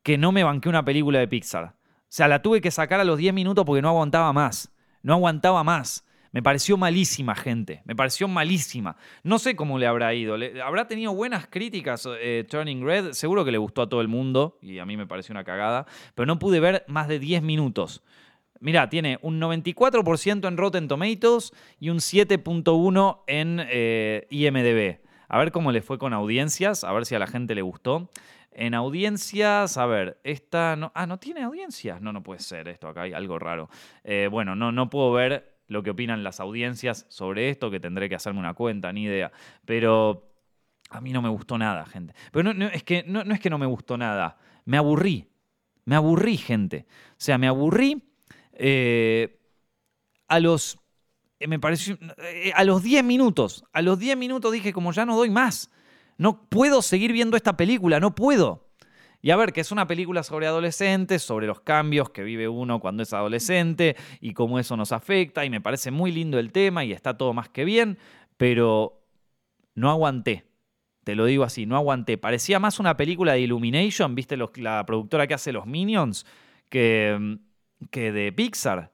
que 0.04 0.18
no 0.18 0.32
me 0.32 0.44
banqué 0.44 0.70
una 0.70 0.86
película 0.86 1.20
de 1.20 1.28
Pixar. 1.28 1.64
O 1.66 2.12
sea, 2.12 2.28
la 2.28 2.42
tuve 2.42 2.62
que 2.62 2.72
sacar 2.72 3.00
a 3.00 3.04
los 3.04 3.18
10 3.18 3.34
minutos 3.34 3.66
porque 3.66 3.82
no 3.82 3.90
aguantaba 3.90 4.32
más. 4.34 4.72
No 5.02 5.14
aguantaba 5.14 5.64
más. 5.64 6.06
Me 6.32 6.44
pareció 6.44 6.78
malísima, 6.78 7.34
gente. 7.36 7.82
Me 7.86 7.96
pareció 7.96 8.28
malísima. 8.28 8.96
No 9.24 9.40
sé 9.40 9.56
cómo 9.56 9.80
le 9.80 9.88
habrá 9.88 10.14
ido. 10.14 10.36
¿Habrá 10.64 10.88
tenido 10.88 11.14
buenas 11.14 11.48
críticas 11.48 12.08
eh, 12.20 12.46
Turning 12.50 12.86
Red? 12.86 13.14
Seguro 13.14 13.44
que 13.44 13.52
le 13.52 13.58
gustó 13.58 13.82
a 13.82 13.90
todo 13.90 14.02
el 14.02 14.08
mundo 14.08 14.58
y 14.62 14.80
a 14.80 14.86
mí 14.86 14.96
me 14.96 15.08
pareció 15.08 15.34
una 15.34 15.44
cagada. 15.44 15.88
Pero 16.14 16.28
no 16.28 16.38
pude 16.38 16.60
ver 16.60 16.86
más 16.88 17.08
de 17.08 17.20
10 17.20 17.42
minutos. 17.42 18.04
Mirá, 18.60 18.90
tiene 18.90 19.18
un 19.22 19.40
94% 19.40 20.48
en 20.48 20.58
Rotten 20.58 20.88
Tomatoes 20.88 21.54
y 21.80 21.90
un 21.90 21.98
7.1 21.98 23.22
en 23.26 23.62
eh, 23.68 24.28
IMDB. 24.30 25.00
A 25.30 25.38
ver 25.38 25.52
cómo 25.52 25.72
le 25.72 25.82
fue 25.82 25.98
con 25.98 26.14
audiencias, 26.14 26.84
a 26.84 26.92
ver 26.92 27.06
si 27.06 27.16
a 27.16 27.20
la 27.20 27.28
gente 27.28 27.56
le 27.56 27.62
gustó. 27.62 28.10
En 28.52 28.74
audiencias, 28.74 29.78
a 29.78 29.86
ver, 29.86 30.20
esta 30.24 30.76
no. 30.76 30.92
Ah, 30.94 31.08
¿no 31.08 31.20
tiene 31.20 31.44
audiencias? 31.44 32.02
No, 32.02 32.12
no 32.12 32.22
puede 32.22 32.42
ser 32.42 32.68
esto, 32.68 32.88
acá 32.88 33.04
hay 33.04 33.14
algo 33.14 33.40
raro. 33.40 33.70
Eh, 34.04 34.28
bueno, 34.30 34.56
no, 34.56 34.72
no 34.72 34.90
puedo 34.90 35.12
ver 35.14 35.59
lo 35.70 35.84
que 35.84 35.92
opinan 35.92 36.24
las 36.24 36.40
audiencias 36.40 37.06
sobre 37.08 37.50
esto, 37.50 37.72
que 37.72 37.80
tendré 37.80 38.10
que 38.10 38.16
hacerme 38.16 38.40
una 38.40 38.54
cuenta, 38.54 38.92
ni 38.92 39.04
idea. 39.04 39.32
Pero 39.66 40.30
a 40.90 41.00
mí 41.00 41.14
no 41.14 41.22
me 41.22 41.30
gustó 41.30 41.58
nada, 41.58 41.86
gente. 41.86 42.14
Pero 42.32 42.54
no, 42.54 42.68
es, 42.68 42.84
que, 42.84 43.04
no, 43.08 43.22
es 43.22 43.40
que 43.40 43.50
no 43.50 43.58
me 43.58 43.68
gustó 43.68 43.98
nada, 43.98 44.38
me 44.66 44.78
aburrí. 44.78 45.30
Me 45.86 45.96
aburrí, 45.96 46.38
gente. 46.38 46.86
O 47.12 47.16
sea, 47.18 47.38
me 47.38 47.48
aburrí 47.48 48.04
eh, 48.54 49.40
a 50.28 50.40
los... 50.40 50.78
Eh, 51.40 51.48
me 51.48 51.60
pareció... 51.60 51.98
Eh, 52.18 52.52
a 52.56 52.64
los 52.64 52.84
10 52.84 53.04
minutos. 53.04 53.64
A 53.72 53.82
los 53.82 53.98
10 54.00 54.18
minutos 54.18 54.52
dije, 54.52 54.74
como 54.74 54.92
ya 54.92 55.06
no 55.06 55.16
doy 55.16 55.30
más. 55.30 55.72
No 56.18 56.50
puedo 56.50 56.82
seguir 56.82 57.14
viendo 57.14 57.38
esta 57.38 57.56
película, 57.56 58.00
no 58.00 58.14
puedo. 58.14 58.69
Y 59.22 59.32
a 59.32 59.36
ver, 59.36 59.52
que 59.52 59.62
es 59.62 59.72
una 59.72 59.86
película 59.86 60.24
sobre 60.24 60.48
adolescentes, 60.48 61.22
sobre 61.22 61.48
los 61.48 61.60
cambios 61.60 62.10
que 62.10 62.24
vive 62.24 62.48
uno 62.48 62.80
cuando 62.80 63.04
es 63.04 63.14
adolescente 63.14 63.98
y 64.22 64.34
cómo 64.34 64.60
eso 64.60 64.78
nos 64.78 64.92
afecta. 64.92 65.44
Y 65.44 65.50
me 65.50 65.60
parece 65.60 65.92
muy 65.92 66.12
lindo 66.12 66.40
el 66.40 66.52
tema 66.52 66.86
y 66.86 66.94
está 66.94 67.18
todo 67.18 67.34
más 67.34 67.50
que 67.50 67.66
bien, 67.66 67.98
pero 68.38 69.02
no 69.76 69.90
aguanté. 69.90 70.46
Te 71.04 71.16
lo 71.16 71.26
digo 71.26 71.44
así, 71.44 71.66
no 71.66 71.76
aguanté. 71.76 72.18
Parecía 72.18 72.60
más 72.60 72.80
una 72.80 72.96
película 72.96 73.34
de 73.34 73.42
Illumination, 73.42 74.16
¿viste? 74.16 74.38
la 74.38 74.86
productora 74.86 75.28
que 75.28 75.34
hace 75.34 75.52
los 75.52 75.66
Minions, 75.66 76.26
que, 76.70 77.38
que 77.92 78.12
de 78.12 78.32
Pixar. 78.32 78.92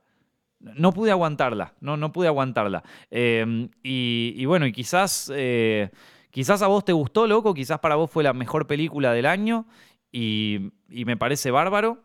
No 0.60 0.94
pude 0.94 1.12
aguantarla, 1.12 1.76
no, 1.82 1.98
no 1.98 2.12
pude 2.12 2.28
aguantarla. 2.28 2.84
Em, 3.12 3.70
y, 3.84 4.44
bueno, 4.46 4.66
y 4.66 4.72
quizás, 4.72 5.32
eh, 5.36 5.92
quizás 6.32 6.64
a 6.64 6.68
vos 6.68 6.84
te 6.84 6.94
gustó, 6.94 7.28
loco, 7.28 7.54
quizás 7.54 7.80
para 7.80 7.96
vos 7.96 8.10
fue 8.10 8.24
la 8.24 8.34
mejor 8.34 8.66
película 8.66 9.12
del 9.12 9.28
año 9.28 9.68
y, 10.15 11.04
me 11.06 11.17
parece 11.17 11.51
bárbaro, 11.51 11.99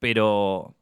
pero, 0.00 0.74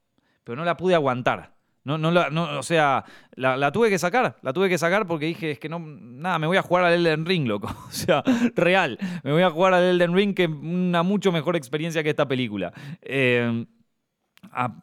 pero 0.45 0.57
no 0.57 0.65
la 0.65 0.77
pude 0.77 0.95
aguantar. 0.95 1.57
No, 1.83 1.99
no, 1.99 2.11
o 2.59 2.63
sea, 2.63 3.05
la, 3.35 3.73
tuve 3.73 3.89
que 3.89 3.99
sacar, 3.99 4.37
la 4.43 4.53
tuve 4.53 4.69
que 4.69 4.79
sacar 4.79 5.07
porque 5.07 5.27
dije, 5.27 5.53
es 5.53 5.59
que 5.59 5.69
no, 5.69 5.81
nada, 5.81 6.39
me 6.39 6.47
voy 6.47 6.59
a 6.59 6.63
jugar 6.63 6.85
al 6.85 6.93
Elden 6.93 7.27
Ring, 7.27 7.49
loco. 7.49 7.69
O 7.89 7.91
sea, 7.91 8.23
real, 8.55 8.99
me 9.25 9.33
voy 9.33 9.43
a 9.43 9.51
jugar 9.51 9.75
al 9.75 9.83
Elden 9.83 10.15
Ring 10.15 10.35
que 10.35 10.47
una 10.47 11.03
mucho 11.03 11.33
mejor 11.33 11.57
experiencia 11.57 12.03
que 12.05 12.11
esta 12.11 12.29
película. 12.29 12.73
Eh, 13.03 13.65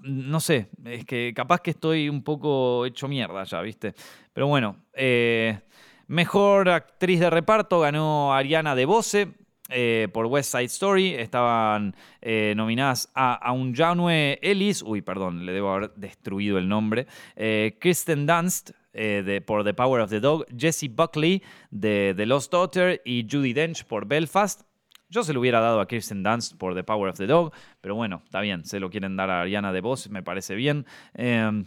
no 0.01 0.39
sé, 0.39 0.69
es 0.85 1.05
que 1.05 1.33
capaz 1.33 1.61
que 1.61 1.71
estoy 1.71 2.09
un 2.09 2.23
poco 2.23 2.85
hecho 2.85 3.07
mierda 3.07 3.43
ya, 3.45 3.61
¿viste? 3.61 3.93
Pero 4.33 4.47
bueno, 4.47 4.83
eh, 4.93 5.59
mejor 6.07 6.69
actriz 6.69 7.19
de 7.21 7.29
reparto 7.29 7.79
ganó 7.79 8.33
Ariana 8.33 8.75
DeBose 8.75 9.46
eh, 9.69 10.07
por 10.11 10.25
West 10.27 10.51
Side 10.51 10.65
Story. 10.65 11.15
Estaban 11.15 11.95
eh, 12.21 12.53
nominadas 12.55 13.11
a 13.13 13.33
Aunjanue 13.33 14.39
Ellis, 14.41 14.81
uy, 14.81 15.01
perdón, 15.01 15.45
le 15.45 15.51
debo 15.51 15.73
haber 15.73 15.91
destruido 15.95 16.57
el 16.57 16.67
nombre, 16.67 17.07
eh, 17.35 17.77
Kristen 17.79 18.25
Dunst 18.25 18.71
de, 18.93 19.43
por 19.45 19.63
The 19.63 19.75
Power 19.75 20.01
of 20.01 20.09
the 20.09 20.19
Dog, 20.19 20.45
Jessie 20.57 20.89
Buckley 20.89 21.43
de 21.69 22.15
The 22.17 22.25
Lost 22.25 22.51
Daughter 22.51 22.99
y 23.05 23.27
Judy 23.29 23.53
Dench 23.53 23.85
por 23.85 24.07
Belfast. 24.07 24.63
Yo 25.09 25.23
se 25.23 25.33
lo 25.33 25.39
hubiera 25.39 25.59
dado 25.59 25.79
a 25.79 25.87
Kirsten 25.87 26.23
Dunst 26.23 26.57
por 26.57 26.73
The 26.73 26.83
Power 26.83 27.09
of 27.11 27.17
the 27.17 27.27
Dog, 27.27 27.53
pero 27.79 27.93
bueno, 27.93 28.21
está 28.25 28.41
bien, 28.41 28.65
se 28.65 28.79
lo 28.79 28.89
quieren 28.89 29.15
dar 29.15 29.29
a 29.29 29.41
Ariana 29.41 29.71
DeVos, 29.71 30.09
me 30.09 30.23
parece 30.23 30.55
bien. 30.55 30.85
Em, 31.13 31.65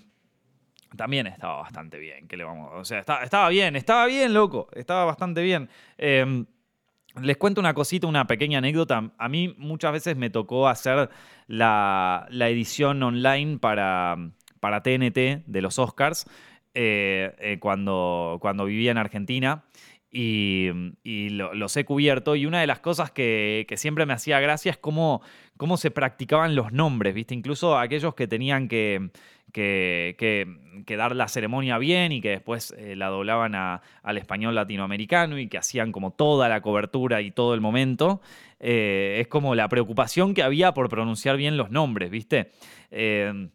también 0.96 1.26
estaba 1.26 1.58
bastante 1.58 1.98
bien, 1.98 2.26
que 2.26 2.36
le 2.36 2.44
vamos? 2.44 2.70
O 2.74 2.84
sea, 2.84 2.98
estaba 2.98 3.48
bien, 3.48 3.76
estaba 3.76 4.06
bien, 4.06 4.34
loco, 4.34 4.68
estaba 4.72 5.04
bastante 5.04 5.42
bien. 5.42 5.68
Em, 5.96 6.46
les 7.20 7.36
cuento 7.36 7.60
una 7.60 7.74
cosita, 7.74 8.06
una 8.06 8.26
pequeña 8.26 8.58
anécdota. 8.58 9.12
A 9.18 9.28
mí 9.28 9.54
muchas 9.58 9.92
veces 9.92 10.16
me 10.16 10.30
tocó 10.30 10.68
hacer 10.68 11.10
la, 11.46 12.28
edición 12.30 13.02
online 13.02 13.58
para, 13.58 14.16
para, 14.60 14.82
TNT 14.82 15.44
de 15.46 15.60
los 15.62 15.78
Oscars 15.78 16.26
eh, 16.74 17.34
eh, 17.40 17.58
cuando, 17.58 18.38
cuando 18.40 18.64
vivía 18.64 18.92
en 18.92 18.98
Argentina. 18.98 19.64
Y, 20.12 20.70
los 21.04 21.76
he 21.76 21.84
cubierto. 21.84 22.34
Y 22.36 22.46
una 22.46 22.60
de 22.60 22.66
las 22.66 22.80
cosas 22.80 23.10
que, 23.10 23.66
siempre 23.76 24.06
me 24.06 24.12
hacía 24.12 24.40
gracia 24.40 24.70
es 24.70 24.78
cómo, 24.78 25.22
cómo 25.56 25.76
se 25.76 25.90
practicaban 25.90 26.54
los 26.54 26.72
nombres, 26.72 27.14
¿viste? 27.14 27.34
Incluso 27.34 27.78
aquellos 27.78 28.14
que 28.14 28.26
tenían 28.26 28.68
que, 28.68 29.10
que, 29.50 30.46
dar 30.96 31.14
la 31.14 31.28
ceremonia 31.28 31.78
bien 31.78 32.12
y 32.12 32.20
que 32.20 32.30
después 32.30 32.74
eh, 32.76 32.96
la 32.96 33.08
doblaban 33.08 33.54
al 33.54 34.18
español 34.18 34.54
latinoamericano 34.54 35.38
y 35.38 35.48
que 35.48 35.58
hacían 35.58 35.92
como 35.92 36.12
toda 36.12 36.48
la 36.48 36.60
cobertura 36.60 37.20
y 37.20 37.30
todo 37.30 37.54
el 37.54 37.60
momento. 37.60 38.20
Eh, 38.58 39.18
es 39.20 39.28
como 39.28 39.54
la 39.54 39.68
preocupación 39.68 40.34
que 40.34 40.42
había 40.42 40.72
por 40.72 40.88
pronunciar 40.88 41.36
bien 41.36 41.56
los 41.56 41.70
nombres, 41.70 42.10
¿viste? 42.10 42.50
Eh, 42.90 43.48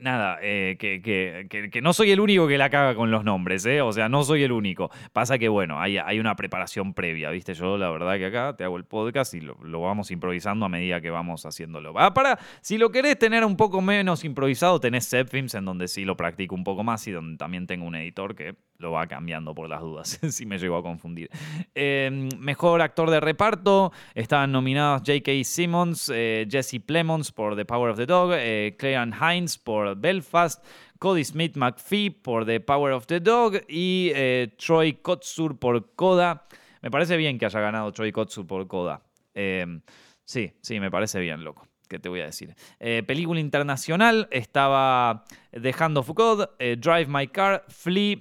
nada, 0.00 0.38
eh, 0.42 0.76
que, 0.78 1.80
no 1.82 1.92
soy 1.92 2.10
el 2.10 2.20
único 2.20 2.46
que 2.48 2.58
la 2.58 2.70
caga 2.70 2.94
con 2.94 3.10
los 3.10 3.24
nombres, 3.24 3.64
¿eh? 3.66 3.82
O 3.82 3.92
sea, 3.92 4.08
no 4.08 4.22
soy 4.24 4.42
el 4.42 4.52
único. 4.52 4.90
Pasa 5.12 5.38
que, 5.38 5.48
bueno, 5.48 5.80
hay, 5.80 5.98
hay 5.98 6.18
una 6.18 6.36
preparación 6.36 6.94
previa, 6.94 7.30
¿viste? 7.30 7.54
Yo, 7.54 7.78
la 7.78 7.90
verdad 7.90 8.16
que 8.16 8.26
acá 8.26 8.56
te 8.56 8.64
hago 8.64 8.76
el 8.76 8.84
podcast 8.84 9.34
y 9.34 9.40
lo, 9.40 9.80
vamos 9.80 10.10
improvisando 10.10 10.66
a 10.66 10.68
medida 10.68 11.00
que 11.00 11.10
vamos 11.10 11.46
haciéndolo. 11.46 11.92
Ah, 11.96 12.14
para, 12.14 12.38
si 12.60 12.78
lo 12.78 12.90
querés 12.90 13.18
tener 13.18 13.44
un 13.44 13.56
poco 13.56 13.80
menos 13.80 14.24
improvisado, 14.24 14.80
tenés 14.80 15.08
Zepfilms 15.08 15.54
en 15.54 15.64
donde 15.64 15.88
sí 15.88 16.04
lo 16.04 16.16
practico 16.16 16.54
un 16.54 16.64
poco 16.64 16.82
más 16.82 17.06
y 17.06 17.12
donde 17.12 17.36
también 17.36 17.66
tengo 17.66 17.86
un 17.86 17.94
editor 17.94 18.34
que 18.34 18.54
lo 18.78 18.92
va 18.92 19.06
cambiando 19.06 19.54
por 19.54 19.68
las 19.68 19.80
dudas, 19.80 20.18
si 20.30 20.46
me 20.46 20.58
llego 20.58 20.76
a 20.76 20.82
confundir. 20.82 21.30
Em, 21.74 22.28
mejor 22.38 22.80
actor 22.80 23.10
de 23.10 23.20
reparto, 23.20 23.92
estaban 24.14 24.52
nominados 24.52 25.02
J.K. 25.06 25.44
Simmons, 25.44 26.10
eh, 26.14 26.46
Jesse 26.50 26.80
Plemons 26.84 27.30
por 27.32 27.56
The 27.56 27.64
Power 27.64 27.90
of 27.90 27.98
the 27.98 28.06
Dog, 28.06 28.32
eh, 28.34 28.76
Claire 28.78 29.10
Hines 29.20 29.58
por 29.58 29.89
Belfast, 29.96 30.64
Cody 30.98 31.24
Smith 31.24 31.56
McPhee 31.56 32.10
por 32.10 32.44
The 32.44 32.60
Power 32.60 32.92
of 32.92 33.06
the 33.06 33.20
Dog 33.20 33.62
y 33.68 34.12
eh, 34.14 34.54
Troy 34.58 34.94
Kotsur 34.94 35.58
por 35.58 35.94
Coda. 35.94 36.46
Me 36.82 36.90
parece 36.90 37.16
bien 37.16 37.38
que 37.38 37.46
haya 37.46 37.60
ganado 37.60 37.92
Troy 37.92 38.12
Kotsur 38.12 38.46
por 38.46 38.66
Coda. 38.66 39.02
Em, 39.34 39.80
sí, 40.24 40.52
sí, 40.60 40.80
me 40.80 40.90
parece 40.90 41.20
bien, 41.20 41.44
loco. 41.44 41.66
¿Qué 41.88 41.98
te 41.98 42.08
voy 42.08 42.20
a 42.20 42.26
decir? 42.26 42.54
película 42.78 43.40
internacional 43.40 44.28
estaba 44.30 45.24
The 45.50 45.74
Hand 45.76 45.98
of 45.98 46.08
God, 46.10 46.48
Drive 46.78 47.08
My 47.08 47.26
Car, 47.26 47.64
Flea, 47.66 48.16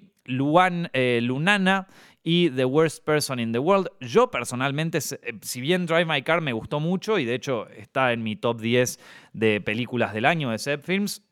eh, 0.93 1.19
Lunana 1.21 1.87
y 2.23 2.49
The 2.51 2.65
Worst 2.65 3.03
Person 3.03 3.39
in 3.39 3.51
the 3.51 3.59
World. 3.59 3.89
Yo 4.01 4.29
personalmente, 4.29 4.99
eh, 4.99 5.33
si 5.41 5.61
bien 5.61 5.85
Drive 5.85 6.05
My 6.05 6.21
Car 6.21 6.41
me 6.41 6.53
gustó 6.53 6.79
mucho 6.79 7.17
y 7.17 7.25
de 7.25 7.35
hecho 7.35 7.67
está 7.69 8.13
en 8.13 8.23
mi 8.23 8.35
top 8.35 8.61
10 8.61 8.99
de 9.33 9.61
películas 9.61 10.13
del 10.13 10.25
año 10.25 10.51
de 10.51 10.59
Seb 10.59 10.83
Films, 10.83 11.23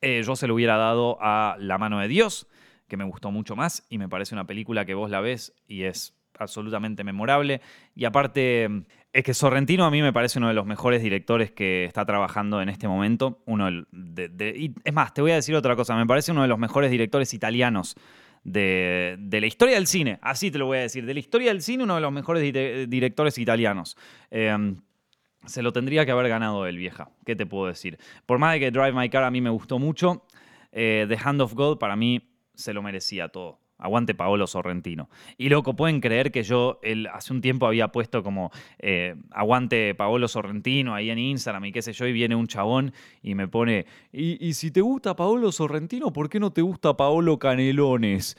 eh, 0.00 0.22
yo 0.24 0.36
se 0.36 0.46
lo 0.46 0.54
hubiera 0.54 0.76
dado 0.76 1.18
a 1.20 1.56
La 1.58 1.78
mano 1.78 2.00
de 2.00 2.08
Dios, 2.08 2.48
que 2.88 2.96
me 2.96 3.04
gustó 3.04 3.30
mucho 3.30 3.56
más 3.56 3.86
y 3.88 3.98
me 3.98 4.08
parece 4.08 4.34
una 4.34 4.46
película 4.46 4.84
que 4.84 4.94
vos 4.94 5.10
la 5.10 5.20
ves 5.20 5.54
y 5.66 5.82
es 5.82 6.14
absolutamente 6.38 7.04
memorable. 7.04 7.60
Y 7.94 8.04
aparte, 8.04 8.68
es 9.12 9.24
que 9.24 9.34
Sorrentino 9.34 9.84
a 9.84 9.90
mí 9.90 10.02
me 10.02 10.12
parece 10.12 10.38
uno 10.38 10.48
de 10.48 10.54
los 10.54 10.66
mejores 10.66 11.02
directores 11.02 11.50
que 11.50 11.84
está 11.84 12.04
trabajando 12.04 12.60
en 12.62 12.68
este 12.68 12.88
momento. 12.88 13.42
Uno 13.46 13.68
de, 13.92 14.72
es 14.84 14.92
más, 14.92 15.14
te 15.14 15.20
voy 15.20 15.32
a 15.32 15.36
decir 15.36 15.54
otra 15.54 15.76
cosa, 15.76 15.96
me 15.96 16.06
parece 16.06 16.32
uno 16.32 16.42
de 16.42 16.48
los 16.48 16.58
mejores 16.58 16.90
directores 16.90 17.34
italianos 17.34 17.96
de, 18.44 19.18
la 19.30 19.46
historia 19.46 19.74
del 19.74 19.86
cine, 19.86 20.18
así 20.22 20.50
te 20.50 20.58
lo 20.58 20.66
voy 20.66 20.78
a 20.78 20.82
decir, 20.82 21.04
de 21.04 21.14
la 21.14 21.20
historia 21.20 21.48
del 21.48 21.62
cine, 21.62 21.84
uno 21.84 21.96
de 21.96 22.00
los 22.00 22.12
mejores 22.12 22.42
directores 22.42 23.38
italianos. 23.38 23.96
Em, 24.30 24.76
se 25.46 25.62
lo 25.62 25.72
tendría 25.72 26.04
que 26.04 26.12
haber 26.12 26.28
ganado 26.28 26.66
el 26.66 26.76
vieja, 26.76 27.10
¿qué 27.24 27.36
te 27.36 27.46
puedo 27.46 27.66
decir? 27.66 27.98
Por 28.26 28.38
más 28.38 28.54
de 28.54 28.60
que 28.60 28.70
Drive 28.70 28.92
My 28.92 29.08
Car 29.08 29.24
a 29.24 29.30
mí 29.30 29.40
me 29.40 29.50
gustó 29.50 29.78
mucho, 29.78 30.24
eh, 30.72 31.06
The 31.08 31.18
Hand 31.22 31.40
of 31.40 31.54
God 31.54 31.78
para 31.78 31.96
mí 31.96 32.30
se 32.54 32.72
lo 32.72 32.82
merecía 32.82 33.28
todo. 33.28 33.58
Aguante 33.80 34.14
Paolo 34.14 34.46
Sorrentino. 34.46 35.08
Y 35.38 35.48
loco, 35.48 35.74
pueden 35.74 36.00
creer 36.00 36.30
que 36.30 36.42
yo 36.42 36.78
hace 37.12 37.32
un 37.32 37.40
tiempo 37.40 37.66
había 37.66 37.88
puesto 37.88 38.22
como 38.22 38.50
eh, 38.78 39.16
aguante 39.30 39.94
Paolo 39.94 40.28
Sorrentino 40.28 40.94
ahí 40.94 41.08
en 41.08 41.18
Instagram 41.18 41.64
y 41.64 41.72
qué 41.72 41.80
sé 41.80 41.94
yo, 41.94 42.06
y 42.06 42.12
viene 42.12 42.34
un 42.34 42.46
chabón 42.46 42.92
y 43.22 43.34
me 43.34 43.48
pone, 43.48 43.86
y, 44.12 44.52
si 44.52 44.70
te 44.70 44.82
gusta 44.82 45.16
Paolo 45.16 45.50
Sorrentino, 45.50 46.12
¿por 46.12 46.28
qué 46.28 46.38
no 46.38 46.52
te 46.52 46.60
gusta 46.60 46.94
Paolo 46.94 47.38
Canelones? 47.38 48.36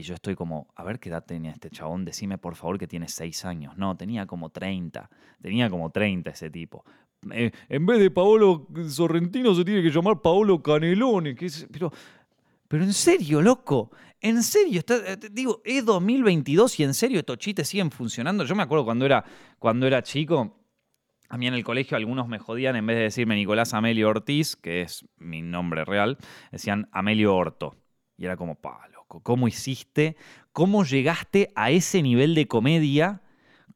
Y 0.00 0.02
yo 0.02 0.14
estoy 0.14 0.34
como, 0.34 0.66
a 0.76 0.82
ver 0.82 0.98
qué 0.98 1.10
edad 1.10 1.22
tenía 1.22 1.50
este 1.50 1.68
chabón, 1.68 2.06
decime 2.06 2.38
por 2.38 2.56
favor 2.56 2.78
que 2.78 2.86
tiene 2.86 3.06
6 3.06 3.44
años. 3.44 3.76
No, 3.76 3.98
tenía 3.98 4.24
como 4.24 4.48
30, 4.48 5.10
tenía 5.42 5.68
como 5.68 5.90
30 5.90 6.30
ese 6.30 6.48
tipo. 6.48 6.86
Eh, 7.30 7.50
en 7.68 7.84
vez 7.84 8.00
de 8.00 8.10
Paolo 8.10 8.66
Sorrentino 8.88 9.54
se 9.54 9.62
tiene 9.62 9.82
que 9.82 9.90
llamar 9.90 10.22
Paolo 10.22 10.62
Canelones. 10.62 11.36
Que 11.36 11.50
pero, 11.70 11.92
pero 12.66 12.82
en 12.82 12.94
serio, 12.94 13.42
loco, 13.42 13.90
en 14.22 14.42
serio, 14.42 14.80
eh, 14.88 15.18
digo, 15.30 15.60
es 15.66 15.84
2022 15.84 16.80
y 16.80 16.84
en 16.84 16.94
serio 16.94 17.18
estos 17.18 17.36
chistes 17.36 17.68
siguen 17.68 17.90
funcionando. 17.90 18.44
Yo 18.44 18.54
me 18.54 18.62
acuerdo 18.62 18.86
cuando 18.86 19.04
era, 19.04 19.22
cuando 19.58 19.86
era 19.86 20.02
chico, 20.02 20.64
a 21.28 21.36
mí 21.36 21.46
en 21.46 21.52
el 21.52 21.62
colegio 21.62 21.98
algunos 21.98 22.26
me 22.26 22.38
jodían, 22.38 22.74
en 22.74 22.86
vez 22.86 22.96
de 22.96 23.02
decirme 23.02 23.34
Nicolás 23.34 23.74
Amelio 23.74 24.08
Ortiz, 24.08 24.56
que 24.56 24.80
es 24.80 25.04
mi 25.18 25.42
nombre 25.42 25.84
real, 25.84 26.16
decían 26.50 26.88
Amelio 26.90 27.36
Orto. 27.36 27.76
Y 28.16 28.24
era 28.24 28.38
como, 28.38 28.54
pa, 28.54 28.88
¿cómo 29.22 29.48
hiciste? 29.48 30.16
¿Cómo 30.52 30.84
llegaste 30.84 31.50
a 31.54 31.70
ese 31.70 32.02
nivel 32.02 32.34
de 32.34 32.46
comedia? 32.46 33.22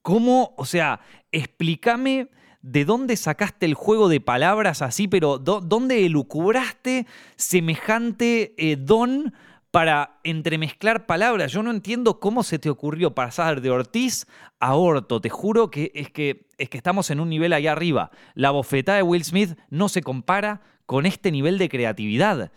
¿Cómo, 0.03 0.55
o 0.57 0.65
sea, 0.65 1.01
explícame 1.33 2.29
de 2.63 2.87
dónde 2.87 3.17
sacaste 3.17 3.67
el 3.67 3.75
juego 3.75 4.09
de 4.09 4.21
palabras 4.21 4.81
así, 4.81 5.07
pero 5.07 5.39
dónde 5.39 6.07
elucubraste 6.07 7.07
semejante 7.37 8.55
eh, 8.57 8.77
don 8.77 9.35
para 9.71 10.21
entremezclar 10.23 11.05
palabras. 11.05 11.53
Yo 11.53 11.63
no 11.63 11.73
entiendo 11.73 12.21
cómo 12.21 12.43
se 12.43 12.59
te 12.59 12.71
ocurrió 12.71 13.15
pasar 13.15 13.61
de 13.61 13.71
Ortiz 13.71 14.27
a 14.61 14.77
Orto. 14.77 15.21
Te 15.21 15.29
juro 15.29 15.71
que 15.71 15.91
es 15.95 16.11
que, 16.11 16.47
es 16.57 16.71
que 16.71 16.77
estamos 16.79 17.11
en 17.11 17.19
un 17.21 17.29
nivel 17.29 17.53
allá 17.53 17.73
arriba. 17.73 18.11
La 18.35 18.53
bofetada 18.53 18.99
de 18.99 19.03
Will 19.03 19.25
Smith 19.25 19.59
no 19.69 19.89
se 19.89 20.01
compara 20.01 20.63
con 20.87 21.07
este 21.07 21.33
nivel 21.33 21.59
de 21.59 21.69
creatividad. 21.69 22.53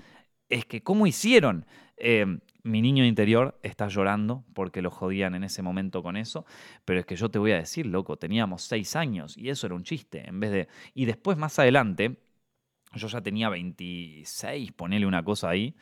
Es 0.47 0.65
que, 0.65 0.83
¿cómo 0.83 1.07
hicieron? 1.07 1.65
Eh, 1.97 2.37
mi 2.67 2.81
niño 2.81 3.05
interior 3.05 3.57
está 3.63 3.87
llorando 3.87 4.43
porque 4.53 4.81
lo 4.81 4.91
jodían 4.91 5.35
en 5.35 5.43
ese 5.43 5.61
momento 5.61 6.03
con 6.03 6.17
eso, 6.17 6.45
pero 6.85 6.99
es 6.99 7.05
que 7.05 7.15
yo 7.15 7.29
te 7.29 7.39
voy 7.39 7.53
a 7.53 7.57
decir, 7.57 7.85
loco, 7.85 8.17
teníamos 8.17 8.63
seis 8.63 8.95
años 8.95 9.37
y 9.37 9.49
eso 9.49 9.67
era 9.67 9.75
un 9.75 9.83
chiste, 9.83 10.27
en 10.27 10.39
vez 10.39 10.51
de... 10.51 10.67
Y 10.93 11.05
después, 11.05 11.37
más 11.37 11.57
adelante, 11.59 12.17
yo 12.93 13.07
ya 13.07 13.21
tenía 13.21 13.49
26, 13.49 14.73
ponele 14.73 15.05
una 15.05 15.23
cosa 15.23 15.49
ahí, 15.49 15.75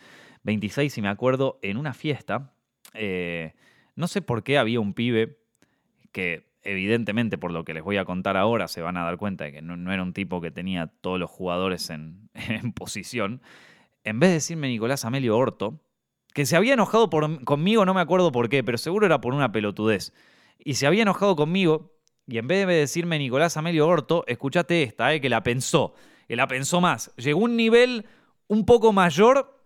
26 0.44 0.94
si 0.94 1.02
me 1.02 1.10
acuerdo, 1.10 1.60
en 1.62 1.78
una 1.78 1.94
fiesta, 1.94 2.54
eh, 2.94 3.54
no 3.96 4.08
sé 4.08 4.22
por 4.22 4.44
qué 4.44 4.58
había 4.58 4.80
un 4.80 4.94
pibe 4.94 5.40
que 6.12 6.48
evidentemente 6.62 7.38
por 7.38 7.52
lo 7.52 7.66
que 7.66 7.74
les 7.74 7.84
voy 7.84 7.98
a 7.98 8.06
contar 8.06 8.38
ahora 8.38 8.68
se 8.68 8.82
van 8.82 8.98
a 8.98 9.04
dar 9.04 9.18
cuenta 9.18 9.46
de 9.46 9.52
que 9.52 9.62
no, 9.62 9.92
era 9.92 10.02
un 10.02 10.14
tipo 10.14 10.42
que 10.42 10.52
tenía 10.52 10.88
todos 10.88 11.20
los 11.20 11.30
jugadores 11.30 11.90
en, 11.90 12.30
en 12.34 12.74
posición, 12.74 13.42
en 14.04 14.20
vez 14.20 14.30
de 14.30 14.34
decirme 14.36 14.68
Nicolás 14.68 15.04
Amelio 15.04 15.38
Orto, 15.38 15.82
que 16.36 16.46
se 16.46 16.58
había 16.58 16.74
enojado 16.74 17.10
conmigo, 17.10 17.86
no 17.86 17.94
me 17.94 18.02
acuerdo 18.02 18.30
por 18.30 18.50
qué, 18.50 18.62
pero 18.62 18.78
seguro 18.78 19.06
era 19.06 19.22
por 19.22 19.34
una 19.34 19.54
pelotudez. 19.54 20.12
Y 20.60 20.74
se 20.74 20.86
había 20.86 21.04
enojado 21.04 21.38
conmigo, 21.38 21.94
y 22.28 22.38
en 22.40 22.48
vez 22.48 22.68
de 22.68 22.74
decirme 22.74 23.18
Nicolás 23.18 23.56
Amelio 23.56 23.88
Orto, 23.88 24.26
escúchate 24.28 24.84
esta, 24.84 25.14
eh, 25.14 25.22
que 25.22 25.30
la 25.30 25.44
pensó, 25.44 25.94
que 26.28 26.36
la 26.36 26.46
pensó 26.46 26.82
más. 26.82 27.16
Llegó 27.16 27.40
un 27.40 27.56
nivel 27.56 28.06
un 28.48 28.66
poco 28.66 28.92
mayor 28.92 29.58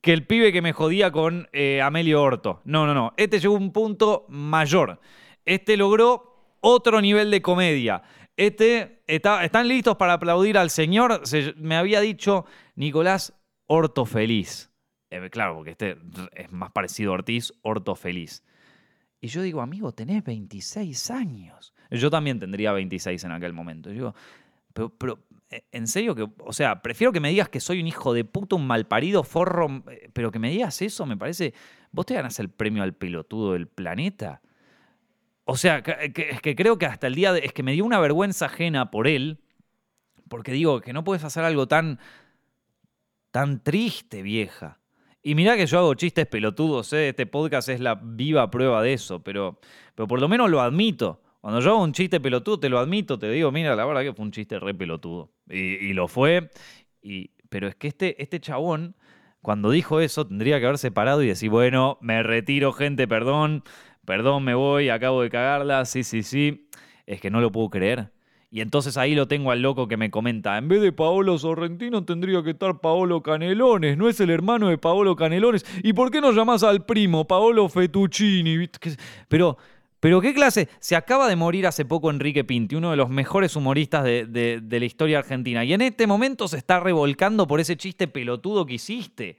que 0.00 0.14
el 0.14 0.26
pibe 0.26 0.50
que 0.50 0.62
me 0.62 0.72
jodía 0.72 1.12
con 1.12 1.50
eh, 1.52 1.82
Amelio 1.82 2.22
Orto. 2.22 2.62
No, 2.64 2.86
no, 2.86 2.94
no. 2.94 3.12
Este 3.18 3.38
llegó 3.38 3.56
a 3.56 3.58
un 3.58 3.70
punto 3.70 4.24
mayor. 4.30 4.98
Este 5.44 5.76
logró 5.76 6.56
otro 6.62 7.02
nivel 7.02 7.30
de 7.30 7.42
comedia. 7.42 8.02
Este, 8.38 9.02
está, 9.06 9.44
¿están 9.44 9.68
listos 9.68 9.98
para 9.98 10.14
aplaudir 10.14 10.56
al 10.56 10.70
señor? 10.70 11.20
me 11.56 11.76
había 11.76 12.00
dicho 12.00 12.46
Nicolás 12.76 13.34
Orto 13.66 14.06
feliz. 14.06 14.71
Eh, 15.12 15.28
claro, 15.28 15.56
porque 15.56 15.72
este 15.72 15.98
es 16.34 16.50
más 16.52 16.70
parecido 16.70 17.10
a 17.10 17.14
Ortiz, 17.14 17.52
Orto 17.60 17.94
Feliz. 17.94 18.42
Y 19.20 19.28
yo 19.28 19.42
digo, 19.42 19.60
amigo, 19.60 19.92
tenés 19.92 20.24
26 20.24 21.10
años. 21.10 21.74
Yo 21.90 22.08
también 22.10 22.38
tendría 22.38 22.72
26 22.72 23.22
en 23.22 23.32
aquel 23.32 23.52
momento. 23.52 23.90
yo 23.90 23.94
digo, 23.94 24.14
pero, 24.72 25.18
eh, 25.50 25.64
en 25.70 25.86
serio 25.86 26.14
que, 26.14 26.26
o 26.38 26.52
sea, 26.54 26.80
prefiero 26.80 27.12
que 27.12 27.20
me 27.20 27.28
digas 27.28 27.50
que 27.50 27.60
soy 27.60 27.80
un 27.80 27.86
hijo 27.86 28.14
de 28.14 28.24
puta, 28.24 28.56
un 28.56 28.66
malparido 28.66 29.22
forro, 29.22 29.84
eh, 29.90 30.08
pero 30.14 30.30
que 30.32 30.38
me 30.38 30.50
digas 30.50 30.80
eso, 30.80 31.04
me 31.04 31.18
parece, 31.18 31.52
vos 31.90 32.06
te 32.06 32.14
ganas 32.14 32.38
el 32.38 32.48
premio 32.48 32.82
al 32.82 32.94
pelotudo 32.94 33.52
del 33.52 33.68
planeta. 33.68 34.40
O 35.44 35.58
sea, 35.58 35.78
es 35.78 36.40
que 36.40 36.56
creo 36.56 36.78
que 36.78 36.86
hasta 36.86 37.06
el 37.06 37.14
día 37.14 37.34
de, 37.34 37.40
es 37.40 37.52
que 37.52 37.62
me 37.62 37.72
dio 37.72 37.84
una 37.84 38.00
vergüenza 38.00 38.46
ajena 38.46 38.90
por 38.90 39.06
él, 39.06 39.40
porque 40.30 40.52
digo 40.52 40.80
que 40.80 40.94
no 40.94 41.04
puedes 41.04 41.22
hacer 41.24 41.44
algo 41.44 41.68
tan, 41.68 41.98
tan 43.30 43.62
triste, 43.62 44.22
vieja. 44.22 44.78
Y 45.22 45.36
mirá 45.36 45.56
que 45.56 45.66
yo 45.66 45.78
hago 45.78 45.94
chistes 45.94 46.26
pelotudos, 46.26 46.92
¿eh? 46.92 47.10
este 47.10 47.26
podcast 47.26 47.68
es 47.68 47.78
la 47.78 47.94
viva 47.94 48.50
prueba 48.50 48.82
de 48.82 48.92
eso, 48.92 49.22
pero, 49.22 49.60
pero 49.94 50.08
por 50.08 50.20
lo 50.20 50.28
menos 50.28 50.50
lo 50.50 50.60
admito. 50.60 51.22
Cuando 51.40 51.60
yo 51.60 51.70
hago 51.70 51.82
un 51.82 51.92
chiste 51.92 52.20
pelotudo, 52.20 52.58
te 52.58 52.68
lo 52.68 52.78
admito, 52.78 53.18
te 53.18 53.30
digo, 53.30 53.52
mira, 53.52 53.76
la 53.76 53.84
verdad 53.84 54.02
que 54.02 54.12
fue 54.12 54.24
un 54.24 54.32
chiste 54.32 54.58
re 54.58 54.74
pelotudo. 54.74 55.32
Y, 55.48 55.92
lo 55.92 56.06
fue. 56.08 56.50
Pero 57.48 57.68
es 57.68 57.74
que 57.74 57.88
este, 57.88 58.20
este 58.22 58.40
chabón, 58.40 58.96
cuando 59.40 59.70
dijo 59.70 60.00
eso, 60.00 60.26
tendría 60.26 60.60
que 60.60 60.66
haberse 60.66 60.90
parado 60.92 61.22
y 61.22 61.26
decir, 61.26 61.50
bueno, 61.50 61.98
me 62.00 62.22
retiro, 62.22 62.72
gente, 62.72 63.08
perdón, 63.08 63.64
perdón, 64.04 64.44
me 64.44 64.54
voy, 64.54 64.88
acabo 64.88 65.22
de 65.22 65.30
cagarla, 65.30 65.84
sí, 65.84 66.04
sí, 66.04 66.22
sí. 66.22 66.68
Es 67.06 67.20
que 67.20 67.30
no 67.30 67.40
lo 67.40 67.50
puedo 67.50 67.70
creer. 67.70 68.12
Y 68.54 68.60
entonces 68.60 68.98
ahí 68.98 69.14
lo 69.14 69.26
tengo 69.26 69.50
al 69.50 69.62
loco 69.62 69.88
que 69.88 69.96
me 69.96 70.10
comenta, 70.10 70.58
en 70.58 70.68
vez 70.68 70.82
de 70.82 70.92
Paolo 70.92 71.38
Sorrentino 71.38 72.04
tendría 72.04 72.42
que 72.42 72.50
estar 72.50 72.80
Paolo 72.80 73.22
Canelones, 73.22 73.96
no 73.96 74.10
es 74.10 74.20
el 74.20 74.28
hermano 74.28 74.68
de 74.68 74.76
Paolo 74.76 75.16
Canelones. 75.16 75.64
¿Y 75.82 75.94
por 75.94 76.10
qué 76.10 76.20
no 76.20 76.32
llamás 76.32 76.62
al 76.62 76.84
primo, 76.84 77.26
Paolo 77.26 77.70
Fettuccini? 77.70 78.68
Pero, 79.28 79.56
pero 80.00 80.20
qué 80.20 80.34
clase, 80.34 80.68
se 80.80 80.96
acaba 80.96 81.28
de 81.28 81.36
morir 81.36 81.66
hace 81.66 81.86
poco 81.86 82.10
Enrique 82.10 82.44
Pinti, 82.44 82.76
uno 82.76 82.90
de 82.90 82.98
los 82.98 83.08
mejores 83.08 83.56
humoristas 83.56 84.04
de, 84.04 84.26
de 84.26 84.78
la 84.80 84.84
historia 84.84 85.20
argentina, 85.20 85.64
y 85.64 85.72
en 85.72 85.80
este 85.80 86.06
momento 86.06 86.46
se 86.46 86.58
está 86.58 86.78
revolcando 86.78 87.46
por 87.46 87.58
ese 87.58 87.78
chiste 87.78 88.06
pelotudo 88.06 88.66
que 88.66 88.74
hiciste. 88.74 89.38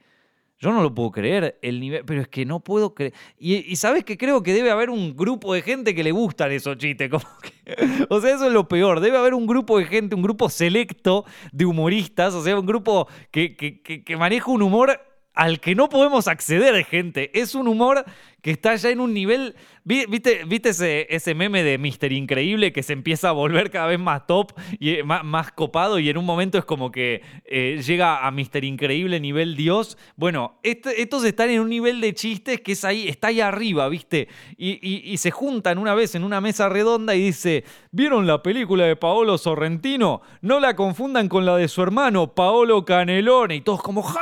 Yo 0.64 0.72
no 0.72 0.82
lo 0.82 0.94
puedo 0.94 1.10
creer, 1.10 1.58
el 1.60 1.78
nivel, 1.78 2.06
pero 2.06 2.22
es 2.22 2.28
que 2.28 2.46
no 2.46 2.60
puedo 2.60 2.94
creer. 2.94 3.12
Y, 3.38 3.76
sabes 3.76 4.02
que 4.02 4.16
creo 4.16 4.42
que 4.42 4.54
debe 4.54 4.70
haber 4.70 4.88
un 4.88 5.14
grupo 5.14 5.52
de 5.52 5.60
gente 5.60 5.94
que 5.94 6.02
le 6.02 6.10
gustan 6.10 6.52
esos 6.52 6.78
chistes. 6.78 7.10
Como 7.10 7.22
o 8.08 8.18
sea, 8.22 8.34
eso 8.34 8.46
es 8.46 8.52
lo 8.52 8.66
peor. 8.66 9.00
Debe 9.00 9.18
haber 9.18 9.34
un 9.34 9.46
grupo 9.46 9.78
de 9.78 9.84
gente, 9.84 10.14
un 10.14 10.22
grupo 10.22 10.48
selecto 10.48 11.26
de 11.52 11.66
humoristas, 11.66 12.32
o 12.32 12.42
sea, 12.42 12.58
un 12.58 12.64
grupo 12.64 13.08
que, 13.30 13.54
que 13.54 14.16
maneja 14.16 14.50
un 14.50 14.62
humor 14.62 14.98
al 15.34 15.60
que 15.60 15.74
no 15.74 15.90
podemos 15.90 16.28
acceder, 16.28 16.82
gente. 16.86 17.30
Es 17.38 17.54
un 17.54 17.68
humor 17.68 18.02
que 18.44 18.50
está 18.50 18.76
ya 18.76 18.90
en 18.90 19.00
un 19.00 19.14
nivel. 19.14 19.56
¿Viste, 19.86 20.44
viste 20.46 20.70
ese, 20.70 21.06
ese 21.10 21.34
meme 21.34 21.62
de 21.62 21.76
Mister 21.76 22.10
Increíble 22.12 22.72
que 22.72 22.82
se 22.82 22.94
empieza 22.94 23.30
a 23.30 23.32
volver 23.32 23.70
cada 23.70 23.86
vez 23.86 23.98
más 23.98 24.26
top 24.26 24.52
y 24.78 24.90
eh, 24.90 25.04
más, 25.04 25.52
copado 25.52 25.98
y 25.98 26.08
en 26.08 26.16
un 26.16 26.24
momento 26.24 26.56
es 26.56 26.64
como 26.64 26.90
que 26.90 27.22
eh, 27.44 27.82
llega 27.86 28.26
a 28.26 28.30
Mister 28.30 28.64
Increíble 28.64 29.20
nivel 29.20 29.56
Dios? 29.56 29.98
Bueno, 30.16 30.58
este, 30.62 31.02
estos 31.02 31.24
están 31.24 31.50
en 31.50 31.60
un 31.60 31.68
nivel 31.70 32.00
de 32.02 32.14
chistes 32.14 32.60
que 32.60 32.72
es 32.72 32.84
ahí, 32.84 33.08
está 33.08 33.28
ahí 33.28 33.40
arriba, 33.40 33.88
¿viste? 33.88 34.28
Y, 34.58 35.16
se 35.16 35.30
juntan 35.30 35.78
una 35.78 35.94
vez 35.94 36.14
en 36.14 36.24
una 36.24 36.40
mesa 36.42 36.68
redonda 36.68 37.14
y 37.14 37.22
dice: 37.22 37.64
¿Vieron 37.92 38.26
la 38.26 38.42
película 38.42 38.84
de 38.84 38.96
Paolo 38.96 39.38
Sorrentino? 39.38 40.20
No 40.42 40.60
la 40.60 40.76
confundan 40.76 41.28
con 41.28 41.46
la 41.46 41.56
de 41.56 41.68
su 41.68 41.82
hermano, 41.82 42.34
Paolo 42.34 42.84
Canelone. 42.84 43.56
Y 43.56 43.60
todos 43.62 43.82
como 43.82 44.02
¡ja, 44.02 44.20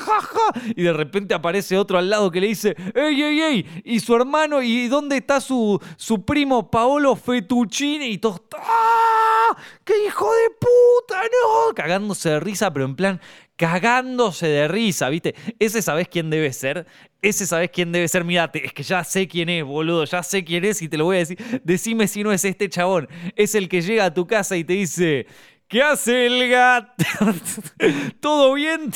ja, 0.00 0.20
ja! 0.20 0.60
Y 0.76 0.82
de 0.82 0.92
repente 0.92 1.32
aparece 1.32 1.78
otro 1.78 1.96
al 1.96 2.10
lado 2.10 2.30
que 2.30 2.40
le 2.40 2.48
dice: 2.48 2.76
¡Ey, 2.94 3.22
ey, 3.22 3.40
ey! 3.40 3.61
Y 3.84 4.00
su 4.00 4.14
hermano, 4.14 4.62
¿y 4.62 4.88
dónde 4.88 5.18
está 5.18 5.40
su, 5.40 5.80
su 5.96 6.24
primo 6.24 6.70
Paolo 6.70 7.16
Fettuccini? 7.16 8.06
Y 8.06 8.18
todos, 8.18 8.42
¡ah! 8.56 9.56
¡Qué 9.84 10.06
hijo 10.06 10.30
de 10.32 10.50
puta! 10.58 11.22
¡No! 11.22 11.74
Cagándose 11.74 12.30
de 12.30 12.40
risa, 12.40 12.72
pero 12.72 12.84
en 12.84 12.96
plan, 12.96 13.20
cagándose 13.56 14.48
de 14.48 14.68
risa, 14.68 15.08
¿viste? 15.08 15.34
Ese 15.58 15.82
sabes 15.82 16.08
quién 16.08 16.30
debe 16.30 16.52
ser. 16.52 16.86
Ese 17.20 17.46
sabes 17.46 17.70
quién 17.72 17.92
debe 17.92 18.08
ser. 18.08 18.24
Mirate, 18.24 18.66
es 18.66 18.72
que 18.72 18.82
ya 18.82 19.04
sé 19.04 19.28
quién 19.28 19.48
es, 19.48 19.64
boludo. 19.64 20.04
Ya 20.04 20.22
sé 20.22 20.44
quién 20.44 20.64
es 20.64 20.82
y 20.82 20.88
te 20.88 20.96
lo 20.96 21.04
voy 21.04 21.16
a 21.16 21.18
decir. 21.20 21.38
Decime 21.62 22.08
si 22.08 22.24
no 22.24 22.32
es 22.32 22.44
este 22.44 22.68
chabón. 22.68 23.08
Es 23.36 23.54
el 23.54 23.68
que 23.68 23.82
llega 23.82 24.06
a 24.06 24.14
tu 24.14 24.26
casa 24.26 24.56
y 24.56 24.64
te 24.64 24.72
dice. 24.72 25.26
¿Qué 25.68 25.82
hace 25.82 26.26
el 26.26 26.50
gato? 26.50 27.04
¿Todo 28.20 28.52
bien? 28.54 28.92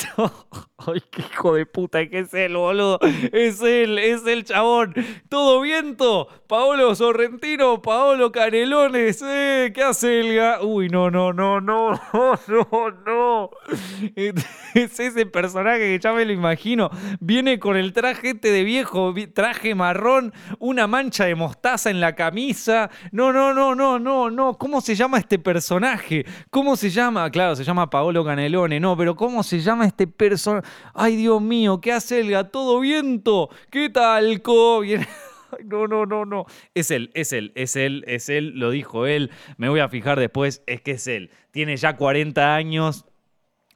Ay, 0.79 1.01
qué 1.09 1.23
hijo 1.23 1.55
de 1.55 1.65
puta 1.65 2.01
es 2.01 2.33
él, 2.35 2.55
boludo. 2.55 2.99
Es 3.33 3.61
él, 3.63 3.97
es 3.97 4.27
el 4.27 4.43
chabón. 4.43 4.93
Todo 5.27 5.59
viento. 5.61 6.27
Paolo 6.45 6.93
Sorrentino, 6.93 7.81
Paolo 7.81 8.31
Canelones. 8.31 9.23
Eh, 9.25 9.71
¿Qué 9.73 9.81
hace 9.81 10.19
el 10.19 10.39
Uy, 10.61 10.87
no, 10.89 11.09
no, 11.09 11.33
no, 11.33 11.59
no, 11.59 11.93
no, 12.47 12.91
no. 13.05 13.49
Es 14.75 14.99
ese 14.99 15.25
personaje 15.25 15.79
que 15.79 15.99
ya 15.99 16.13
me 16.13 16.23
lo 16.23 16.31
imagino. 16.31 16.91
Viene 17.19 17.57
con 17.57 17.75
el 17.75 17.91
traje 17.93 18.29
este 18.31 18.51
de 18.51 18.63
viejo, 18.63 19.15
traje 19.33 19.73
marrón, 19.73 20.31
una 20.59 20.85
mancha 20.85 21.25
de 21.25 21.33
mostaza 21.33 21.89
en 21.89 21.99
la 21.99 22.13
camisa. 22.13 22.91
No, 23.11 23.33
no, 23.33 23.55
no, 23.55 23.73
no, 23.73 23.97
no, 23.97 24.29
no. 24.29 24.53
¿Cómo 24.59 24.81
se 24.81 24.93
llama 24.93 25.17
este 25.17 25.39
personaje? 25.39 26.25
¿Cómo 26.51 26.75
se 26.75 26.91
llama? 26.91 27.27
Claro, 27.31 27.55
se 27.55 27.63
llama 27.63 27.89
Paolo 27.89 28.23
Canelone, 28.23 28.79
no, 28.79 28.95
pero 28.95 29.15
¿cómo 29.15 29.41
se 29.41 29.59
llama 29.59 29.87
este 29.87 30.05
personaje? 30.05 30.66
Ay, 30.93 31.15
Dios 31.15 31.41
mío, 31.41 31.79
¿qué 31.81 31.97
el 32.11 32.49
todo 32.49 32.79
viento? 32.79 33.49
¿Qué 33.69 33.89
tal, 33.89 34.41
co? 34.41 34.81
no, 35.65 35.87
no, 35.87 36.05
no, 36.05 36.25
no. 36.25 36.45
Es 36.73 36.91
él, 36.91 37.11
es 37.13 37.33
él, 37.33 37.51
es 37.55 37.75
él, 37.75 38.03
es 38.07 38.29
él, 38.29 38.53
lo 38.55 38.71
dijo 38.71 39.05
él. 39.05 39.31
Me 39.57 39.69
voy 39.69 39.79
a 39.79 39.89
fijar 39.89 40.19
después, 40.19 40.63
es 40.67 40.81
que 40.81 40.91
es 40.91 41.07
él. 41.07 41.31
Tiene 41.51 41.77
ya 41.77 41.95
40 41.95 42.55
años, 42.55 43.05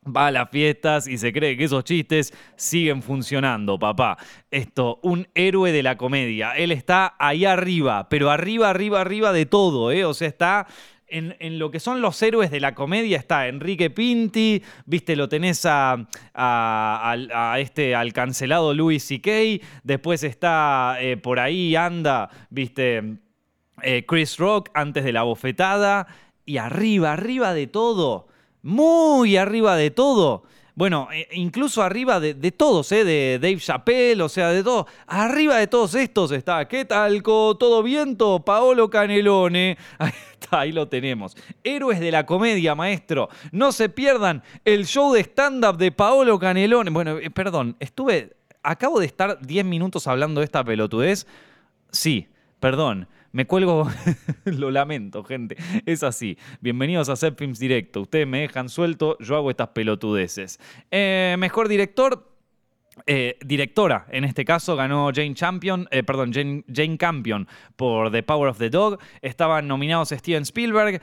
va 0.05 0.27
a 0.27 0.31
las 0.31 0.49
fiestas 0.49 1.07
y 1.07 1.17
se 1.17 1.31
cree 1.31 1.57
que 1.57 1.65
esos 1.65 1.83
chistes 1.83 2.33
siguen 2.55 3.01
funcionando, 3.01 3.77
papá. 3.77 4.17
Esto, 4.49 4.99
un 5.03 5.27
héroe 5.35 5.71
de 5.71 5.83
la 5.83 5.97
comedia. 5.97 6.53
Él 6.53 6.71
está 6.71 7.15
ahí 7.19 7.45
arriba, 7.45 8.09
pero 8.09 8.29
arriba, 8.29 8.69
arriba, 8.69 9.01
arriba 9.01 9.31
de 9.31 9.45
todo, 9.45 9.91
¿eh? 9.91 10.05
O 10.05 10.13
sea, 10.13 10.27
está 10.27 10.67
en, 11.11 11.59
lo 11.59 11.69
que 11.71 11.79
son 11.79 12.01
los 12.01 12.21
héroes 12.21 12.51
de 12.51 12.59
la 12.59 12.73
comedia 12.73 13.17
está 13.17 13.47
Enrique 13.47 13.89
Pinti, 13.89 14.63
viste, 14.85 15.15
lo 15.15 15.27
tenés 15.27 15.65
a, 15.65 16.07
este, 17.59 17.95
al 17.95 18.13
cancelado 18.13 18.73
Louis 18.73 19.03
C.K., 19.03 19.63
después 19.83 20.23
está 20.23 20.97
eh, 20.99 21.17
por 21.17 21.39
ahí, 21.39 21.75
anda, 21.75 22.29
viste, 22.49 23.17
eh, 23.81 24.05
Chris 24.07 24.37
Rock 24.37 24.69
antes 24.73 25.03
de 25.03 25.11
la 25.11 25.23
bofetada, 25.23 26.07
y 26.45 26.57
arriba, 26.57 27.13
arriba 27.13 27.53
de 27.53 27.67
todo, 27.67 28.27
muy 28.61 29.37
arriba 29.37 29.75
de 29.75 29.91
todo, 29.91 30.43
bueno, 30.75 31.09
e, 31.11 31.27
incluso 31.33 31.83
arriba 31.83 32.19
de, 32.19 32.33
todos, 32.51 32.91
¿eh? 32.91 33.03
de 33.03 33.39
Dave 33.41 33.59
Chappelle, 33.59 34.21
o 34.21 34.29
sea, 34.29 34.49
de 34.49 34.63
todo. 34.63 34.87
Arriba 35.05 35.57
de 35.57 35.67
todos 35.67 35.95
estos 35.95 36.31
está, 36.31 36.67
¿qué 36.67 36.85
tal? 36.85 37.21
¿Todo 37.21 37.83
viento? 37.83 38.39
Paolo 38.39 38.89
Canelone. 38.89 39.77
Ahí 40.59 40.71
lo 40.71 40.87
tenemos. 40.87 41.35
Héroes 41.63 41.99
de 41.99 42.11
la 42.11 42.25
comedia, 42.25 42.75
maestro. 42.75 43.29
No 43.51 43.71
se 43.71 43.89
pierdan 43.89 44.43
el 44.65 44.85
show 44.85 45.13
de 45.13 45.21
stand-up 45.21 45.77
de 45.77 45.91
Paolo 45.91 46.37
Canelone. 46.37 46.91
Bueno, 46.91 47.17
eh, 47.17 47.29
perdón, 47.29 47.75
estuve. 47.79 48.35
Acabo 48.63 48.99
de 48.99 49.07
estar 49.07 49.39
10 49.41 49.65
minutos 49.65 50.05
hablando 50.07 50.41
de 50.41 50.45
esta 50.45 50.63
pelotudez. 50.63 51.25
Sí, 51.91 52.27
perdón. 52.59 53.07
Me 53.31 53.47
cuelgo, 53.47 53.89
lo 54.43 54.71
lamento, 54.71 55.23
gente. 55.23 55.55
Es 55.85 56.03
así. 56.03 56.37
Bienvenidos 56.59 57.07
a 57.07 57.15
Set 57.15 57.37
Films 57.37 57.59
Directo. 57.59 58.01
Ustedes 58.01 58.27
me 58.27 58.41
dejan 58.41 58.67
suelto, 58.67 59.17
yo 59.19 59.37
hago 59.37 59.49
estas 59.49 59.69
pelotudeces. 59.69 60.59
Eh, 60.91 61.37
mejor 61.39 61.69
director, 61.69 62.30
eh, 63.05 63.37
directora, 63.45 64.05
en 64.09 64.23
este 64.23 64.45
caso, 64.45 64.75
ganó 64.75 65.11
Jane 65.13 65.33
Champion, 65.33 65.87
eh, 65.91 66.03
perdón, 66.03 66.31
Jane, 66.33 66.97
Campion 66.97 67.47
por 67.75 68.11
The 68.11 68.23
Power 68.23 68.49
of 68.49 68.57
the 68.57 68.69
Dog. 68.69 68.99
Estaban 69.21 69.67
nominados 69.67 70.09
Steven 70.09 70.43
Spielberg, 70.43 71.01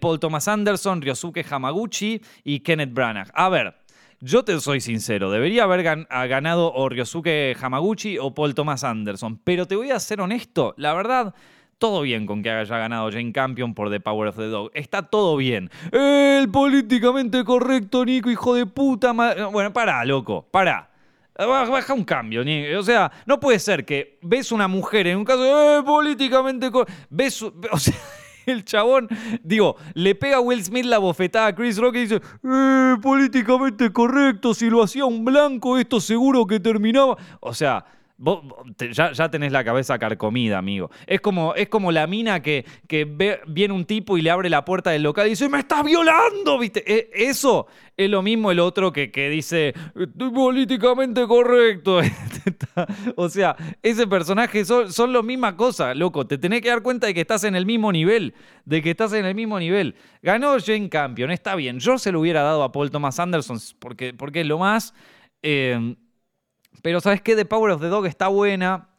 Paul 0.00 0.20
Thomas 0.20 0.48
Anderson, 0.48 1.02
Ryosuke 1.02 1.44
Hamaguchi 1.48 2.20
y 2.44 2.60
Kenneth 2.60 2.92
Branagh. 2.92 3.30
A 3.34 3.48
ver, 3.48 3.74
yo 4.20 4.44
te 4.44 4.58
soy 4.60 4.80
sincero, 4.80 5.30
debería 5.30 5.64
haber 5.64 5.82
ganado 5.82 6.72
o 6.72 6.88
Ryosuke 6.88 7.56
Hamaguchi 7.60 8.18
o 8.18 8.34
Paul 8.34 8.54
Thomas 8.54 8.84
Anderson, 8.84 9.40
pero 9.42 9.66
te 9.66 9.76
voy 9.76 9.90
a 9.90 9.98
ser 9.98 10.20
honesto, 10.20 10.74
la 10.76 10.94
verdad 10.94 11.34
todo 11.80 12.02
bien 12.02 12.26
con 12.26 12.42
que 12.42 12.50
haya 12.50 12.78
ganado 12.78 13.10
Jane 13.10 13.32
Campion 13.32 13.74
por 13.74 13.90
The 13.90 14.00
Power 14.00 14.28
of 14.28 14.36
the 14.36 14.48
Dog. 14.48 14.70
Está 14.74 15.02
todo 15.02 15.36
bien. 15.38 15.70
El 15.90 16.48
políticamente 16.50 17.42
correcto, 17.42 18.04
Nico, 18.04 18.30
hijo 18.30 18.54
de 18.54 18.66
puta. 18.66 19.12
Bueno, 19.50 19.72
pará, 19.72 20.04
loco, 20.04 20.46
pará. 20.50 20.89
Baja 21.46 21.94
un 21.94 22.04
cambio, 22.04 22.42
o 22.78 22.82
sea, 22.82 23.10
no 23.26 23.40
puede 23.40 23.58
ser 23.58 23.84
que 23.84 24.18
ves 24.22 24.52
una 24.52 24.68
mujer 24.68 25.06
en 25.06 25.18
un 25.18 25.24
caso 25.24 25.78
eh, 25.78 25.82
políticamente 25.82 26.70
ves, 27.08 27.42
o 27.72 27.78
sea, 27.78 27.94
el 28.46 28.64
chabón, 28.64 29.08
digo, 29.42 29.76
le 29.94 30.14
pega 30.14 30.36
a 30.36 30.40
Will 30.40 30.62
Smith 30.64 30.84
la 30.84 30.98
bofetada 30.98 31.48
a 31.48 31.54
Chris 31.54 31.78
Rock 31.78 31.96
y 31.96 32.00
dice, 32.00 32.20
eh, 32.44 32.96
políticamente 33.00 33.92
correcto, 33.92 34.54
si 34.54 34.68
lo 34.68 34.82
hacía 34.82 35.04
un 35.04 35.24
blanco, 35.24 35.78
esto 35.78 36.00
seguro 36.00 36.46
que 36.46 36.60
terminaba. 36.60 37.16
O 37.40 37.54
sea, 37.54 37.84
Vos 38.22 38.44
ya, 38.92 39.30
tenés 39.30 39.50
la 39.50 39.64
cabeza 39.64 39.98
carcomida, 39.98 40.58
amigo. 40.58 40.90
Es 41.06 41.22
como, 41.22 41.54
es 41.54 41.70
como 41.70 41.90
la 41.90 42.06
mina 42.06 42.42
que, 42.42 42.66
que 42.86 43.06
ve, 43.06 43.40
viene 43.46 43.72
un 43.72 43.86
tipo 43.86 44.18
y 44.18 44.20
le 44.20 44.30
abre 44.30 44.50
la 44.50 44.62
puerta 44.62 44.90
del 44.90 45.04
local 45.04 45.26
y 45.26 45.30
dice, 45.30 45.48
¡me 45.48 45.60
estás 45.60 45.82
violando! 45.82 46.58
¿Viste? 46.58 46.84
E, 46.86 47.08
eso 47.14 47.66
es 47.96 48.10
lo 48.10 48.20
mismo 48.20 48.50
el 48.50 48.58
otro 48.58 48.92
que, 48.92 49.10
que 49.10 49.30
dice, 49.30 49.72
estoy 49.98 50.30
políticamente 50.32 51.26
correcto. 51.26 52.00
o 53.16 53.30
sea, 53.30 53.56
ese 53.82 54.06
personaje 54.06 54.66
son, 54.66 54.92
son 54.92 55.14
la 55.14 55.22
misma 55.22 55.56
cosa, 55.56 55.94
loco. 55.94 56.26
Te 56.26 56.36
tenés 56.36 56.60
que 56.60 56.68
dar 56.68 56.82
cuenta 56.82 57.06
de 57.06 57.14
que 57.14 57.22
estás 57.22 57.44
en 57.44 57.54
el 57.54 57.64
mismo 57.64 57.90
nivel. 57.90 58.34
De 58.66 58.82
que 58.82 58.90
estás 58.90 59.14
en 59.14 59.24
el 59.24 59.34
mismo 59.34 59.58
nivel. 59.58 59.94
Ganó 60.20 60.58
Jane 60.60 60.90
Campion, 60.90 61.30
está 61.30 61.54
bien. 61.54 61.80
Yo 61.80 61.96
se 61.96 62.12
lo 62.12 62.20
hubiera 62.20 62.42
dado 62.42 62.64
a 62.64 62.70
Paul 62.70 62.90
Thomas 62.90 63.18
Anderson 63.18 63.58
porque, 63.78 64.12
porque 64.12 64.42
es 64.42 64.46
lo 64.46 64.58
más... 64.58 64.92
Eh, 65.42 65.96
pero 66.82 67.00
¿sabes 67.00 67.20
qué? 67.22 67.36
The 67.36 67.44
Power 67.44 67.72
of 67.72 67.80
the 67.80 67.88
Dog 67.88 68.06
está 68.06 68.28
buena. 68.28 68.90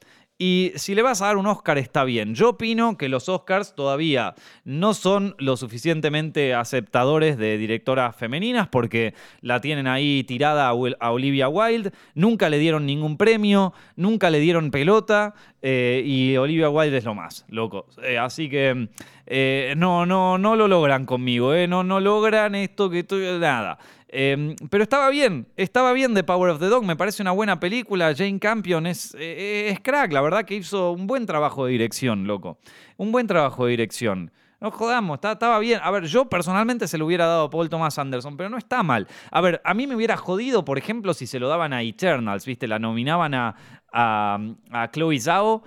Y 0.43 0.71
si 0.75 0.95
le 0.95 1.03
vas 1.03 1.21
a 1.21 1.27
dar 1.27 1.37
un 1.37 1.45
Oscar 1.45 1.77
está 1.77 2.03
bien. 2.03 2.33
Yo 2.33 2.49
opino 2.49 2.97
que 2.97 3.09
los 3.09 3.29
Oscars 3.29 3.75
todavía 3.75 4.33
no 4.63 4.95
son 4.95 5.35
lo 5.37 5.55
suficientemente 5.55 6.55
aceptadores 6.55 7.37
de 7.37 7.59
directoras 7.59 8.15
femeninas 8.15 8.67
porque 8.67 9.13
la 9.41 9.61
tienen 9.61 9.85
ahí 9.85 10.23
tirada 10.23 10.67
a 10.67 11.11
Olivia 11.11 11.47
Wilde. 11.47 11.91
Nunca 12.15 12.49
le 12.49 12.57
dieron 12.57 12.87
ningún 12.87 13.17
premio, 13.17 13.73
nunca 13.95 14.31
le 14.31 14.39
dieron 14.39 14.71
pelota 14.71 15.35
eh, 15.61 16.01
y 16.03 16.35
Olivia 16.37 16.71
Wilde 16.71 16.97
es 16.97 17.05
lo 17.05 17.13
más, 17.13 17.45
loco. 17.47 17.85
Eh, 18.01 18.17
así 18.17 18.49
que 18.49 18.89
eh, 19.27 19.75
no, 19.77 20.07
no, 20.07 20.39
no 20.39 20.55
lo 20.55 20.67
logran 20.67 21.05
conmigo, 21.05 21.53
no, 21.67 21.83
no 21.83 21.99
logran 21.99 22.55
esto 22.55 22.89
que 22.89 23.05
nada. 23.39 23.77
Em, 24.13 24.57
pero 24.69 24.83
estaba 24.83 25.09
bien, 25.09 25.47
estaba 25.55 25.93
bien 25.93 26.13
The 26.13 26.25
Power 26.25 26.49
of 26.51 26.59
the 26.59 26.65
Dog, 26.65 26.83
me 26.83 26.97
parece 26.97 27.21
una 27.21 27.31
buena 27.31 27.61
película. 27.61 28.13
Jane 28.13 28.39
Campion 28.39 28.85
es, 28.85 29.15
eh, 29.17 29.69
es 29.71 29.79
crack, 29.79 30.11
la 30.11 30.19
verdad 30.19 30.43
que 30.43 30.55
hizo 30.55 30.91
un 30.91 31.07
buen 31.07 31.25
trabajo 31.25 31.65
de 31.65 31.71
dirección, 31.71 32.27
loco. 32.27 32.59
Un 32.97 33.13
buen 33.13 33.25
trabajo 33.25 33.65
de 33.65 33.71
dirección. 33.71 34.31
No 34.59 34.69
jodamos, 34.69 35.19
estaba 35.23 35.57
bien. 35.59 35.79
A 35.81 35.89
ver, 35.91 36.05
yo 36.05 36.25
personalmente 36.25 36.89
se 36.89 36.97
lo 36.97 37.05
hubiera 37.05 37.25
dado 37.25 37.45
a 37.45 37.49
Paul 37.49 37.69
Thomas 37.69 37.97
Anderson, 37.97 38.35
pero 38.35 38.49
no 38.49 38.57
está 38.57 38.83
mal. 38.83 39.07
A 39.31 39.39
ver, 39.39 39.61
a 39.63 39.73
mí 39.73 39.87
me 39.87 39.95
hubiera 39.95 40.17
jodido, 40.17 40.65
por 40.65 40.77
ejemplo, 40.77 41.13
si 41.13 41.25
se 41.25 41.39
lo 41.39 41.47
daban 41.47 41.71
a 41.71 41.81
Eternals, 41.81 42.45
¿viste? 42.45 42.67
La 42.67 42.79
nominaban 42.79 43.33
a, 43.33 43.55
a, 43.93 44.39
a 44.71 44.91
Chloe 44.91 45.19
Zhao. 45.19 45.63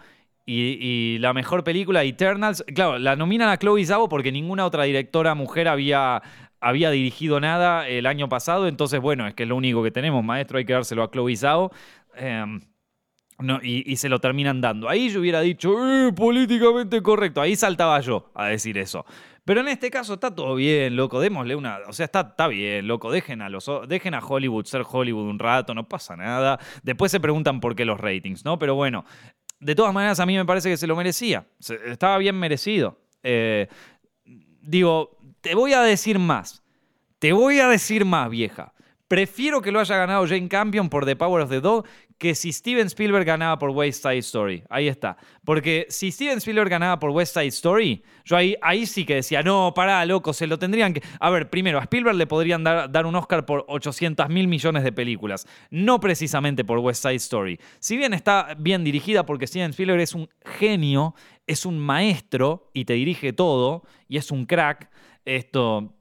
Y, 0.47 0.77
y, 0.79 1.19
la 1.21 1.33
mejor 1.33 1.65
película, 1.65 2.05
Eternals, 2.05 2.63
claro, 2.75 2.99
la 2.99 3.17
nominan 3.17 3.49
a 3.49 3.57
Chloe 3.57 3.85
Zhao 3.87 4.11
porque 4.11 4.31
ninguna 4.31 4.67
otra 4.67 4.85
directora 4.85 5.35
mujer 5.35 5.69
había, 5.69 6.23
había 6.65 6.91
dirigido 6.91 7.41
nada 7.41 7.87
el 7.89 8.07
año 8.07 8.29
pasado, 8.29 8.67
entonces 8.67 9.01
bueno, 9.01 9.27
es 9.27 9.35
que 9.35 9.43
es 9.43 9.49
lo 9.49 9.57
único 9.57 9.83
que 9.83 9.91
tenemos, 9.91 10.25
maestro, 10.25 10.59
hay 10.59 10.65
que 10.65 10.73
dárselo 10.73 11.03
a 11.03 11.11
Chloe 11.11 11.37
Zhao. 11.37 11.71
Em, 12.17 12.61
y, 13.63 13.97
se 13.97 14.09
lo 14.09 14.21
terminan 14.21 14.61
dando. 14.61 14.89
Ahí 14.89 15.11
yo 15.11 15.21
hubiera 15.21 15.41
dicho, 15.41 15.75
eh, 15.91 16.13
políticamente 16.13 17.03
correcto. 17.03 17.41
Ahí 17.41 17.57
saltaba 17.57 18.01
yo 18.01 18.31
a 18.35 18.47
decir 18.47 18.79
eso. 18.79 19.05
Pero 19.45 19.61
en 19.61 19.69
este 19.69 19.91
caso 19.91 20.15
está 20.15 20.35
todo 20.35 20.55
bien, 20.55 20.97
loco. 20.97 21.21
Démosle 21.21 21.57
una. 21.57 21.79
O 21.89 21.93
sea, 21.93 22.05
está, 22.05 22.21
está 22.21 22.47
bien, 22.47 22.87
loco. 22.87 23.11
Dejen 23.11 23.43
a, 23.43 23.49
los, 23.49 23.69
dejen 23.89 24.15
a 24.15 24.21
Hollywood 24.21 24.65
ser 24.65 24.85
Hollywood 24.89 25.29
un 25.29 25.39
rato, 25.39 25.75
no 25.75 25.89
pasa 25.89 26.17
nada. 26.17 26.59
Después 26.83 27.11
se 27.11 27.21
preguntan 27.21 27.61
por 27.61 27.75
qué 27.75 27.85
los 27.85 28.01
ratings, 28.01 28.45
¿no? 28.45 28.59
Pero 28.59 28.77
bueno, 28.77 29.05
de 29.61 29.75
todas 29.75 29.93
maneras, 29.93 30.21
a 30.21 30.27
mí 30.27 30.37
me 30.37 30.45
parece 30.45 30.71
que 30.71 30.77
se 30.77 30.87
lo 30.87 30.97
merecía. 30.97 31.45
estaba 31.87 32.17
bien 32.19 32.39
merecido. 32.39 33.01
Eh, 33.23 33.67
digo, 34.63 35.19
te 35.45 35.55
voy 35.55 35.75
a 35.75 35.83
decir 35.83 36.19
más. 36.19 36.63
Te 37.19 37.33
voy 37.33 37.61
a 37.61 37.69
decir 37.69 38.07
más, 38.07 38.31
vieja. 38.31 38.73
Prefiero 39.07 39.61
que 39.61 39.71
lo 39.71 39.79
haya 39.79 39.97
ganado 39.99 40.27
Jane 40.27 40.49
Campion 40.49 40.89
por 40.89 41.05
The 41.05 41.15
Power 41.15 41.43
of 41.43 41.51
the 41.51 41.61
Dog 41.61 41.85
que 42.17 42.35
si 42.35 42.53
Steven 42.53 42.87
Spielberg 42.87 43.27
ganaba 43.27 43.59
por 43.59 43.71
West 43.71 44.03
Side 44.03 44.19
Story. 44.19 44.65
Ahí 44.71 44.89
está. 44.89 45.19
Porque 45.45 45.87
si 45.91 46.11
Steven 46.11 46.39
Spielberg 46.39 46.71
ganaba 46.71 46.99
por 46.99 47.11
West 47.11 47.35
Side 47.35 47.49
Story, 47.49 48.03
yo 48.25 48.37
ahí, 48.37 48.57
ahí 48.63 48.87
sí 48.87 49.05
que 49.05 49.17
decía, 49.17 49.43
no, 49.43 49.75
pará, 49.75 50.05
loco, 50.07 50.33
se 50.33 50.47
lo 50.47 50.59
tendrían 50.59 50.95
que... 50.95 51.03
A 51.21 51.29
ver, 51.29 51.51
primero, 51.51 51.79
a 51.79 51.83
Spielberg 51.83 52.17
le 52.17 52.27
podrían 52.27 52.65
dar, 52.65 52.91
dar 52.91 53.05
un 53.05 53.15
Oscar 53.17 53.45
por 53.45 53.67
800 53.69 54.31
mil 54.31 54.49
millones 54.49 54.85
de 54.85 54.93
películas, 54.93 55.47
no 55.71 56.01
precisamente 56.01 56.65
por 56.65 56.79
West 56.79 57.03
Side 57.03 57.17
Story. 57.17 57.61
Si 57.79 57.99
bien 57.99 58.15
está 58.15 58.55
bien 58.59 58.85
dirigida 58.85 59.27
porque 59.27 59.47
Steven 59.47 59.71
Spielberg 59.71 60.01
es 60.01 60.15
un 60.15 60.31
genio, 60.59 61.15
es 61.47 61.67
un 61.67 61.79
maestro 61.79 62.71
y 62.73 62.87
te 62.87 62.95
dirige 62.95 63.35
todo 63.35 63.83
y 64.09 64.17
es 64.17 64.31
un 64.31 64.47
crack, 64.47 64.89
esto 65.25 65.95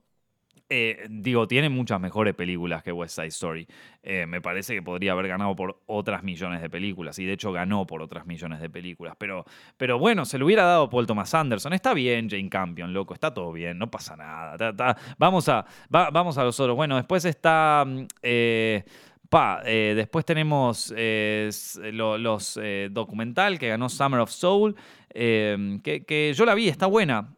Eh, 0.76 1.06
digo, 1.08 1.48
tiene 1.48 1.70
muchas 1.70 2.00
mejores 2.00 2.34
películas 2.34 2.82
que 2.82 2.92
West 2.92 3.16
Side 3.16 3.28
Story. 3.28 3.68
Eh, 4.02 4.26
me 4.26 4.42
parece 4.42 4.74
que 4.74 4.82
podría 4.82 5.12
haber 5.12 5.28
ganado 5.28 5.56
por 5.56 5.80
otras 5.86 6.24
millones 6.24 6.64
de 6.64 6.70
películas. 6.70 7.20
Y 7.20 7.26
de 7.26 7.34
hecho 7.34 7.52
ganó 7.52 7.86
por 7.86 8.02
otras 8.02 8.26
millones 8.26 8.60
de 8.60 8.72
películas. 8.72 9.16
Pero, 9.20 9.46
pero 9.78 10.00
bueno, 10.00 10.26
se 10.26 10.40
lo 10.40 10.46
hubiera 10.46 10.64
dado 10.64 10.90
Paul 10.90 11.06
Thomas 11.06 11.32
Anderson. 11.36 11.74
Está 11.74 11.94
bien, 11.94 12.28
Jane 12.28 12.50
Campion, 12.50 12.92
loco. 12.92 13.14
Está 13.14 13.32
todo 13.32 13.52
bien, 13.52 13.78
no 13.78 13.92
pasa 13.92 14.16
nada. 14.16 14.96
vamos, 15.20 15.48
a, 15.48 15.64
vamos 15.90 16.40
a 16.40 16.44
los 16.44 16.60
otros. 16.60 16.76
Bueno, 16.76 16.96
después 16.96 17.24
está. 17.26 17.84
Mm, 17.86 18.08
eh, 18.24 18.84
pa, 19.30 19.62
después 19.64 20.26
tenemos 20.26 20.92
los 20.92 22.60
documental 22.90 23.60
que 23.60 23.68
ganó 23.68 23.90
Summer 23.90 24.22
of 24.22 24.32
Soul. 24.32 24.76
Que, 25.14 26.04
que, 26.08 26.34
yo 26.34 26.46
la 26.46 26.56
vi, 26.56 26.68
está 26.68 26.88
buena 26.88 27.30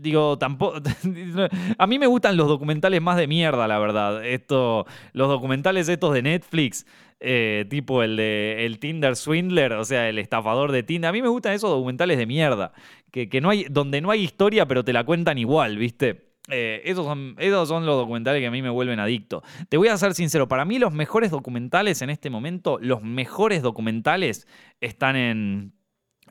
digo, 0.00 0.38
tampoco. 0.38 0.80
a 1.78 1.86
mí 1.86 1.98
me 1.98 2.06
gustan 2.06 2.36
los 2.36 2.48
documentales 2.48 3.00
más 3.00 3.16
de 3.16 3.26
mierda, 3.26 3.68
la 3.68 3.78
verdad. 3.78 4.24
Esto, 4.24 4.86
los 5.12 5.28
documentales 5.28 5.88
estos 5.88 6.14
de 6.14 6.22
Netflix, 6.22 6.86
eh, 7.20 7.66
tipo 7.68 8.02
el 8.02 8.16
de 8.16 8.64
el 8.66 8.78
Tinder 8.78 9.16
Swindler, 9.16 9.72
o 9.74 9.84
sea, 9.84 10.08
el 10.08 10.18
estafador 10.18 10.72
de 10.72 10.82
Tinder. 10.82 11.08
A 11.08 11.12
mí 11.12 11.22
me 11.22 11.28
gustan 11.28 11.52
esos 11.52 11.70
documentales 11.70 12.18
de 12.18 12.26
mierda. 12.26 12.72
Que, 13.10 13.40
no 13.40 13.50
hay, 13.50 13.66
donde 13.70 14.00
no 14.00 14.10
hay 14.10 14.22
historia, 14.22 14.66
pero 14.66 14.84
te 14.84 14.92
la 14.92 15.04
cuentan 15.04 15.36
igual, 15.38 15.76
¿viste? 15.76 16.30
Eh, 16.48 16.82
esos, 16.84 17.04
son, 17.04 17.36
esos 17.38 17.68
son 17.68 17.86
los 17.86 17.96
documentales 17.96 18.40
que 18.40 18.46
a 18.46 18.50
mí 18.50 18.62
me 18.62 18.70
vuelven 18.70 18.98
adicto. 18.98 19.42
Te 19.68 19.76
voy 19.76 19.88
a 19.88 19.96
ser 19.96 20.14
sincero, 20.14 20.48
para 20.48 20.64
mí 20.64 20.78
los 20.78 20.92
mejores 20.92 21.30
documentales 21.30 22.02
en 22.02 22.10
este 22.10 22.30
momento, 22.30 22.78
los 22.80 23.02
mejores 23.02 23.62
documentales 23.62 24.46
están 24.80 25.16
en, 25.16 25.72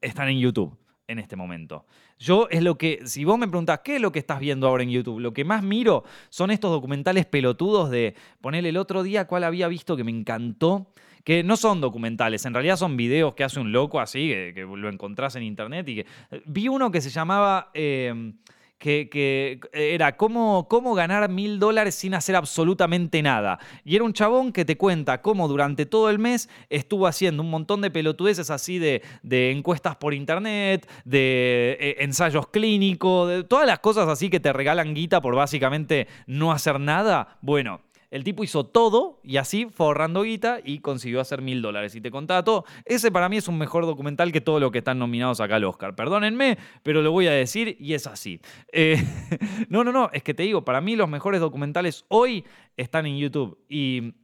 están 0.02 0.30
en 0.30 0.40
YouTube 0.40 0.78
en 1.10 1.20
este 1.20 1.36
momento. 1.36 1.86
Yo 2.20 2.50
es 2.52 2.62
lo 2.62 2.78
que, 2.78 3.00
si 3.06 3.24
vos 3.24 3.40
me 3.40 3.48
preguntás, 3.48 3.80
¿qué 3.80 3.96
es 3.96 4.02
lo 4.02 4.12
que 4.12 4.20
estás 4.20 4.42
viendo 4.42 4.68
ahora 4.68 4.84
en 4.84 4.90
YouTube? 4.90 5.22
Lo 5.22 5.34
que 5.34 5.46
más 5.46 5.64
miro 5.64 6.04
son 6.30 6.52
estos 6.52 6.70
documentales 6.70 7.26
pelotudos 7.26 7.90
de 7.90 8.14
ponerle 8.42 8.70
el 8.70 8.78
otro 8.78 9.04
día 9.04 9.26
cuál 9.26 9.46
había 9.46 9.70
visto 9.70 9.96
que 9.96 10.04
me 10.04 10.12
encantó. 10.12 10.88
Que 11.24 11.44
no 11.44 11.58
son 11.58 11.82
documentales, 11.82 12.46
en 12.46 12.54
realidad 12.54 12.78
son 12.78 12.96
videos 12.96 13.34
que 13.36 13.44
hace 13.44 13.60
un 13.60 13.74
loco 13.74 14.00
así, 14.00 14.30
que, 14.30 14.66
lo 14.66 14.90
encontrás 14.90 15.36
en 15.36 15.44
internet 15.44 15.88
y 15.90 15.96
que. 15.96 16.06
Vi 16.46 16.68
uno 16.68 16.92
que 16.92 17.02
se 17.02 17.10
llamaba. 17.10 17.72
Eh, 17.74 18.34
que, 18.80 19.60
era 19.74 20.16
cómo, 20.16 20.68
cómo 20.70 20.96
ganar 20.96 21.30
mil 21.30 21.60
dólares 21.60 21.96
sin 21.96 22.14
hacer 22.16 22.36
absolutamente 22.36 23.22
nada. 23.22 23.60
Y 23.84 23.96
era 23.96 24.06
un 24.06 24.14
chabón 24.14 24.52
que 24.52 24.66
te 24.66 24.78
cuenta 24.78 25.22
cómo 25.22 25.48
durante 25.48 25.86
todo 25.86 26.10
el 26.10 26.18
mes 26.18 26.50
estuvo 26.70 27.06
haciendo 27.06 27.44
un 27.44 27.50
montón 27.50 27.82
de 27.82 27.92
pelotudeces 27.92 28.50
así 28.50 28.80
de, 28.80 29.02
encuestas 29.52 29.98
por 29.98 30.14
internet, 30.14 30.90
de 31.04 31.78
eh, 31.80 31.96
ensayos 32.00 32.48
clínicos, 32.48 33.30
de 33.30 33.44
todas 33.44 33.68
las 33.68 33.80
cosas 33.80 34.08
así 34.08 34.30
que 34.30 34.40
te 34.40 34.54
regalan 34.54 34.94
guita 34.94 35.22
por 35.22 35.36
básicamente 35.36 36.08
no 36.26 36.52
hacer 36.52 36.80
nada. 36.80 37.38
Bueno, 37.42 37.82
el 38.12 38.24
tipo 38.24 38.44
hizo 38.44 38.66
todo 38.66 39.20
y 39.24 39.38
así 39.38 39.68
fue 39.70 39.88
ahorrando 39.88 40.24
guita 40.24 40.60
y 40.64 40.80
consiguió 40.80 41.22
hacer 41.22 41.42
mil 41.42 41.62
dólares. 41.62 41.96
Y 41.96 42.02
te 42.02 42.10
contaba 42.10 42.44
todo. 42.44 42.66
Ese 42.86 43.12
para 43.12 43.30
mí 43.30 43.38
es 43.38 43.48
un 43.48 43.58
mejor 43.58 43.86
documental 43.86 44.32
que 44.32 44.42
todo 44.42 44.60
lo 44.60 44.72
que 44.72 44.80
están 44.80 44.98
nominados 44.98 45.40
acá 45.40 45.56
al 45.56 45.64
Oscar. 45.66 45.96
Perdónenme, 45.96 46.58
pero 46.82 47.02
lo 47.02 47.12
voy 47.12 47.28
a 47.28 47.32
decir 47.32 47.78
y 47.80 47.94
es 47.94 48.08
así. 48.08 48.42
Eh, 48.72 48.98
no, 49.70 49.84
no, 49.84 49.92
no. 49.92 50.10
Es 50.12 50.24
que 50.24 50.34
te 50.34 50.44
digo, 50.44 50.66
para 50.66 50.82
mí 50.82 50.96
los 50.96 51.10
mejores 51.10 51.40
documentales 51.40 52.06
hoy 52.08 52.46
están 52.78 53.06
en 53.06 53.18
YouTube. 53.18 53.60
Y 53.70 54.16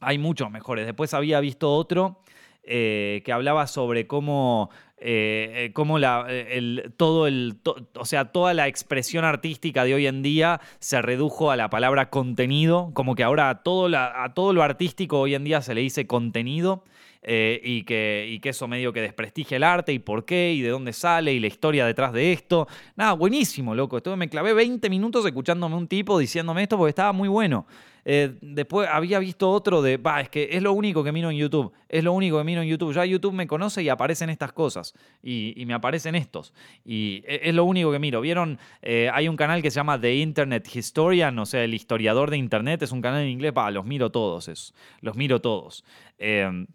hay 0.00 0.18
muchos 0.18 0.50
mejores. 0.50 0.86
Después 0.86 1.12
había 1.14 1.40
visto 1.40 1.72
otro. 1.72 2.20
Eh, 2.66 3.20
que 3.26 3.32
hablaba 3.32 3.66
sobre 3.66 4.06
cómo 4.06 4.70
eh, 4.98 5.72
eh, 5.76 5.98
la, 5.98 6.26
eh, 6.28 6.56
el, 6.56 6.92
todo 6.96 7.26
el, 7.26 7.58
o 7.94 8.04
sea, 8.04 8.26
toda 8.26 8.54
la 8.54 8.68
expresión 8.68 9.24
artística 9.24 9.84
de 9.84 9.94
hoy 9.94 10.06
en 10.06 10.22
día 10.22 10.60
se 10.78 11.02
redujo 11.02 11.50
a 11.50 11.56
la 11.56 11.68
palabra 11.68 12.10
contenido, 12.10 12.90
como 12.94 13.14
que 13.14 13.24
ahora 13.24 13.62
todo, 13.62 13.88
la, 13.88 14.24
a 14.24 14.34
todo 14.34 14.52
lo 14.52 14.62
artístico 14.62 15.20
hoy 15.20 15.34
en 15.34 15.44
día 15.44 15.62
se 15.62 15.74
le 15.74 15.80
dice 15.80 16.06
contenido. 16.06 16.84
Y, 17.26 17.82
que, 17.84 18.28
y 18.30 18.40
que 18.40 18.50
eso 18.50 18.68
medio 18.68 18.92
que 18.92 19.00
desprestigia 19.00 19.56
el 19.56 19.64
arte 19.64 19.92
y 19.92 19.98
por 19.98 20.24
qué 20.24 20.52
y 20.52 20.60
de 20.60 20.68
dónde 20.68 20.92
sale 20.92 21.32
y 21.32 21.40
la 21.40 21.46
historia 21.46 21.86
detrás 21.86 22.12
de 22.12 22.32
esto. 22.32 22.68
Nada, 22.96 23.12
buenísimo, 23.14 23.74
loco. 23.74 23.96
Esto 23.96 24.16
me 24.16 24.28
clavé 24.28 24.52
20 24.52 24.90
minutos 24.90 25.24
escuchándome 25.24 25.76
un 25.76 25.88
tipo 25.88 26.18
diciéndome 26.18 26.62
esto 26.62 26.76
porque 26.76 26.90
estaba 26.90 27.12
muy 27.12 27.28
bueno. 27.28 27.66
Eh, 28.04 28.36
después 28.40 28.88
había 28.90 29.18
visto 29.18 29.50
otro 29.50 29.80
de, 29.80 29.96
va, 29.96 30.20
es 30.20 30.28
que 30.28 30.50
es 30.52 30.62
lo 30.62 30.72
único 30.72 31.02
que 31.02 31.12
miro 31.12 31.30
en 31.30 31.36
YouTube, 31.36 31.72
es 31.88 32.04
lo 32.04 32.12
único 32.12 32.38
que 32.38 32.44
miro 32.44 32.62
en 32.62 32.68
YouTube. 32.68 32.92
Ya 32.92 33.04
YouTube 33.04 33.32
me 33.32 33.46
conoce 33.46 33.82
y 33.82 33.88
aparecen 33.88 34.30
estas 34.30 34.52
cosas 34.52 34.94
y, 35.22 35.62
me 35.66 35.74
aparecen 35.74 36.14
estos. 36.14 36.52
Y 36.84 37.22
e, 37.26 37.40
es 37.44 37.54
lo 37.54 37.64
único 37.64 37.90
que 37.90 37.98
miro. 37.98 38.20
¿Vieron? 38.20 38.58
Eh, 38.82 39.10
hay 39.12 39.28
un 39.28 39.36
canal 39.36 39.62
que 39.62 39.70
se 39.70 39.76
llama 39.76 40.00
The 40.00 40.16
Internet 40.16 40.68
Historian, 40.74 41.38
o 41.38 41.46
sea, 41.46 41.64
el 41.64 41.74
historiador 41.74 42.30
de 42.30 42.36
Internet, 42.36 42.82
es 42.82 42.92
un 42.92 43.00
canal 43.00 43.22
en 43.22 43.28
inglés, 43.28 43.52
va, 43.56 43.70
los 43.70 43.86
miro 43.86 44.10
todos 44.10 44.48
esos, 44.48 44.74
los 45.00 45.16
miro 45.16 45.40
todos. 45.40 45.84
Eh, 46.18 46.66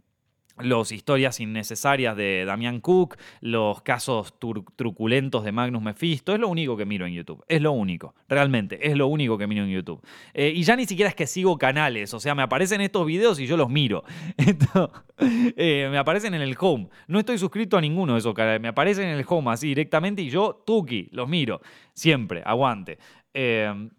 los 0.60 0.92
historias 0.92 1.40
innecesarias 1.40 2.16
de 2.16 2.46
Damián 2.46 2.80
Cook, 2.80 3.18
los 3.42 3.82
casos 3.82 4.34
truculentos 4.76 5.44
de 5.44 5.52
Magnus 5.52 5.82
Mephisto, 5.82 6.34
es 6.34 6.40
lo 6.40 6.48
único 6.48 6.78
que 6.78 6.86
miro 6.86 7.06
en 7.06 7.14
YouTube, 7.14 7.44
es 7.48 7.62
lo 7.62 7.72
único, 7.72 8.16
realmente, 8.28 8.88
es 8.88 8.96
lo 8.96 9.08
único 9.08 9.38
que 9.38 9.48
miro 9.48 9.64
en 9.64 9.70
YouTube. 9.70 10.02
Eh, 10.34 10.52
y 10.56 10.64
ya 10.64 10.76
ni 10.76 10.86
siquiera 10.86 11.10
es 11.10 11.16
que 11.16 11.28
sigo 11.28 11.58
canales, 11.58 12.14
o 12.14 12.20
sea, 12.20 12.36
me 12.36 12.44
aparecen 12.44 12.82
estos 12.82 13.06
videos 13.06 13.40
y 13.40 13.48
yo 13.48 13.58
los 13.58 13.70
miro. 13.70 14.04
Eh, 15.22 15.90
me 15.92 15.98
aparecen 15.98 16.34
en 16.34 16.42
el 16.42 16.56
home, 16.58 16.88
no 17.08 17.20
estoy 17.20 17.38
suscrito 17.38 17.78
a 17.78 17.82
ninguno 17.82 18.14
de 18.14 18.20
esos 18.20 18.34
canales, 18.34 18.62
me 18.62 18.70
aparecen 18.70 19.10
en 19.10 19.18
el 19.18 19.26
home 19.28 19.52
así 19.52 19.68
directamente 19.68 20.22
y 20.22 20.30
yo, 20.30 20.64
tuki, 20.66 21.10
los 21.12 21.28
miro, 21.28 21.60
siempre, 21.94 22.42
aguante. 22.46 22.98
Eh, 23.34 23.90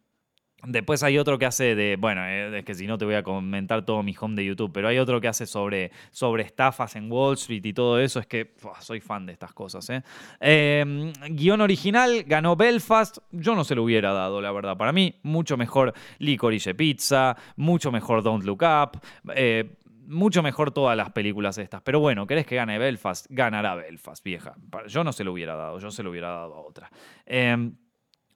Después 0.67 1.03
hay 1.03 1.19
otro 1.19 1.39
que 1.39 1.47
hace 1.47 1.75
de, 1.75 1.97
bueno, 1.97 2.23
eh, 2.27 2.59
es 2.59 2.65
que 2.65 2.75
si 2.75 2.87
no 2.87 2.99
te 2.99 3.05
voy 3.05 3.15
a 3.15 3.23
comentar 3.23 3.85
todo 3.85 4.03
mi 4.03 4.15
home 4.19 4.37
de 4.37 4.45
YouTube, 4.45 4.71
pero 4.73 4.89
hay 4.89 4.99
otro 4.99 5.21
que 5.21 5.29
hace 5.29 5.47
sobre, 5.47 5.91
sobre 6.11 6.43
estafas 6.43 6.97
en 6.97 7.11
Wall 7.11 7.35
Street 7.35 7.65
y 7.65 7.73
todo 7.73 7.99
eso, 7.99 8.21
es 8.21 8.27
que 8.27 8.55
soy 8.81 9.01
fan 9.01 9.27
de 9.27 9.33
estas 9.33 9.53
cosas. 9.53 9.89
¿eh? 9.91 10.03
Em, 10.41 11.13
guion 11.31 11.61
original, 11.61 12.25
ganó 12.25 12.57
Belfast, 12.57 13.19
yo 13.31 13.55
no 13.55 13.65
se 13.65 13.75
lo 13.75 13.85
hubiera 13.85 14.13
dado, 14.13 14.41
la 14.41 14.53
verdad. 14.53 14.77
Para 14.77 14.93
mí, 14.93 15.19
mucho 15.23 15.57
mejor 15.57 15.95
Licorice 16.19 16.75
Pizza, 16.75 17.37
mucho 17.57 17.91
mejor 17.91 18.23
Don't 18.23 18.45
Look 18.45 18.63
Up, 18.63 19.01
eh, 19.35 19.77
mucho 20.07 20.43
mejor 20.43 20.73
todas 20.73 20.97
las 20.97 21.11
películas 21.11 21.57
estas. 21.57 21.81
Pero 21.83 22.01
bueno, 22.01 22.27
¿querés 22.27 22.47
que 22.47 22.57
gane 22.57 22.79
Belfast? 22.79 23.27
Ganará 23.31 23.77
Belfast, 23.77 24.23
vieja. 24.25 24.55
Yo 24.89 25.05
no 25.05 25.13
se 25.13 25.25
lo 25.25 25.33
hubiera 25.33 25.55
dado, 25.55 25.79
yo 25.79 25.91
se 25.91 26.03
lo 26.03 26.11
hubiera 26.11 26.29
dado 26.29 26.55
a 26.55 26.61
otra. 26.61 26.91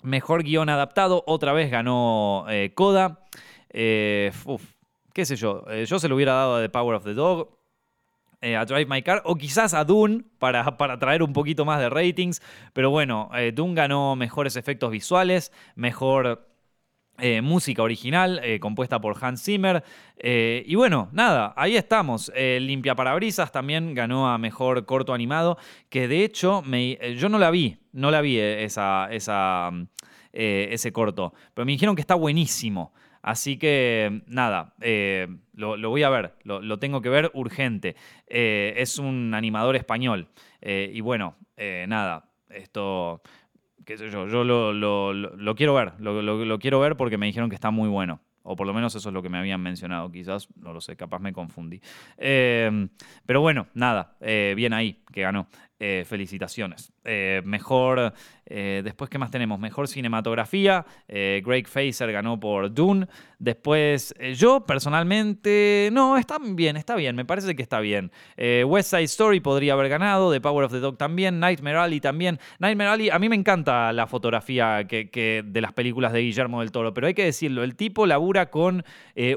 Eh, 0.05 0.09
Mejor 0.09 0.43
guion 0.43 0.69
adaptado, 0.69 1.25
otra 1.27 1.53
vez 1.53 1.71
ganó 1.71 2.47
eh, 2.49 2.73
Coda. 2.75 3.21
Eh, 3.71 4.33
qué 5.13 5.25
sé 5.25 5.37
yo, 5.37 5.65
eh, 5.69 5.85
yo 5.87 5.99
se 5.99 6.09
lo 6.09 6.17
hubiera 6.17 6.35
dado 6.35 6.57
a 6.57 6.61
The 6.61 6.69
Power 6.69 6.97
of 6.97 7.05
the 7.05 7.15
Dog, 7.15 7.49
a 8.43 8.65
Drive 8.67 8.87
My 8.87 9.03
Car, 9.03 9.23
o 9.25 9.37
quizás 9.37 9.73
a 9.73 9.85
Dune 9.85 10.23
para, 10.39 10.77
para 10.77 10.99
traer 10.99 11.23
un 11.23 11.33
poquito 11.33 11.65
más 11.65 11.81
de 11.81 11.89
ratings. 11.89 12.43
Pero 12.75 12.91
bueno, 12.91 13.31
Dune 13.55 13.75
ganó 13.75 14.17
mejores 14.17 14.57
efectos 14.57 14.91
visuales, 14.91 15.51
mejor 15.77 16.47
eh, 17.19 17.43
música 17.43 17.81
original 17.85 18.41
eh, 18.43 18.59
compuesta 18.59 19.01
por 19.01 19.17
Hans 19.21 19.45
Zimmer. 19.45 19.85
Eh, 20.17 20.65
y 20.67 20.75
bueno, 20.75 21.09
nada, 21.12 21.55
ahí 21.57 21.77
estamos. 21.77 22.33
Limpia 22.35 22.97
Parabrisas 22.97 23.53
también 23.53 23.95
ganó 23.95 24.29
a 24.29 24.37
mejor 24.39 24.85
corto 24.85 25.15
animado, 25.15 25.57
que 25.89 26.09
de 26.09 26.25
hecho 26.25 26.62
me, 26.62 26.99
yo 27.17 27.29
no 27.29 27.39
la 27.39 27.51
vi, 27.51 27.79
no 27.93 28.11
la 28.11 28.21
vi 28.21 28.39
esa, 28.39 29.09
esa, 29.12 29.71
ese 30.33 30.93
corto, 30.93 31.35
pero 31.55 31.65
me 31.65 31.73
dijeron 31.73 31.95
que 31.95 32.01
está 32.01 32.17
buenísimo. 32.17 32.93
Así 33.23 33.59
que 33.59 34.23
nada, 34.27 34.75
lo, 35.55 35.89
voy 35.89 36.03
a 36.03 36.11
ver, 36.11 36.35
lo 36.43 36.79
tengo 36.79 37.01
que 37.01 37.09
ver 37.09 37.31
urgente. 37.33 37.95
es 38.27 38.99
un 38.99 39.35
animador 39.35 39.77
español. 39.77 40.29
y 40.61 41.01
bueno, 41.01 41.37
nada, 41.87 42.29
esto 42.51 43.23
qué 43.85 43.97
sé 43.97 44.11
yo, 44.11 44.26
yo 44.26 44.45
lo, 44.45 44.72
lo, 44.72 45.55
quiero 45.55 45.74
ver, 45.74 45.93
lo, 45.99 46.59
quiero 46.59 46.80
ver 46.80 46.97
porque 46.97 47.18
me 47.18 47.26
dijeron 47.26 47.49
que 47.49 47.55
está 47.55 47.70
muy 47.70 47.89
bueno. 47.89 48.20
O 48.47 48.57
por 48.57 48.66
lo 48.66 48.74
menos 48.74 48.95
eso 48.95 49.09
es 49.09 49.12
lo 49.14 49.22
que 49.22 49.30
me 49.30 49.39
habían 49.39 49.62
mencionado. 49.62 50.12
Quizás, 50.12 50.49
no 50.57 50.74
lo 50.74 50.82
sé, 50.82 50.97
capaz 50.97 51.18
me 51.18 51.32
confundí. 51.32 51.80
Eh, 52.18 52.89
pero 53.24 53.41
bueno, 53.41 53.68
nada, 53.72 54.18
eh, 54.20 54.53
bien 54.55 54.74
ahí, 54.74 55.03
que 55.12 55.22
ganó. 55.22 55.47
Eh, 55.81 56.05
felicitaciones. 56.07 56.93
Eh, 57.05 57.43
mejor, 57.45 58.14
eh, 58.47 58.81
después, 58.85 59.11
¿qué 59.11 59.18
más 59.18 59.33
tenemos? 59.33 59.59
Mejor 59.59 59.89
cinematografía. 59.89 60.87
Greg 61.09 61.66
Facer 61.66 62.12
ganó 62.12 62.39
por 62.39 62.72
Dune. 62.72 63.09
Después, 63.41 64.14
yo 64.37 64.64
personalmente, 64.64 65.91
no, 65.93 66.16
está 66.16 66.39
bien, 66.41 66.77
está 66.77 66.95
bien, 66.95 67.16
me 67.16 67.25
parece 67.25 67.57
que 67.57 67.62
está 67.62 67.81
bien. 67.81 68.12
West 68.66 68.91
Side 68.91 69.03
Story 69.03 69.41
podría 69.41 69.72
haber 69.72 69.89
ganado, 69.89 70.33
The 70.33 70.41
Power 70.41 70.64
of 70.64 70.72
the 70.72 70.79
Dog 70.79 70.97
también, 70.97 71.41
Nightmare 71.41 71.77
Alley 71.77 72.01
también. 72.01 72.39
Nightmare 72.61 72.91
Alley, 72.91 73.11
a 73.11 73.18
mí 73.18 73.29
me 73.29 73.37
encanta 73.37 73.93
la 73.93 74.07
fotografía 74.07 74.87
que, 74.87 75.43
de 75.45 75.61
las 75.61 75.72
películas 75.72 76.12
de 76.12 76.20
Guillermo 76.20 76.61
del 76.61 76.70
Toro, 76.70 76.95
pero 76.95 77.09
hay 77.09 77.14
que 77.14 77.25
decirlo, 77.25 77.64
el 77.64 77.75
tipo 77.75 78.07
labura 78.07 78.49
con 78.49 78.85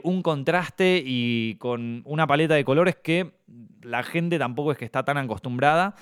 un 0.04 0.22
contraste 0.22 1.02
y 1.04 1.56
con 1.56 2.04
una 2.06 2.28
paleta 2.28 2.54
de 2.54 2.64
colores 2.64 2.96
que 2.96 3.34
la 3.82 4.04
gente 4.04 4.38
tampoco 4.38 4.72
es 4.72 4.78
que 4.78 4.86
está 4.86 5.04
tan 5.04 5.18
acostumbrada. 5.18 5.96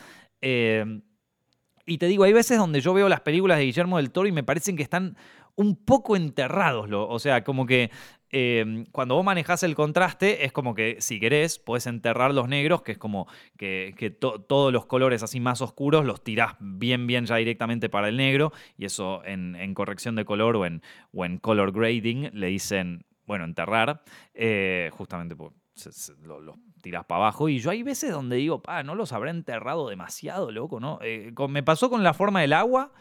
Eh, 0.48 1.02
y 1.88 1.98
te 1.98 2.06
digo, 2.06 2.24
hay 2.24 2.34
veces 2.34 2.60
donde 2.60 2.82
yo 2.82 2.94
veo 2.94 3.10
las 3.10 3.22
películas 3.22 3.58
de 3.58 3.66
Guillermo 3.66 3.98
del 3.98 4.12
Toro 4.12 4.28
y 4.28 4.32
me 4.32 4.44
parecen 4.44 4.78
que 4.78 4.84
están 4.84 5.18
un 5.56 5.76
poco 5.76 6.16
enterrados. 6.16 6.88
O 6.92 7.18
sea, 7.18 7.44
como 7.44 7.66
que 7.66 7.90
em, 8.30 8.86
cuando 8.92 9.16
vos 9.16 9.26
manejás 9.26 9.64
el 9.64 9.74
contraste, 9.74 10.46
es 10.46 10.52
como 10.52 10.76
que 10.76 10.98
si 11.00 11.20
querés, 11.20 11.58
podés 11.58 11.88
enterrar 11.88 12.32
los 12.34 12.48
negros, 12.48 12.84
que 12.84 12.92
es 12.92 12.98
como 13.00 13.28
que, 13.58 14.18
todos 14.20 14.72
los 14.72 14.86
colores 14.86 15.24
así 15.24 15.40
más 15.40 15.62
oscuros 15.62 16.06
los 16.06 16.24
tirás 16.24 16.56
bien, 16.60 17.08
bien 17.08 17.26
ya 17.26 17.38
directamente 17.38 17.90
para 17.90 18.10
el 18.10 18.18
negro. 18.18 18.52
Y 18.78 18.86
eso 18.86 19.24
en, 19.26 19.74
corrección 19.74 20.16
de 20.16 20.26
color 20.26 20.58
o 20.58 20.66
en, 20.68 20.84
o 21.12 21.26
en 21.26 21.40
color 21.40 21.72
grading 21.72 22.30
le 22.34 22.48
dicen, 22.48 23.04
bueno, 23.26 23.46
enterrar, 23.46 24.04
eh, 24.36 24.92
justamente 24.94 25.36
por, 25.36 25.54
los 26.24 26.56
tirás 26.82 27.06
para 27.06 27.22
abajo. 27.22 27.50
Y 27.50 27.60
yo 27.60 27.72
hay 27.72 27.84
veces 27.84 28.12
donde 28.12 28.38
digo, 28.38 28.62
pa, 28.62 28.84
no 28.84 28.96
los 28.96 29.12
habré 29.12 29.32
enterrado 29.32 29.90
demasiado, 29.90 30.52
loco, 30.52 30.80
¿no? 30.80 31.00
Eh, 31.02 31.34
me 31.50 31.64
pasó 31.64 31.90
con 31.90 32.04
la 32.04 32.14
forma 32.14 32.42
del 32.42 32.54
agua 32.54 32.92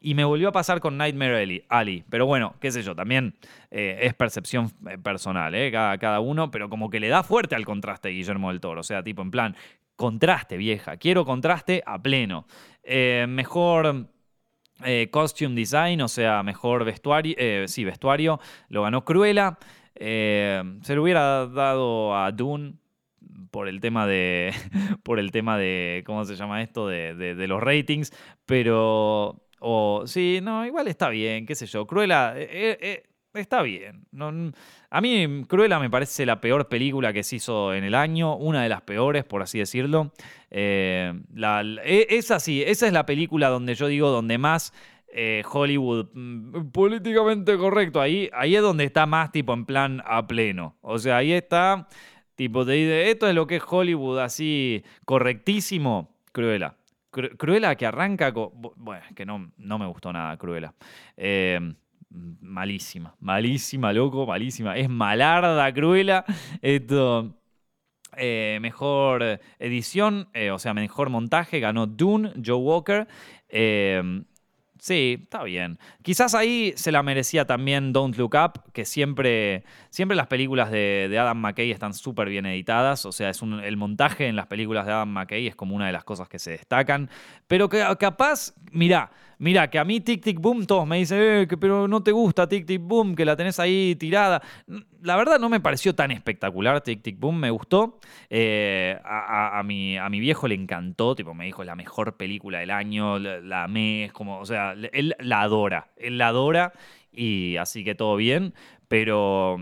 y 0.00 0.14
me 0.14 0.24
volvió 0.24 0.48
a 0.48 0.52
pasar 0.52 0.80
con 0.80 0.96
Nightmare 0.96 1.64
Ali. 1.68 2.04
Pero 2.08 2.26
bueno, 2.26 2.54
qué 2.60 2.72
sé 2.72 2.82
yo, 2.82 2.94
también 2.94 3.34
eh, 3.70 3.98
es 4.02 4.14
percepción 4.14 4.72
eh, 4.88 4.98
personal. 4.98 5.52
Cada, 5.70 5.98
cada, 5.98 6.20
uno, 6.20 6.50
pero 6.50 6.68
como 6.68 6.90
que 6.90 6.98
le 6.98 7.08
da 7.08 7.22
fuerte 7.22 7.54
al 7.54 7.64
contraste 7.64 8.08
Guillermo 8.08 8.50
del 8.50 8.60
Toro. 8.60 8.80
O 8.80 8.84
sea, 8.84 9.02
tipo 9.02 9.22
en 9.22 9.30
plan, 9.30 9.56
contraste, 9.96 10.56
vieja. 10.56 10.96
Quiero 10.96 11.24
contraste 11.24 11.82
a 11.86 12.00
pleno. 12.00 12.46
Mejor. 13.28 14.08
costume 15.10 15.54
design, 15.54 16.00
o 16.00 16.08
sea, 16.08 16.42
mejor 16.42 16.84
vestuario, 16.84 17.34
sí, 17.66 17.84
vestuario, 17.84 18.38
lo 18.68 18.82
ganó 18.82 19.04
Cruella. 19.04 19.58
Se 19.98 20.94
lo 20.94 21.02
hubiera 21.02 21.46
dado 21.46 22.16
a 22.16 22.32
Dune 22.32 22.74
por 23.50 23.68
el 23.68 23.80
tema 23.80 24.06
de. 24.06 24.52
por 25.02 25.18
el 25.18 25.30
tema 25.30 25.58
de. 25.58 26.02
¿Cómo 26.06 26.24
se 26.24 26.36
llama 26.36 26.62
esto? 26.62 26.88
de, 26.88 27.14
de 27.14 27.48
los 27.48 27.62
ratings. 27.62 28.12
Pero 28.44 29.46
o 29.60 30.04
sí, 30.06 30.40
no, 30.42 30.66
igual 30.66 30.88
está 30.88 31.08
bien, 31.08 31.46
qué 31.46 31.54
sé 31.54 31.66
yo. 31.66 31.86
Cruella 31.86 32.38
eh, 32.38 32.48
eh, 32.50 32.78
eh, 32.80 33.02
está 33.34 33.62
bien. 33.62 34.06
a 34.90 35.00
mí 35.00 35.44
Cruella 35.48 35.78
me 35.78 35.90
parece 35.90 36.26
la 36.26 36.40
peor 36.40 36.68
película 36.68 37.12
que 37.12 37.22
se 37.22 37.36
hizo 37.36 37.74
en 37.74 37.84
el 37.84 37.94
año, 37.94 38.36
una 38.36 38.62
de 38.62 38.68
las 38.68 38.82
peores, 38.82 39.24
por 39.24 39.42
así 39.42 39.58
decirlo. 39.58 40.12
la, 40.50 41.62
e, 41.84 42.06
esa 42.10 42.38
sí, 42.38 42.62
esa 42.62 42.86
es 42.86 42.92
la 42.92 43.06
película 43.06 43.48
donde 43.48 43.74
yo 43.74 43.86
digo, 43.86 44.10
donde 44.10 44.38
más 44.38 44.72
Hollywood 45.50 46.08
mm, 46.12 46.70
políticamente 46.72 47.56
correcto, 47.56 48.00
ahí, 48.00 48.28
ahí 48.34 48.54
es 48.54 48.62
donde 48.62 48.84
está 48.84 49.06
más 49.06 49.32
tipo 49.32 49.54
en 49.54 49.64
plan 49.64 50.02
a 50.04 50.26
pleno. 50.26 50.76
O 50.82 50.98
sea, 50.98 51.18
ahí 51.18 51.32
está, 51.32 51.88
tipo, 52.34 52.64
dice, 52.64 53.10
esto 53.10 53.28
es 53.28 53.34
lo 53.34 53.46
que 53.46 53.56
es 53.56 53.62
Hollywood 53.66 54.18
así 54.18 54.84
correctísimo, 55.04 56.16
Cruella. 56.32 56.76
Cruella 57.10 57.74
que 57.76 57.86
arranca 57.86 58.32
con. 58.32 58.50
Bueno, 58.76 59.02
es 59.08 59.14
que 59.14 59.24
no, 59.24 59.50
no 59.56 59.78
me 59.78 59.86
gustó 59.86 60.12
nada 60.12 60.36
Cruella. 60.36 60.74
Eh, 61.16 61.58
malísima, 62.10 63.14
malísima, 63.20 63.92
loco, 63.92 64.26
malísima. 64.26 64.76
Es 64.76 64.88
malarda 64.88 65.72
Cruella. 65.72 66.24
Esto. 66.60 67.38
Eh, 68.18 68.58
mejor 68.62 69.40
edición, 69.58 70.28
eh, 70.32 70.50
o 70.50 70.58
sea, 70.58 70.72
mejor 70.72 71.10
montaje, 71.10 71.60
ganó 71.60 71.86
Dune, 71.86 72.32
Joe 72.42 72.56
Walker. 72.56 73.08
Sí, 74.78 75.18
está 75.22 75.42
bien. 75.42 75.78
Quizás 76.02 76.34
ahí 76.34 76.72
se 76.76 76.92
la 76.92 77.02
merecía 77.02 77.46
también 77.46 77.92
Don't 77.92 78.16
Look 78.16 78.34
Up, 78.34 78.72
que 78.72 78.84
siempre, 78.84 79.64
siempre 79.90 80.16
las 80.16 80.26
películas 80.26 80.70
de, 80.70 81.14
Adam 81.18 81.38
McKay 81.38 81.70
están 81.70 81.94
súper 81.94 82.28
bien 82.28 82.46
editadas. 82.46 83.06
O 83.06 83.12
sea, 83.12 83.30
es 83.30 83.40
el 83.42 83.76
montaje 83.76 84.26
en 84.26 84.36
las 84.36 84.46
películas 84.46 84.86
de 84.86 84.92
Adam 84.92 85.08
McKay 85.08 85.46
es 85.46 85.56
como 85.56 85.74
una 85.74 85.86
de 85.86 85.92
las 85.92 86.04
cosas 86.04 86.28
que 86.28 86.38
se 86.38 86.50
destacan. 86.52 87.10
Pero 87.46 87.68
que 87.68 87.84
capaz, 87.98 88.54
mira, 88.70 89.10
mira, 89.38 89.68
que 89.68 89.78
a 89.78 89.84
mí 89.84 90.00
Tic 90.00 90.22
Tic 90.22 90.40
Boom 90.40 90.66
todos 90.66 90.86
me 90.86 90.98
dicen, 90.98 91.18
eh, 91.20 91.46
que, 91.48 91.56
pero 91.56 91.88
no 91.88 92.02
te 92.02 92.12
gusta 92.12 92.48
Tic 92.48 92.66
Tic 92.66 92.80
Boom, 92.80 93.14
que 93.14 93.24
la 93.24 93.36
tenés 93.36 93.58
ahí 93.60 93.94
tirada. 93.96 94.42
La 95.02 95.16
verdad 95.16 95.38
no 95.38 95.48
me 95.48 95.60
pareció 95.60 95.94
tan 95.94 96.10
espectacular 96.10 96.80
Tic 96.80 97.02
Tic 97.02 97.18
Boom, 97.18 97.38
me 97.38 97.50
gustó. 97.50 97.98
Eh, 98.30 98.98
a, 99.04 99.62
mi, 99.64 99.96
a 99.98 100.08
mi 100.08 100.20
viejo 100.20 100.48
le 100.48 100.54
encantó, 100.54 101.14
tipo, 101.14 101.34
me 101.34 101.46
dijo, 101.46 101.64
la 101.64 101.76
mejor 101.76 102.16
película 102.16 102.58
del 102.58 102.70
año, 102.70 103.18
la, 103.18 103.40
la 103.40 103.64
amé, 103.64 104.04
es 104.06 104.12
como, 104.12 104.38
o 104.38 104.46
sea, 104.46 104.74
él 104.92 105.14
la 105.18 105.42
adora, 105.42 105.88
él 105.96 106.18
la 106.18 106.28
adora 106.28 106.72
y 107.12 107.56
así 107.56 107.82
que 107.82 107.94
todo 107.94 108.16
bien, 108.16 108.54
pero 108.88 109.58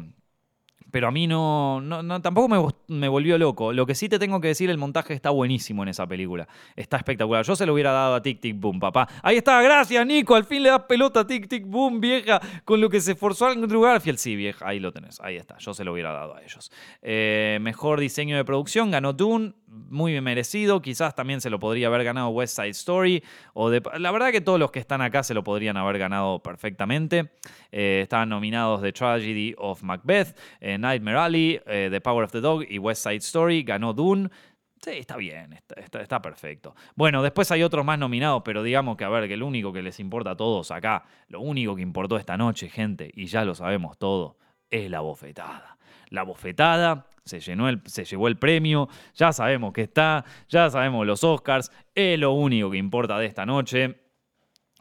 pero 0.95 1.09
a 1.09 1.11
mí 1.11 1.27
no, 1.27 1.81
no, 1.81 2.23
tampoco 2.23 2.49
me, 2.49 2.97
me, 2.97 3.09
volvió 3.09 3.37
loco. 3.37 3.73
Lo 3.73 3.85
que 3.85 3.97
sí 3.97 4.09
te 4.09 4.21
tengo 4.21 4.41
que 4.41 4.47
decir, 4.47 4.71
el 4.71 4.79
montaje 4.79 5.13
está 5.13 5.31
buenísimo 5.31 5.83
en 5.83 5.89
esa 5.89 6.07
película. 6.07 6.47
Está 6.77 6.99
espectacular. 6.99 7.45
Yo 7.45 7.57
se 7.57 7.67
lo 7.67 7.73
hubiera 7.73 7.91
dado 7.91 8.15
a 8.15 8.23
Tic 8.23 8.39
Tic 8.39 8.61
Boom, 8.61 8.79
papá. 8.79 9.09
Ahí 9.21 9.39
está, 9.39 9.61
gracias, 9.61 10.07
Nico. 10.07 10.37
Al 10.37 10.45
fin 10.45 10.63
le 10.63 10.69
das 10.69 10.85
pelota 10.85 11.19
a 11.19 11.27
Tic 11.27 11.49
Tic 11.49 11.67
Boom, 11.67 12.01
vieja, 12.01 12.41
con 12.65 12.81
lo 12.81 12.89
que 12.89 13.01
se 13.01 13.11
esforzó 13.11 13.47
Andrew 13.49 13.81
Garfield. 13.81 14.19
Sí, 14.19 14.37
vieja, 14.37 14.69
ahí 14.69 14.79
lo 14.79 14.93
tenés. 14.93 15.21
Ahí 15.21 15.35
está. 15.35 15.59
Yo 15.59 15.75
se 15.75 15.83
lo 15.83 15.95
hubiera 15.95 16.13
dado 16.13 16.37
a 16.37 16.43
ellos. 16.45 16.71
Eh, 17.03 17.59
mejor 17.61 17.99
diseño 17.99 18.37
de 18.37 18.45
producción, 18.45 18.93
ganó 18.93 19.13
Dune 19.15 19.53
muy 19.75 20.13
bien 20.13 20.25
merecido. 20.25 20.81
Quizás 20.81 21.15
también 21.15 21.41
se 21.41 21.51
lo 21.51 21.59
podría 21.59 21.89
haber 21.89 22.05
ganado 22.05 22.29
West 22.29 22.57
Side 22.57 22.71
Story. 22.71 23.23
O 23.53 23.71
de, 23.71 23.83
la 23.99 24.11
verdad 24.11 24.31
que 24.31 24.41
todos 24.41 24.59
los 24.59 24.71
que 24.71 24.79
están 24.79 25.03
acá 25.03 25.23
se 25.23 25.35
lo 25.35 25.45
podrían 25.45 25.77
haber 25.77 25.99
ganado 25.99 26.43
perfectamente. 26.43 27.33
Eh, 27.73 28.01
estaban 28.03 28.29
nominados 28.29 28.83
The 28.83 28.93
Tragedy 28.93 29.55
of 29.59 29.83
Macbeth, 29.83 30.37
eh, 30.61 30.79
Nightmare 30.79 31.19
Alley, 31.19 31.61
eh, 31.67 31.89
The 31.91 32.01
Power 32.01 32.25
of 32.25 32.33
the 32.33 32.41
Dog 32.41 32.65
y 32.69 32.79
West 32.79 33.03
Side 33.03 33.17
Story. 33.17 33.63
Ganó 33.63 33.93
Dune. 33.93 34.31
Sí, 34.81 34.91
está 34.91 35.17
bien, 35.17 35.55
está, 35.55 36.03
está, 36.03 36.21
perfecto. 36.21 36.75
Bueno, 36.95 37.23
después 37.23 37.51
hay 37.51 37.63
otros 37.63 37.87
más 37.87 37.99
nominados, 37.99 38.43
pero 38.45 38.63
digamos 38.63 38.99
que, 38.99 39.05
a 39.05 39.09
ver, 39.09 39.27
que 39.29 39.37
lo 39.39 39.47
único 39.47 39.73
que 39.73 39.81
les 39.81 39.99
importa 39.99 40.33
a 40.33 40.37
todos 40.37 40.71
acá, 40.71 41.05
lo 41.29 41.41
único 41.41 41.75
que 41.75 41.81
importó 41.81 42.19
esta 42.19 42.37
noche, 42.37 42.69
gente, 42.69 43.11
y 43.15 43.25
ya 43.25 43.47
lo 43.47 43.55
sabemos 43.55 43.97
todo, 43.97 44.37
es 44.71 44.91
la 44.91 45.01
bofetada. 45.01 45.79
La 46.11 46.23
bofetada 46.23 47.07
se, 47.25 47.41
llenó 47.41 47.69
el, 47.69 47.81
se 47.87 48.05
llevó 48.05 48.29
el 48.29 48.37
premio, 48.37 48.89
ya 49.15 49.33
sabemos 49.33 49.73
que 49.73 49.83
está, 49.83 50.25
ya 50.49 50.71
sabemos 50.71 51.07
los 51.07 51.25
Oscars, 51.25 51.71
es 51.95 52.19
lo 52.19 52.33
único 52.33 52.71
que 52.71 52.77
importa 52.77 53.19
de 53.19 53.27
esta 53.27 53.47
noche. 53.47 54.01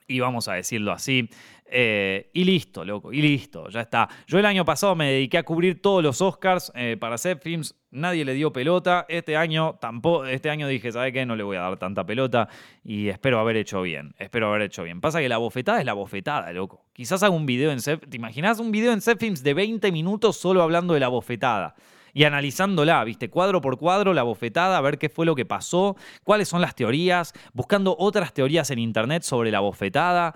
Y 0.05 0.19
vamos 0.19 0.49
a 0.49 0.53
decirlo 0.53 0.91
así. 0.91 1.29
Eh, 1.75 2.29
y 2.33 2.43
listo, 2.43 2.85
loco, 2.85 3.11
y 3.11 3.19
listo, 3.19 3.67
ya 3.69 3.81
está. 3.81 4.07
Yo 4.27 4.37
el 4.37 4.45
año 4.45 4.63
pasado 4.63 4.93
me 4.95 5.11
dediqué 5.11 5.39
a 5.39 5.43
cubrir 5.43 5.81
todos 5.81 6.03
los 6.03 6.21
Oscars 6.21 6.71
eh, 6.75 6.97
para 6.99 7.15
hacer 7.15 7.39
films, 7.39 7.73
nadie 7.89 8.23
le 8.25 8.35
dio 8.35 8.53
pelota. 8.53 9.07
Este 9.09 9.35
año 9.37 9.79
tampoco, 9.81 10.25
este 10.25 10.51
año 10.51 10.67
dije, 10.67 10.91
¿sabe 10.91 11.11
qué? 11.11 11.25
No 11.25 11.35
le 11.35 11.41
voy 11.41 11.57
a 11.57 11.61
dar 11.61 11.77
tanta 11.77 12.05
pelota 12.05 12.47
y 12.83 13.07
espero 13.07 13.39
haber 13.39 13.57
hecho 13.57 13.81
bien, 13.81 14.13
espero 14.19 14.49
haber 14.49 14.63
hecho 14.63 14.83
bien. 14.83 15.01
Pasa 15.01 15.19
que 15.19 15.27
la 15.27 15.37
bofetada 15.37 15.79
es 15.79 15.85
la 15.85 15.93
bofetada, 15.93 16.51
loco. 16.51 16.85
Quizás 16.93 17.23
haga 17.23 17.33
un 17.33 17.47
video 17.47 17.71
en 17.71 17.81
Sep, 17.81 18.07
¿te 18.07 18.17
imaginas 18.17 18.59
un 18.59 18.71
video 18.71 18.93
en 18.93 19.01
Sep 19.01 19.19
Films 19.19 19.41
de 19.41 19.55
20 19.55 19.91
minutos 19.91 20.37
solo 20.37 20.61
hablando 20.61 20.93
de 20.93 20.99
la 20.99 21.07
bofetada? 21.07 21.73
Y 22.13 22.23
analizándola, 22.25 23.03
¿viste? 23.03 23.29
Cuadro 23.29 23.59
por 23.61 23.77
cuadro, 23.77 24.13
la 24.13 24.23
bofetada, 24.23 24.77
a 24.77 24.81
ver 24.81 24.97
qué 24.97 25.09
fue 25.09 25.25
lo 25.25 25.35
que 25.35 25.45
pasó, 25.45 25.95
cuáles 26.23 26.47
son 26.47 26.61
las 26.61 26.75
teorías, 26.75 27.33
buscando 27.53 27.95
otras 27.97 28.33
teorías 28.33 28.69
en 28.71 28.79
internet 28.79 29.23
sobre 29.23 29.51
la 29.51 29.59
bofetada. 29.59 30.35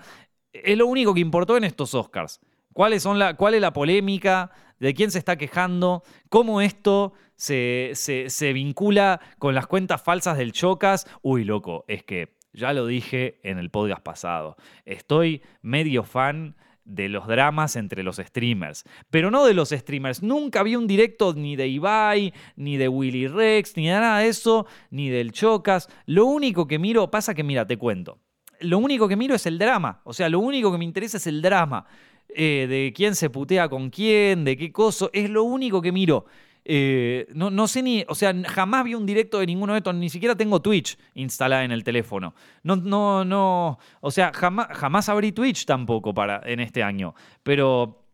Es 0.52 0.76
lo 0.76 0.86
único 0.86 1.14
que 1.14 1.20
importó 1.20 1.56
en 1.56 1.64
estos 1.64 1.94
Oscars. 1.94 2.40
¿Cuáles 2.72 3.02
son 3.02 3.18
la, 3.18 3.34
¿Cuál 3.34 3.54
es 3.54 3.60
la 3.60 3.72
polémica? 3.72 4.50
¿De 4.78 4.94
quién 4.94 5.10
se 5.10 5.18
está 5.18 5.36
quejando? 5.36 6.02
¿Cómo 6.28 6.60
esto 6.60 7.12
se, 7.36 7.90
se, 7.94 8.30
se 8.30 8.52
vincula 8.52 9.20
con 9.38 9.54
las 9.54 9.66
cuentas 9.66 10.02
falsas 10.02 10.36
del 10.38 10.52
Chocas? 10.52 11.06
Uy, 11.22 11.44
loco, 11.44 11.84
es 11.88 12.02
que 12.04 12.36
ya 12.52 12.72
lo 12.72 12.86
dije 12.86 13.40
en 13.42 13.58
el 13.58 13.70
podcast 13.70 14.02
pasado. 14.02 14.56
Estoy 14.84 15.42
medio 15.62 16.02
fan 16.02 16.56
de 16.88 17.08
los 17.08 17.26
dramas 17.26 17.76
entre 17.76 18.02
los 18.02 18.16
streamers. 18.16 18.84
Pero 19.10 19.30
no 19.30 19.44
de 19.44 19.54
los 19.54 19.70
streamers. 19.70 20.22
Nunca 20.22 20.62
vi 20.62 20.74
un 20.74 20.86
directo 20.86 21.34
ni 21.34 21.54
de 21.54 21.68
Ibai, 21.68 22.32
ni 22.56 22.76
de 22.76 22.88
Willy 22.88 23.28
Rex, 23.28 23.76
ni 23.76 23.86
de 23.86 23.92
nada 23.92 24.18
de 24.20 24.28
eso, 24.28 24.66
ni 24.90 25.10
del 25.10 25.32
Chocas. 25.32 25.88
Lo 26.06 26.24
único 26.24 26.66
que 26.66 26.78
miro, 26.78 27.10
pasa 27.10 27.34
que 27.34 27.44
mira, 27.44 27.66
te 27.66 27.76
cuento. 27.76 28.18
Lo 28.60 28.78
único 28.78 29.06
que 29.06 29.16
miro 29.16 29.34
es 29.34 29.46
el 29.46 29.58
drama. 29.58 30.00
O 30.04 30.12
sea, 30.12 30.28
lo 30.28 30.40
único 30.40 30.72
que 30.72 30.78
me 30.78 30.84
interesa 30.84 31.18
es 31.18 31.26
el 31.26 31.42
drama. 31.42 31.86
Eh, 32.34 32.66
de 32.68 32.92
quién 32.94 33.14
se 33.14 33.30
putea 33.30 33.68
con 33.68 33.90
quién, 33.90 34.44
de 34.44 34.56
qué 34.56 34.72
cosa. 34.72 35.08
Es 35.12 35.30
lo 35.30 35.44
único 35.44 35.80
que 35.80 35.92
miro. 35.92 36.26
Eh, 36.70 37.26
no, 37.32 37.48
no, 37.48 37.66
sé 37.66 37.82
ni, 37.82 38.04
o 38.08 38.14
sea, 38.14 38.34
jamás 38.46 38.84
vi 38.84 38.94
un 38.94 39.06
directo 39.06 39.38
de 39.38 39.46
ninguno 39.46 39.72
de 39.72 39.78
estos, 39.78 39.94
ni 39.94 40.10
siquiera 40.10 40.36
tengo 40.36 40.60
Twitch 40.60 40.98
instalada 41.14 41.64
en 41.64 41.72
el 41.72 41.82
teléfono. 41.82 42.34
No, 42.62 42.76
no, 42.76 43.24
no, 43.24 43.78
o 44.02 44.10
sea, 44.10 44.32
jamás, 44.34 44.68
jamás 44.76 45.08
abrí 45.08 45.32
Twitch 45.32 45.64
tampoco 45.64 46.12
para, 46.12 46.42
en 46.44 46.60
este 46.60 46.82
año. 46.82 47.14
Pero, 47.42 48.04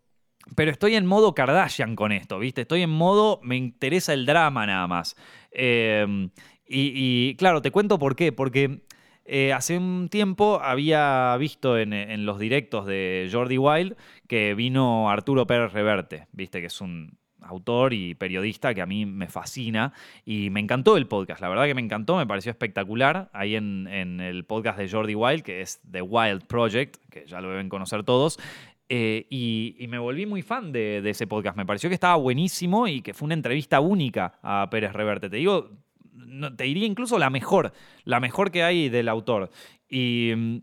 pero 0.54 0.70
estoy 0.70 0.94
en 0.94 1.04
modo 1.04 1.34
Kardashian 1.34 1.96
con 1.96 2.12
esto, 2.12 2.38
¿viste? 2.38 2.60
Estoy 2.60 2.82
en 2.82 2.90
modo, 2.90 3.40
me 3.42 3.56
interesa 3.56 4.12
el 4.14 4.24
drama 4.24 4.64
nada 4.66 4.86
más. 4.86 5.16
Em, 5.50 6.30
y, 6.64 7.34
claro, 7.34 7.60
te 7.60 7.72
cuento 7.72 7.98
por 7.98 8.14
qué, 8.16 8.32
porque... 8.32 8.84
Eh, 9.26 9.54
hace 9.54 9.78
un 9.78 10.10
tiempo 10.10 10.60
había 10.62 11.34
visto 11.38 11.78
en, 11.78 12.26
los 12.26 12.38
directos 12.38 12.84
de 12.84 13.26
Jordi 13.32 13.56
Wild 13.56 13.96
que 14.28 14.52
vino 14.54 15.08
Arturo 15.08 15.46
Pérez 15.46 15.72
Reverte, 15.72 16.26
viste 16.32 16.60
que 16.60 16.66
es 16.66 16.78
un, 16.82 17.16
autor 17.44 17.92
y 17.92 18.14
periodista 18.14 18.74
que 18.74 18.82
a 18.82 18.86
mí 18.86 19.06
me 19.06 19.28
fascina 19.28 19.92
y 20.24 20.50
me 20.50 20.60
encantó 20.60 20.96
el 20.96 21.06
podcast, 21.06 21.40
la 21.40 21.48
verdad 21.48 21.64
que 21.66 21.74
me 21.74 21.80
encantó, 21.80 22.16
me 22.16 22.26
pareció 22.26 22.50
espectacular 22.50 23.30
ahí 23.32 23.56
en, 23.56 23.86
el 24.20 24.44
podcast 24.44 24.78
de 24.78 24.88
Jordi 24.88 25.14
Wild, 25.14 25.42
que 25.42 25.60
es 25.60 25.80
The 25.90 26.02
Wild 26.02 26.46
Project, 26.46 26.96
que 27.10 27.26
ya 27.26 27.40
lo 27.40 27.50
deben 27.50 27.68
conocer 27.68 28.04
todos. 28.04 28.38
eh, 28.88 29.26
y, 29.30 29.86
me 29.88 29.98
volví 29.98 30.26
muy 30.26 30.42
fan 30.42 30.72
de, 30.72 30.98
ese 31.08 31.26
podcast. 31.26 31.56
Me 31.56 31.66
pareció 31.66 31.88
que 31.88 31.94
estaba 31.94 32.16
buenísimo 32.16 32.86
y 32.86 33.00
que 33.02 33.14
fue 33.14 33.26
una 33.26 33.34
entrevista 33.34 33.80
única 33.80 34.38
a 34.42 34.68
Pérez 34.70 34.92
Reverte. 34.92 35.30
Te 35.30 35.36
digo, 35.36 35.70
te 36.56 36.64
diría 36.64 36.86
incluso 36.86 37.18
la 37.18 37.30
mejor, 37.30 37.72
la 38.04 38.20
mejor 38.20 38.50
que 38.50 38.62
hay 38.62 38.88
del 38.88 39.08
autor. 39.08 39.50
Y 39.88 40.62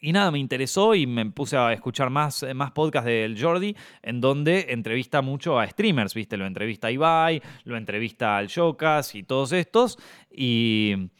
y 0.00 0.12
nada, 0.12 0.30
me 0.30 0.38
interesó 0.38 0.94
y 0.94 1.06
me 1.06 1.26
puse 1.26 1.56
a 1.56 1.72
escuchar 1.72 2.10
más, 2.10 2.44
más 2.54 2.72
podcasts 2.72 3.06
del 3.06 3.40
Jordi, 3.40 3.76
en 4.02 4.20
donde 4.20 4.66
entrevista 4.70 5.22
mucho 5.22 5.58
a 5.58 5.66
streamers, 5.66 6.14
¿viste? 6.14 6.36
Lo 6.36 6.46
entrevista 6.46 6.88
a 6.88 6.90
Ibai, 6.90 7.42
lo 7.64 7.76
entrevista 7.76 8.36
al 8.36 8.50
Jocas 8.52 9.14
y 9.14 9.22
todos 9.22 9.52
estos. 9.52 9.98
Y, 10.30 11.10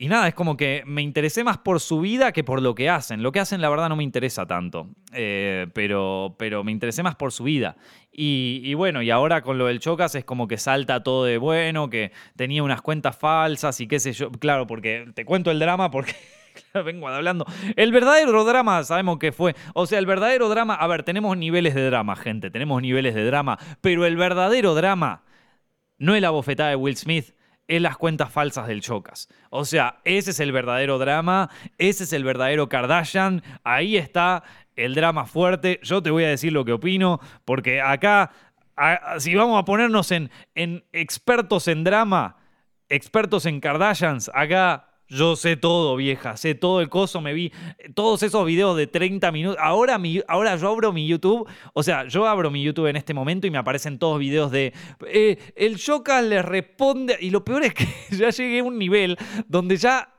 y 0.00 0.06
nada, 0.06 0.28
es 0.28 0.34
como 0.34 0.56
que 0.56 0.84
me 0.86 1.02
interesé 1.02 1.42
más 1.42 1.58
por 1.58 1.80
su 1.80 2.00
vida 2.00 2.30
que 2.30 2.44
por 2.44 2.62
lo 2.62 2.74
que 2.76 2.88
hacen. 2.88 3.20
Lo 3.20 3.32
que 3.32 3.40
hacen, 3.40 3.60
la 3.60 3.68
verdad, 3.68 3.88
no 3.88 3.96
me 3.96 4.04
interesa 4.04 4.46
tanto. 4.46 4.90
Eh, 5.12 5.66
pero, 5.74 6.36
pero 6.38 6.62
me 6.62 6.70
interesé 6.70 7.02
más 7.02 7.16
por 7.16 7.32
su 7.32 7.42
vida. 7.42 7.76
Y, 8.12 8.60
y, 8.64 8.74
bueno, 8.74 9.02
y 9.02 9.10
ahora 9.10 9.42
con 9.42 9.58
lo 9.58 9.66
del 9.66 9.80
Chocas 9.80 10.14
es 10.14 10.24
como 10.24 10.46
que 10.46 10.56
salta 10.56 11.02
todo 11.02 11.24
de 11.24 11.38
bueno, 11.38 11.90
que 11.90 12.12
tenía 12.36 12.62
unas 12.62 12.80
cuentas 12.80 13.16
falsas 13.18 13.80
y 13.80 13.88
qué 13.88 13.98
sé 13.98 14.12
yo. 14.12 14.30
Claro, 14.30 14.68
porque 14.68 15.06
te 15.14 15.24
cuento 15.24 15.50
el 15.50 15.58
drama 15.58 15.90
porque 15.90 16.14
vengo 16.84 17.08
hablando. 17.08 17.46
El 17.76 17.92
verdadero 17.92 18.44
drama, 18.44 18.82
sabemos 18.84 19.18
que 19.18 19.32
fue. 19.32 19.54
O 19.74 19.86
sea, 19.86 19.98
el 19.98 20.06
verdadero 20.06 20.48
drama. 20.48 20.74
A 20.74 20.86
ver, 20.86 21.02
tenemos 21.02 21.36
niveles 21.36 21.74
de 21.74 21.86
drama, 21.86 22.16
gente. 22.16 22.50
Tenemos 22.50 22.80
niveles 22.82 23.14
de 23.14 23.24
drama. 23.24 23.58
Pero 23.80 24.06
el 24.06 24.16
verdadero 24.16 24.74
drama 24.74 25.22
no 25.98 26.14
es 26.14 26.22
la 26.22 26.30
bofetada 26.30 26.70
de 26.70 26.76
Will 26.76 26.96
Smith. 26.96 27.34
Es 27.66 27.82
las 27.82 27.98
cuentas 27.98 28.32
falsas 28.32 28.66
del 28.66 28.80
Chocas. 28.80 29.28
O 29.50 29.64
sea, 29.64 30.00
ese 30.04 30.30
es 30.30 30.40
el 30.40 30.52
verdadero 30.52 30.98
drama. 30.98 31.50
Ese 31.76 32.04
es 32.04 32.12
el 32.12 32.24
verdadero 32.24 32.68
Kardashian. 32.68 33.42
Ahí 33.62 33.96
está 33.96 34.42
el 34.74 34.94
drama 34.94 35.26
fuerte. 35.26 35.80
Yo 35.82 36.02
te 36.02 36.10
voy 36.10 36.24
a 36.24 36.28
decir 36.28 36.52
lo 36.52 36.64
que 36.64 36.72
opino. 36.72 37.20
Porque 37.44 37.82
acá, 37.82 38.30
si 39.18 39.34
vamos 39.34 39.60
a 39.60 39.64
ponernos 39.64 40.10
en, 40.12 40.30
en 40.54 40.84
expertos 40.92 41.68
en 41.68 41.84
drama, 41.84 42.36
expertos 42.88 43.44
en 43.44 43.60
Kardashians, 43.60 44.30
acá 44.32 44.87
yo 45.08 45.36
sé 45.36 45.56
todo, 45.56 45.96
vieja, 45.96 46.36
sé 46.36 46.54
todo 46.54 46.80
el 46.80 46.88
coso, 46.88 47.20
me 47.20 47.32
vi 47.32 47.52
todos 47.94 48.22
esos 48.22 48.44
videos 48.44 48.76
de 48.76 48.86
30 48.86 49.32
minutos. 49.32 49.58
Ahora, 49.60 49.98
mi, 49.98 50.20
ahora 50.28 50.56
yo 50.56 50.68
abro 50.68 50.92
mi 50.92 51.06
YouTube, 51.06 51.48
o 51.72 51.82
sea, 51.82 52.06
yo 52.06 52.26
abro 52.26 52.50
mi 52.50 52.62
YouTube 52.62 52.86
en 52.86 52.96
este 52.96 53.14
momento 53.14 53.46
y 53.46 53.50
me 53.50 53.58
aparecen 53.58 53.98
todos 53.98 54.18
videos 54.18 54.50
de 54.50 54.72
eh, 55.06 55.38
el 55.56 55.76
Shoka 55.76 56.20
le 56.22 56.42
responde, 56.42 57.16
y 57.20 57.30
lo 57.30 57.44
peor 57.44 57.64
es 57.64 57.74
que 57.74 57.86
ya 58.10 58.30
llegué 58.30 58.60
a 58.60 58.64
un 58.64 58.78
nivel 58.78 59.16
donde 59.46 59.76
ya 59.76 60.12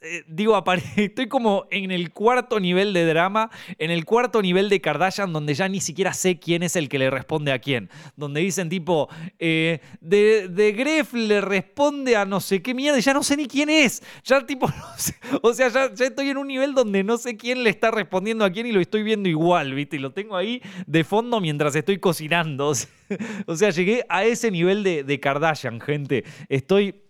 eh, 0.00 0.24
digo, 0.26 0.62
estoy 0.96 1.28
como 1.28 1.66
en 1.70 1.90
el 1.90 2.12
cuarto 2.12 2.60
nivel 2.60 2.92
de 2.92 3.06
drama, 3.06 3.50
en 3.78 3.90
el 3.90 4.04
cuarto 4.04 4.40
nivel 4.40 4.68
de 4.68 4.80
Kardashian, 4.80 5.32
donde 5.32 5.54
ya 5.54 5.68
ni 5.68 5.80
siquiera 5.80 6.12
sé 6.12 6.38
quién 6.38 6.62
es 6.62 6.76
el 6.76 6.88
que 6.88 6.98
le 6.98 7.10
responde 7.10 7.52
a 7.52 7.58
quién. 7.58 7.90
Donde 8.16 8.40
dicen 8.40 8.68
tipo, 8.68 9.08
eh, 9.38 9.80
de, 10.00 10.48
de 10.48 10.72
Gref 10.72 11.12
le 11.14 11.40
responde 11.40 12.16
a 12.16 12.24
no 12.24 12.40
sé 12.40 12.62
qué 12.62 12.74
mierda, 12.74 12.98
ya 12.98 13.14
no 13.14 13.22
sé 13.22 13.36
ni 13.36 13.46
quién 13.46 13.68
es. 13.68 14.02
Ya 14.24 14.44
tipo, 14.46 14.68
o 15.42 15.52
sea, 15.52 15.68
ya, 15.68 15.86
estoy 15.86 16.30
en 16.30 16.38
un 16.38 16.48
nivel 16.48 16.74
donde 16.74 17.04
no 17.04 17.18
sé 17.18 17.36
quién 17.36 17.62
le 17.62 17.70
está 17.70 17.90
respondiendo 17.90 18.44
a 18.44 18.50
quién 18.50 18.66
y 18.66 18.72
lo 18.72 18.80
estoy 18.80 19.02
viendo 19.02 19.28
igual, 19.28 19.74
¿viste? 19.74 19.96
Y 19.96 20.00
lo 20.00 20.12
tengo 20.12 20.36
ahí 20.36 20.62
de 20.86 21.04
fondo 21.04 21.40
mientras 21.40 21.74
estoy 21.76 21.98
cocinando. 21.98 22.72
O 23.46 23.54
sea, 23.54 23.70
llegué 23.70 24.04
a 24.08 24.24
ese 24.24 24.50
nivel 24.50 24.82
de, 24.82 25.04
de 25.04 25.20
Kardashian, 25.20 25.80
gente. 25.80 26.24
Estoy 26.48 27.05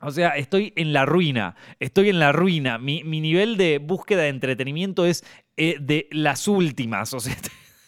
o 0.00 0.10
sea, 0.10 0.30
estoy 0.30 0.72
en 0.76 0.92
la 0.92 1.06
ruina, 1.06 1.56
estoy 1.80 2.10
en 2.10 2.18
la 2.18 2.32
ruina. 2.32 2.78
Mi, 2.78 3.02
nivel 3.02 3.56
de 3.56 3.78
búsqueda 3.78 4.22
de 4.22 4.28
entretenimiento 4.28 5.06
es 5.06 5.24
eh, 5.56 5.76
de 5.80 6.08
las 6.12 6.48
últimas. 6.48 7.14
O 7.14 7.20
sea, 7.20 7.34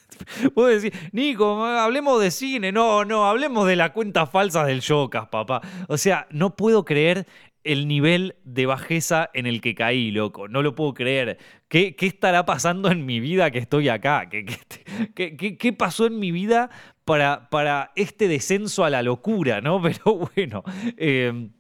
puedo 0.55 0.69
decir, 0.69 0.93
Nico, 1.13 1.65
hablemos 1.65 2.21
de 2.21 2.31
cine. 2.31 2.73
No, 2.73 3.05
no, 3.05 3.27
hablemos 3.27 3.67
de 3.67 3.77
la 3.77 3.93
cuenta 3.93 4.27
falsa 4.27 4.65
del 4.65 4.83
Jocas, 4.83 5.29
papá. 5.29 5.61
O 5.89 5.99
sea, 5.99 6.27
no 6.31 6.57
puedo 6.57 6.85
creer 6.85 7.27
el 7.63 7.87
nivel 7.89 8.37
de 8.45 8.65
bajeza 8.65 9.29
en 9.35 9.47
el 9.47 9.61
que 9.61 9.75
caí, 9.75 10.11
loco. 10.11 10.49
No 10.49 10.63
lo 10.63 10.75
puedo 10.75 10.95
creer. 10.95 11.37
¿Qué, 11.69 11.95
estará 12.01 12.47
pasando 12.47 12.91
en 12.91 13.05
mi 13.05 13.21
vida 13.21 13.51
que 13.51 13.59
estoy 13.59 13.91
acá? 13.91 14.31
¿Qué, 14.31 15.75
pasó 15.77 16.07
en 16.07 16.19
mi 16.19 16.33
vida 16.33 16.71
para, 17.05 17.51
para, 17.51 17.93
este 17.97 18.29
descenso 18.29 18.85
a 18.85 18.91
la 18.91 19.03
locura, 19.03 19.61
no? 19.61 19.83
Pero 19.83 20.31
bueno. 20.35 20.63
Eh, 20.97 21.51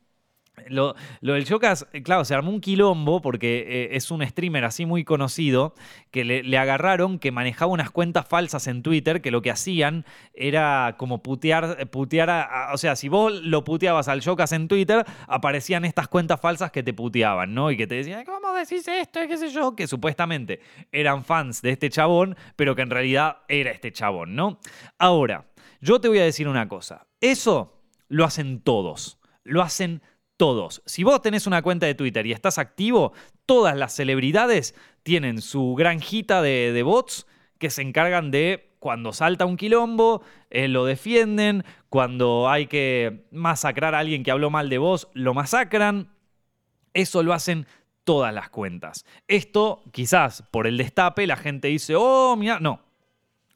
lo, 0.69 0.95
del 1.21 1.45
Chocas, 1.45 1.87
eh, 1.93 2.03
claro, 2.03 2.25
se 2.25 2.35
armó 2.35 2.51
un 2.51 2.61
quilombo 2.61 3.21
porque 3.21 3.65
eh, 3.67 3.89
es 3.93 4.11
un 4.11 4.27
streamer 4.27 4.65
así 4.65 4.87
muy 4.87 5.05
conocido 5.05 5.75
que 6.11 6.25
le, 6.25 6.59
agarraron 6.59 7.19
que 7.19 7.31
manejaba 7.33 7.73
unas 7.73 7.91
cuentas 7.91 8.27
falsas 8.27 8.67
en 8.67 8.83
Twitter 8.83 9.21
que 9.21 9.31
lo 9.31 9.43
que 9.43 9.51
hacían 9.51 10.05
era 10.35 10.97
como 10.99 11.23
putear, 11.23 11.89
putear 11.91 12.31
a, 12.31 12.71
o 12.73 12.79
sea, 12.79 12.97
si 12.97 13.09
vos 13.09 13.33
lo 13.33 13.65
puteabas 13.65 14.09
al 14.09 14.21
Chocas 14.21 14.53
en 14.53 14.69
Twitter, 14.69 15.05
aparecían 15.27 15.85
estas 15.85 16.09
cuentas 16.09 16.41
falsas 16.41 16.71
que 16.71 16.83
te 16.83 16.93
puteaban, 16.93 17.55
¿no? 17.55 17.71
Y 17.71 17.77
que 17.77 17.87
te 17.87 17.97
decían, 17.97 18.25
¿cómo 18.25 18.53
decís 18.55 18.87
esto? 18.89 19.21
¿Qué 19.29 19.37
sé 19.37 19.51
yo? 19.51 19.77
Que 19.77 19.87
supuestamente 19.87 20.61
eran 20.93 21.25
fans 21.25 21.63
de 21.63 21.71
este 21.71 21.91
chabón, 21.91 22.37
pero 22.57 22.75
que 22.75 22.83
en 22.83 22.91
realidad 22.91 23.39
era 23.49 23.71
este 23.71 23.93
chabón, 23.93 24.35
¿no? 24.35 24.59
Ahora, 24.99 25.47
yo 25.81 26.01
te 26.01 26.09
voy 26.09 26.19
a 26.19 26.25
decir 26.25 26.49
una 26.49 26.69
cosa. 26.69 27.07
Eso 27.21 27.83
lo 28.09 28.25
hacen 28.25 28.61
todos. 28.61 29.19
Lo 29.45 29.63
hacen 29.63 30.01
todos. 30.01 30.18
Si 30.87 31.03
vos 31.03 31.21
tenés 31.21 31.47
una 31.47 31.63
cuenta 31.63 31.87
de 31.87 31.95
Twitter 31.95 32.25
y 32.27 32.33
estás 32.33 32.59
activo, 32.59 33.13
todas 33.45 33.77
las 33.77 33.95
celebridades 33.95 34.75
tienen 35.03 35.43
su 35.43 35.75
granjita 35.75 36.43
de, 36.43 36.73
de 36.73 36.83
bots 36.83 37.27
que 37.59 37.71
se 37.71 37.83
encargan 37.83 38.31
de 38.31 38.69
cuando 38.79 39.13
salta 39.13 39.47
un 39.47 39.57
quilombo, 39.57 40.23
eh, 40.51 40.69
lo 40.69 40.85
defienden, 40.85 41.65
cuando 41.89 42.49
hay 42.49 42.69
que 42.69 43.27
masacrar 43.33 43.95
a 43.95 43.99
alguien 43.99 44.23
que 44.23 44.31
habló 44.31 44.51
mal 44.51 44.69
de 44.69 44.79
vos, 44.79 45.09
lo 45.13 45.35
masacran. 45.35 46.11
Eso 46.95 47.23
lo 47.23 47.33
hacen 47.33 47.67
todas 48.05 48.33
las 48.33 48.49
cuentas. 48.49 49.05
Esto, 49.27 49.83
quizás 49.93 50.43
por 50.51 50.67
el 50.67 50.77
destape, 50.77 51.27
la 51.27 51.37
gente 51.37 51.69
dice, 51.69 51.95
oh, 51.97 52.37
mira, 52.37 52.61
no, 52.61 52.81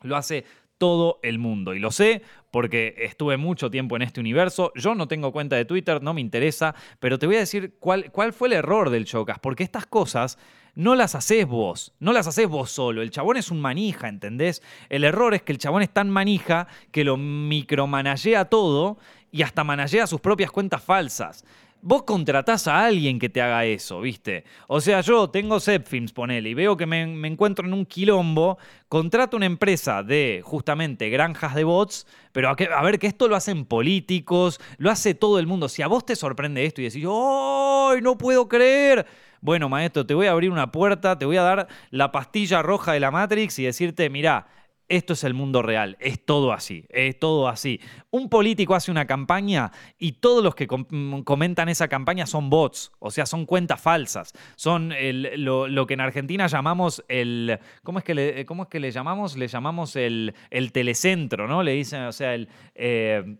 lo 0.02 0.16
hace 0.16 0.44
todo 0.82 1.20
el 1.22 1.38
mundo. 1.38 1.74
Y 1.74 1.78
lo 1.78 1.92
sé 1.92 2.22
porque 2.50 2.96
estuve 2.98 3.36
mucho 3.36 3.70
tiempo 3.70 3.94
en 3.94 4.02
este 4.02 4.18
universo. 4.18 4.72
Yo 4.74 4.96
no 4.96 5.06
tengo 5.06 5.30
cuenta 5.30 5.54
de 5.54 5.64
Twitter, 5.64 6.02
no 6.02 6.12
me 6.12 6.20
interesa, 6.20 6.74
pero 6.98 7.20
te 7.20 7.26
voy 7.28 7.36
a 7.36 7.38
decir 7.38 7.76
cuál, 7.78 8.10
cuál 8.10 8.32
fue 8.32 8.48
el 8.48 8.54
error 8.54 8.90
del 8.90 9.04
Chocas, 9.04 9.38
porque 9.38 9.62
estas 9.62 9.86
cosas 9.86 10.38
no 10.74 10.96
las 10.96 11.14
haces 11.14 11.46
vos, 11.46 11.94
no 12.00 12.12
las 12.12 12.26
haces 12.26 12.48
vos 12.48 12.72
solo. 12.72 13.00
El 13.00 13.12
chabón 13.12 13.36
es 13.36 13.52
un 13.52 13.60
manija, 13.60 14.08
¿entendés? 14.08 14.60
El 14.88 15.04
error 15.04 15.34
es 15.34 15.42
que 15.42 15.52
el 15.52 15.58
chabón 15.58 15.82
es 15.82 15.90
tan 15.90 16.10
manija 16.10 16.66
que 16.90 17.04
lo 17.04 17.16
micromanagea 17.16 18.46
todo 18.46 18.98
y 19.30 19.42
hasta 19.42 19.62
managea 19.62 20.08
sus 20.08 20.20
propias 20.20 20.50
cuentas 20.50 20.82
falsas 20.82 21.44
vos 21.82 22.04
contratás 22.04 22.68
a 22.68 22.86
alguien 22.86 23.18
que 23.18 23.28
te 23.28 23.42
haga 23.42 23.64
eso, 23.64 24.00
¿viste? 24.00 24.44
O 24.68 24.80
sea, 24.80 25.00
yo 25.00 25.28
tengo 25.28 25.60
Zepfilms, 25.60 26.12
ponele, 26.12 26.48
y 26.48 26.54
veo 26.54 26.76
que 26.76 26.86
me, 26.86 27.02
encuentro 27.26 27.66
en 27.66 27.74
un 27.74 27.84
quilombo, 27.84 28.56
contrato 28.88 29.36
una 29.36 29.46
empresa 29.46 30.02
de 30.02 30.40
justamente 30.44 31.10
granjas 31.10 31.54
de 31.54 31.64
bots, 31.64 32.06
pero 32.30 32.48
a, 32.48 32.52
a, 32.52 32.82
ver, 32.82 32.98
que 32.98 33.08
esto 33.08 33.28
lo 33.28 33.36
hacen 33.36 33.64
políticos, 33.64 34.60
lo 34.78 34.90
hace 34.90 35.14
todo 35.14 35.38
el 35.38 35.46
mundo. 35.46 35.68
Si 35.68 35.82
a 35.82 35.88
vos 35.88 36.06
te 36.06 36.16
sorprende 36.16 36.64
esto 36.64 36.80
y 36.80 36.84
decís, 36.84 37.04
¡ay, 37.04 38.00
no 38.00 38.16
puedo 38.16 38.48
creer! 38.48 39.04
Bueno, 39.40 39.68
maestro, 39.68 40.06
te 40.06 40.14
voy 40.14 40.28
a 40.28 40.30
abrir 40.30 40.50
una 40.50 40.70
puerta, 40.70 41.18
te 41.18 41.24
voy 41.24 41.36
a 41.36 41.42
dar 41.42 41.66
la 41.90 42.12
pastilla 42.12 42.62
roja 42.62 42.92
de 42.92 43.00
la 43.00 43.10
Matrix 43.10 43.58
y 43.58 43.64
decirte, 43.64 44.08
mirá, 44.08 44.46
esto 44.88 45.12
es 45.12 45.24
el 45.24 45.34
mundo 45.34 45.62
real, 45.62 45.96
es 46.00 46.24
todo 46.24 46.52
así, 46.52 46.84
es 46.90 47.18
todo 47.18 47.48
así. 47.48 47.80
Un 48.10 48.28
político 48.28 48.74
hace 48.74 48.90
una 48.90 49.06
campaña 49.06 49.72
y 49.98 50.12
todos 50.12 50.42
los 50.42 50.54
que 50.54 50.66
comentan 50.66 51.68
esa 51.68 51.88
campaña 51.88 52.26
son 52.26 52.50
bots, 52.50 52.92
o 52.98 53.10
sea, 53.10 53.26
son 53.26 53.46
cuentas 53.46 53.80
falsas, 53.80 54.32
son 54.56 54.92
lo, 55.36 55.86
que 55.86 55.94
en 55.94 56.00
Argentina 56.00 56.46
llamamos 56.46 57.04
el, 57.08 57.58
¿cómo 57.82 57.98
es 57.98 58.04
que 58.04 58.14
le, 58.14 58.46
cómo 58.46 58.64
es 58.64 58.68
que 58.68 58.80
le 58.80 58.90
llamamos? 58.90 59.36
Le 59.36 59.48
llamamos 59.48 59.96
el, 59.96 60.34
el 60.50 60.72
telecentro, 60.72 61.48
¿no? 61.48 61.62
Le 61.62 61.72
dicen, 61.72 62.02
o 62.02 62.12
sea, 62.12 62.34
el... 62.34 62.48
Eh, 62.74 63.36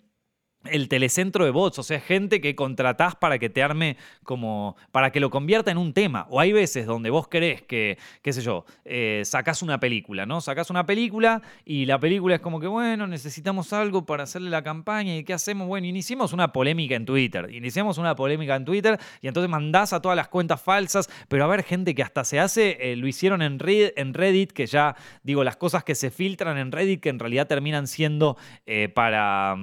el 0.65 0.89
telecentro 0.89 1.45
de 1.45 1.51
bots, 1.51 1.79
o 1.79 1.83
sea, 1.83 2.01
gente 2.01 2.41
que 2.41 2.55
contratás 2.55 3.17
para 3.17 3.39
que 3.39 3.51
te 3.51 3.63
arme 3.63 3.97
como, 4.23 4.77
para 4.93 5.11
que 5.11 5.21
lo 5.21 5.31
convierta 5.31 5.71
en 5.71 5.79
un 5.79 5.93
tema. 5.93 6.27
O 6.31 6.41
hay 6.41 6.53
veces 6.53 6.87
donde 6.87 7.11
vos 7.11 7.29
querés 7.29 7.63
que, 7.63 7.99
qué 8.23 8.33
sé 8.33 8.43
yo, 8.43 8.65
eh, 8.85 9.23
sacás 9.25 9.63
una 9.63 9.81
película, 9.81 10.27
¿no? 10.27 10.41
Sacás 10.41 10.71
una 10.71 10.87
película 10.87 11.43
y 11.65 11.87
la 11.87 11.99
película 11.99 12.37
es 12.37 12.41
como 12.41 12.61
que, 12.61 12.67
bueno, 12.67 13.07
necesitamos 13.07 13.73
algo 13.73 14.07
para 14.07 14.25
hacerle 14.25 14.51
la 14.51 14.63
campaña 14.63 15.17
y 15.17 15.25
¿qué 15.25 15.33
hacemos? 15.33 15.67
Bueno, 15.67 15.87
iniciamos 15.87 16.33
una 16.33 16.53
polémica 16.53 16.95
en 16.95 17.05
Twitter, 17.05 17.49
iniciamos 17.53 17.99
una 17.99 18.15
polémica 18.15 18.57
en 18.57 18.65
Twitter 18.65 18.99
y 19.21 19.29
entonces 19.29 19.51
mandás 19.51 19.93
a 19.93 20.01
todas 20.01 20.17
las 20.17 20.29
cuentas 20.29 20.61
falsas, 20.61 21.11
pero 21.29 21.45
a 21.45 21.49
ver, 21.49 21.65
gente 21.65 21.95
que 21.95 22.03
hasta 22.03 22.25
se 22.25 22.39
hace, 22.39 22.93
eh, 22.93 22.97
lo 22.97 23.07
hicieron 23.07 23.43
en, 23.43 23.59
Reddit, 23.59 24.53
que 24.53 24.67
ya, 24.67 24.95
digo, 25.23 25.45
las 25.45 25.57
cosas 25.57 25.85
que 25.85 25.95
se 25.95 26.11
filtran 26.11 26.59
en 26.59 26.73
Reddit 26.73 27.01
que 27.01 27.09
en 27.09 27.19
realidad 27.19 27.47
terminan 27.47 27.87
siendo 27.87 28.37
eh, 28.67 28.89
para, 28.89 29.57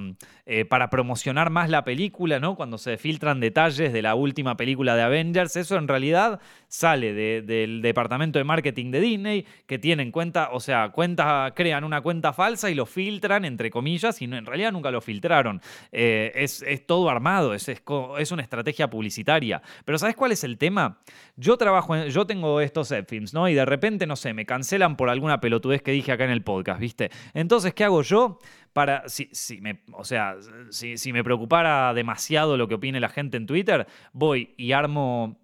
para 0.68 0.89
promocionar 0.90 1.50
más 1.50 1.70
la 1.70 1.84
película, 1.84 2.40
¿no? 2.40 2.56
Cuando 2.56 2.78
se 2.78 2.96
filtran 2.98 3.40
detalles 3.40 3.92
de 3.92 4.02
la 4.02 4.14
última 4.14 4.56
película 4.56 4.96
de 4.96 5.02
Avengers, 5.02 5.56
eso 5.56 5.76
en 5.76 5.88
realidad 5.88 6.40
sale 6.68 7.12
del 7.42 7.82
departamento 7.82 8.38
de 8.38 8.44
marketing 8.44 8.90
de 8.90 9.00
Disney, 9.00 9.46
que 9.66 9.78
tienen 9.78 10.12
cuenta, 10.12 10.50
o 10.52 10.60
sea, 10.60 10.90
cuenta, 10.90 11.52
crean 11.54 11.84
una 11.84 12.00
cuenta 12.00 12.32
falsa 12.32 12.70
y 12.70 12.74
lo 12.74 12.86
filtran, 12.86 13.44
entre 13.44 13.70
comillas, 13.70 14.20
y 14.20 14.24
en 14.24 14.44
realidad 14.46 14.72
nunca 14.72 14.90
lo 14.90 15.00
filtraron. 15.00 15.60
Eh, 15.92 16.32
es, 16.34 16.64
todo 16.86 17.08
armado, 17.08 17.54
es, 17.54 17.68
es, 17.68 18.32
una 18.32 18.42
estrategia 18.42 18.88
publicitaria. 18.90 19.62
Pero 19.84 19.98
¿sabes 19.98 20.16
cuál 20.16 20.32
es 20.32 20.44
el 20.44 20.58
tema? 20.58 20.98
Yo 21.36 21.56
trabajo, 21.56 21.96
en, 21.96 22.08
yo 22.10 22.26
tengo 22.26 22.60
estos 22.60 22.94
films, 23.08 23.34
¿no? 23.34 23.48
Y 23.48 23.54
de 23.54 23.64
repente, 23.64 24.06
no 24.06 24.16
sé, 24.16 24.34
me 24.34 24.46
cancelan 24.46 24.96
por 24.96 25.10
alguna 25.10 25.40
pelotudez 25.40 25.82
que 25.82 25.92
dije 25.92 26.12
acá 26.12 26.24
en 26.24 26.30
el 26.30 26.42
podcast, 26.42 26.80
¿viste? 26.80 27.10
Entonces, 27.34 27.74
¿qué 27.74 27.84
hago 27.84 28.02
yo? 28.02 28.38
Para, 28.72 29.08
si, 29.08 29.28
si 29.32 29.60
me, 29.60 29.82
o 29.92 30.04
sea, 30.04 30.36
si, 30.70 30.96
si 30.96 31.12
me 31.12 31.24
preocupara 31.24 31.92
demasiado 31.94 32.56
lo 32.56 32.68
que 32.68 32.74
opine 32.74 33.00
la 33.00 33.08
gente 33.08 33.36
en 33.36 33.46
Twitter, 33.46 33.86
voy 34.12 34.54
y 34.56 34.72
armo 34.72 35.40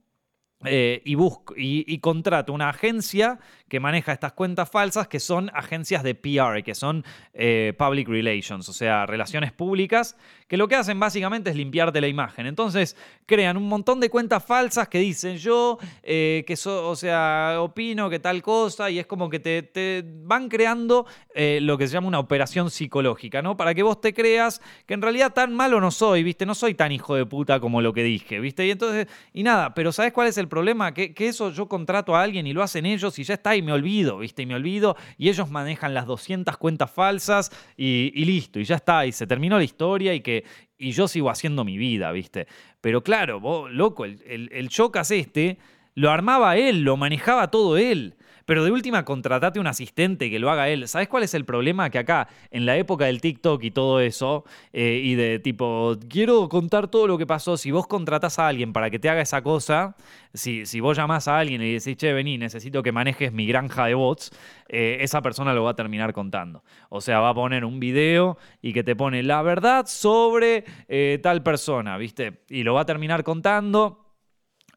eh, 0.65 1.03
y, 1.05 1.17
busco, 1.17 1.53
y, 1.55 1.99
contrato 1.99 2.53
una 2.55 2.71
agencia 2.71 3.39
que 3.69 3.79
maneja 3.79 4.13
estas 4.13 4.33
cuentas 4.33 4.71
falsas 4.71 5.07
que 5.07 5.21
son 5.21 5.51
agencias 5.53 6.03
de 6.03 6.15
PR, 6.15 6.63
que 6.65 6.75
son 6.75 7.05
eh, 7.35 7.75
public 7.79 8.09
relations, 8.09 8.67
o 8.69 8.73
sea, 8.73 9.05
relaciones 9.05 9.53
públicas, 9.53 10.17
que 10.49 10.57
lo 10.57 10.69
que 10.69 10.77
hacen 10.77 10.99
básicamente 10.99 11.51
es 11.51 11.57
limpiarte 11.57 12.01
la 12.01 12.09
imagen. 12.09 12.47
Entonces 12.47 12.97
crean 13.27 13.57
un 13.57 13.69
montón 13.69 14.01
de 14.01 14.11
cuentas 14.11 14.45
falsas 14.45 14.89
que 14.89 14.99
dicen 14.99 15.37
yo, 15.37 15.79
eh, 16.03 16.45
que 16.47 16.57
o 16.67 16.97
sea, 16.97 17.57
opino 17.61 18.11
que 18.11 18.19
tal 18.19 18.43
cosa, 18.43 18.91
y 18.91 18.99
es 18.99 19.07
como 19.07 19.29
que 19.31 19.39
te, 19.41 19.63
te 19.63 20.05
van 20.05 20.49
creando 20.49 21.07
lo 21.35 21.77
que 21.77 21.87
se 21.87 21.93
llama 21.93 22.09
una 22.09 22.19
operación 22.19 22.71
psicológica, 22.71 23.43
¿no? 23.43 23.57
Para 23.57 23.75
que 23.75 23.83
vos 23.83 24.01
te 24.01 24.15
creas 24.15 24.61
que 24.87 24.95
en 24.95 25.03
realidad 25.03 25.33
tan 25.33 25.55
malo 25.55 25.81
no 25.81 25.91
soy, 25.91 26.23
¿viste? 26.23 26.47
No 26.47 26.55
soy 26.55 26.75
tan 26.75 26.93
hijo 26.93 27.15
de 27.15 27.27
puta 27.27 27.61
como 27.61 27.83
lo 27.83 27.93
que 27.93 28.03
dije, 28.03 28.41
¿viste? 28.41 28.67
Y 28.67 28.71
entonces, 28.71 29.07
y 29.33 29.43
nada, 29.43 29.75
pero 29.75 29.93
¿sabes 29.93 30.13
cuál 30.13 30.29
es 30.29 30.39
el 30.39 30.49
problema? 30.49 30.95
Que, 30.95 31.15
eso 31.19 31.51
yo 31.51 31.67
contrato 31.67 32.15
a 32.15 32.23
alguien 32.23 32.47
y 32.47 32.53
lo 32.53 32.63
hacen 32.63 32.87
ellos 32.87 33.19
y 33.19 33.25
ya 33.25 33.35
está 33.35 33.57
y 33.57 33.63
me 33.63 33.73
olvido, 33.73 34.19
¿viste? 34.19 34.43
Y 34.43 34.47
me 34.47 34.55
olvido 34.55 34.97
y 35.19 35.29
ellos 35.29 35.51
manejan 35.51 35.93
las 35.93 36.07
200 36.07 36.57
cuentas 36.57 36.91
falsas 36.91 37.51
y, 37.77 38.25
listo, 38.25 38.61
y 38.61 38.65
ya 38.65 38.77
está, 38.77 39.07
y 39.07 39.13
se 39.13 39.27
terminó 39.27 39.59
la 39.59 39.65
historia 39.65 40.15
y 40.15 40.21
que 40.21 40.36
y 40.79 40.93
yo 40.93 41.09
sigo 41.09 41.31
haciendo 41.31 41.65
mi 41.65 41.79
vida, 41.79 42.13
¿viste? 42.13 42.47
Pero 42.81 43.03
claro, 43.03 43.41
vos, 43.41 43.71
loco, 43.71 44.05
el, 44.05 44.23
el, 44.27 44.49
el 44.53 44.69
Chocas 44.69 45.11
este 45.11 45.59
lo 45.95 46.11
armaba 46.11 46.57
él, 46.57 46.83
lo 46.83 46.97
manejaba 46.97 47.51
todo 47.51 47.77
él. 47.79 48.15
Pero 48.47 48.65
de 48.65 48.71
última, 48.71 49.05
contratate 49.05 49.59
un 49.59 49.67
asistente 49.67 50.31
que 50.31 50.39
lo 50.39 50.51
haga 50.51 50.69
él. 50.69 50.87
¿Sabes 50.87 51.09
cuál 51.09 51.25
es 51.25 51.35
el 51.35 51.45
problema? 51.45 51.91
Que 51.91 51.99
acá, 51.99 52.29
en 52.53 52.65
la 52.65 52.77
época 52.77 53.07
del 53.07 53.21
TikTok 53.21 53.63
y 53.65 53.73
todo 53.73 53.99
eso, 53.99 54.45
eh, 54.73 55.01
y 55.03 55.17
de 55.17 55.41
tipo, 55.41 55.97
quiero 56.09 56.49
contar 56.49 56.87
todo 56.87 57.09
lo 57.09 57.19
que 57.19 57.27
pasó, 57.27 57.57
si 57.57 57.73
vos 57.73 57.89
contratás 57.89 58.39
a 58.39 58.47
alguien 58.47 58.73
para 58.73 58.89
que 58.89 59.01
te 59.01 59.09
haga 59.09 59.21
esa 59.21 59.43
cosa, 59.43 59.97
si, 60.33 60.81
vos 60.81 60.97
llamás 60.97 61.27
a 61.27 61.41
alguien 61.41 61.61
y 61.61 61.73
decís, 61.73 61.97
che, 61.97 62.13
vení, 62.13 62.39
necesito 62.39 62.85
que 62.85 62.93
manejes 62.93 63.33
mi 63.33 63.47
granja 63.47 63.87
de 63.87 63.95
bots, 63.95 64.31
eh, 64.69 64.99
esa 65.01 65.23
persona 65.23 65.53
lo 65.53 65.65
va 65.65 65.73
a 65.73 65.75
terminar 65.75 66.13
contando. 66.13 66.63
O 66.89 67.01
sea, 67.01 67.19
va 67.19 67.31
a 67.31 67.35
poner 67.35 67.65
un 67.65 67.81
video 67.81 68.39
y 68.63 68.73
que 68.73 68.85
te 68.85 68.95
pone 68.95 69.25
la 69.25 69.43
verdad 69.43 69.87
sobre 69.89 70.65
eh, 70.87 71.19
tal 71.21 71.43
persona, 71.43 71.99
¿viste? 71.99 72.45
Y 72.49 72.63
lo 72.63 72.75
va 72.75 72.83
a 72.83 72.87
terminar 72.87 73.25
contando 73.25 74.06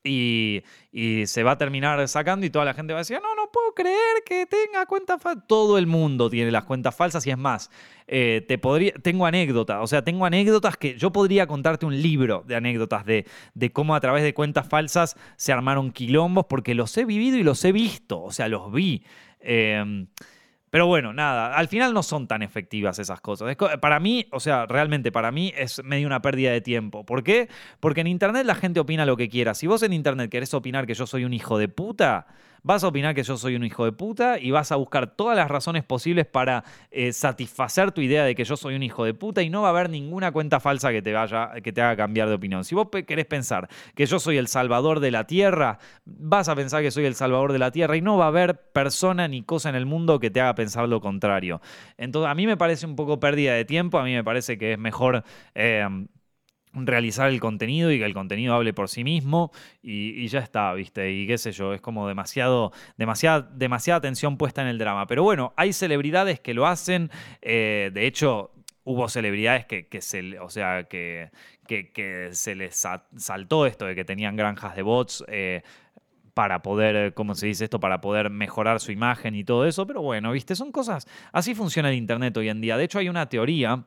y, 0.04 0.64
se 1.26 1.44
va 1.44 1.52
a 1.52 1.58
terminar 1.58 2.08
sacando 2.08 2.46
y 2.46 2.50
toda 2.50 2.66
la 2.66 2.74
gente 2.74 2.94
va 2.94 3.00
a 3.00 3.02
decir, 3.02 3.20
no, 3.22 3.36
no 3.36 3.52
puedo 3.52 3.74
creer 3.74 4.24
que 4.26 4.46
tenga 4.46 4.86
cuentas 4.86 5.22
falsas. 5.22 5.46
Todo 5.48 5.78
el 5.78 5.88
mundo 5.88 6.30
tiene 6.30 6.52
las 6.52 6.64
cuentas 6.66 6.96
falsas 6.96 7.26
y 7.28 7.32
es 7.32 7.38
más, 7.38 7.70
eh, 8.08 8.44
te 8.48 8.58
podría, 8.58 8.94
tengo 8.94 9.26
anécdotas, 9.26 9.80
o 9.82 9.88
sea, 9.88 10.04
tengo 10.04 10.26
anécdotas 10.26 10.78
que 10.78 10.98
yo 10.98 11.12
podría 11.12 11.48
contarte 11.48 11.86
un 11.86 12.02
libro 12.02 12.44
de 12.46 12.56
anécdotas 12.56 13.06
de, 13.06 13.26
de 13.54 13.72
cómo 13.72 13.96
a 13.96 14.00
través 14.00 14.24
de 14.24 14.34
cuentas 14.34 14.68
falsas 14.68 15.16
se 15.36 15.52
armaron 15.52 15.92
quilombos 15.92 16.46
porque 16.48 16.74
los 16.74 16.96
he 16.98 17.06
vivido 17.06 17.38
y 17.38 17.44
los 17.44 17.64
he 17.66 17.72
visto, 17.72 18.22
o 18.22 18.32
sea, 18.32 18.48
los 18.48 18.72
vi. 18.72 19.04
Eh, 19.42 20.06
pero 20.70 20.88
bueno, 20.88 21.14
nada, 21.14 21.56
al 21.56 21.68
final 21.68 21.94
no 21.94 22.04
son 22.04 22.28
tan 22.28 22.42
efectivas 22.42 23.00
esas 23.00 23.22
cosas. 23.22 23.56
Para 23.82 24.00
mí, 24.00 24.28
o 24.32 24.40
sea, 24.40 24.66
realmente 24.66 25.12
para 25.12 25.32
mí 25.32 25.54
es 25.58 25.84
medio 25.84 26.08
una 26.08 26.22
pérdida 26.22 26.52
de 26.52 26.62
tiempo. 26.62 27.06
¿Por 27.06 27.24
qué? 27.24 27.50
Porque 27.80 28.02
en 28.02 28.08
Internet 28.08 28.46
la 28.46 28.56
gente 28.56 28.80
opina 28.80 29.06
lo 29.06 29.18
que 29.18 29.30
quiera. 29.30 29.54
Si 29.54 29.68
vos 29.68 29.84
en 29.84 29.94
Internet 29.94 30.30
querés 30.30 30.54
opinar 30.54 30.86
que 30.86 30.94
yo 30.94 31.08
soy 31.08 31.26
un 31.26 31.34
hijo 31.34 31.58
de 31.58 31.68
puta, 31.70 32.28
vas 32.64 32.84
a 32.84 32.88
opinar 32.88 33.16
que 33.16 33.24
yo 33.24 33.38
soy 33.38 33.56
un 33.56 33.64
hijo 33.64 33.86
de 33.86 33.92
puta 33.92 34.40
y 34.40 34.52
vas 34.52 34.72
a 34.72 34.76
buscar 34.76 35.16
todas 35.16 35.36
las 35.36 35.50
razones 35.50 35.84
posibles 35.84 36.26
para 36.26 36.64
eh, 36.92 37.14
satisfacer 37.14 37.92
tu 37.92 38.02
idea 38.02 38.24
de 38.24 38.36
que 38.36 38.44
yo 38.44 38.58
soy 38.58 38.76
un 38.76 38.84
hijo 38.84 39.06
de 39.06 39.14
puta 39.14 39.42
y 39.42 39.50
no 39.50 39.62
va 39.62 39.70
a 39.70 39.72
haber 39.72 39.90
ninguna 39.90 40.32
cuenta 40.32 40.60
falsa 40.60 40.92
que 40.92 41.02
te, 41.02 41.14
vaya, 41.14 41.52
que 41.64 41.72
te 41.72 41.82
haga 41.82 41.96
cambiar 41.96 42.30
de 42.30 42.36
opinión. 42.36 42.64
Si 42.64 42.76
vos 42.76 42.88
querés 43.08 43.26
pensar 43.26 43.70
que 43.96 44.06
yo 44.06 44.20
soy 44.20 44.38
el 44.38 44.48
salvador 44.48 45.00
de 45.00 45.12
la 45.12 45.26
tierra, 45.26 45.80
vas 46.06 46.50
a 46.50 46.56
pensar 46.56 46.82
que 46.82 46.92
soy 46.92 47.06
el 47.06 47.16
salvador 47.16 47.54
de 47.54 47.60
la 47.60 47.72
tierra 47.72 47.98
y 47.98 48.02
no 48.02 48.18
va 48.18 48.26
a 48.26 48.30
haber 48.30 48.72
persona 48.72 49.28
ni 49.28 49.44
cosa 49.44 49.70
en 49.70 49.76
el 49.76 49.86
mundo 49.86 50.20
que 50.20 50.30
te 50.30 50.42
haga 50.42 50.56
pensar 50.56 50.88
lo 50.88 51.02
contrario. 51.02 51.62
Entonces, 51.98 52.32
a 52.32 52.36
mí 52.36 52.48
me 52.48 52.58
parece 52.58 52.86
un 52.86 52.96
poco 52.96 53.20
pérdida 53.20 53.54
de 53.54 53.66
tiempo, 53.66 54.00
a 54.00 54.04
mí 54.04 54.14
me 54.14 54.24
parece 54.24 54.58
que 54.58 54.74
es 54.74 54.80
mejor... 54.80 55.24
Eh, 55.56 55.88
realizar 56.74 57.30
el 57.30 57.40
contenido 57.40 57.92
y 57.92 58.00
que 58.00 58.06
el 58.06 58.14
contenido 58.14 58.54
hable 58.54 58.74
por 58.74 58.90
sí 58.90 59.04
mismo 59.04 59.52
y, 59.82 60.28
ya 60.28 60.40
está, 60.40 60.74
¿viste? 60.74 61.12
Y 61.12 61.28
qué 61.28 61.38
sé 61.38 61.52
yo, 61.52 61.74
es 61.74 61.82
como 61.82 62.08
demasiado, 62.08 62.72
demasiada, 62.98 63.50
demasiada 63.54 63.98
atención 63.98 64.38
puesta 64.38 64.62
en 64.62 64.68
el 64.68 64.78
drama. 64.78 65.08
Pero 65.08 65.24
bueno, 65.24 65.54
hay 65.58 65.74
celebridades 65.74 66.40
que 66.40 66.54
lo 66.54 66.68
hacen, 66.68 67.10
eh, 67.42 67.92
de 67.94 68.08
hecho... 68.08 68.52
Hubo 68.86 69.08
celebridades 69.08 69.68
que, 69.68 70.02
se, 70.02 70.40
o 70.40 70.50
sea, 70.50 70.86
que, 70.86 71.30
que, 71.68 72.30
se 72.32 72.56
les 72.56 72.88
saltó 73.18 73.68
esto 73.68 73.86
de 73.86 73.94
que 73.94 74.04
tenían 74.04 74.36
granjas 74.36 74.76
de 74.76 74.82
bots 74.82 75.24
eh, 75.28 75.62
para 76.34 76.64
poder, 76.64 77.14
¿cómo 77.14 77.36
se 77.36 77.46
dice 77.46 77.66
esto? 77.66 77.80
Para 77.80 78.02
poder 78.02 78.32
mejorar 78.32 78.80
su 78.80 78.92
imagen 78.92 79.36
y 79.36 79.44
todo 79.44 79.68
eso. 79.68 79.86
Pero 79.86 80.02
bueno, 80.02 80.32
viste, 80.32 80.56
son 80.56 80.72
cosas. 80.72 81.06
Así 81.32 81.54
funciona 81.54 81.90
el 81.90 81.98
Internet 81.98 82.36
hoy 82.38 82.50
en 82.50 82.62
día. 82.62 82.78
De 82.78 82.86
hecho, 82.86 82.98
hay 82.98 83.10
una 83.10 83.28
teoría 83.28 83.86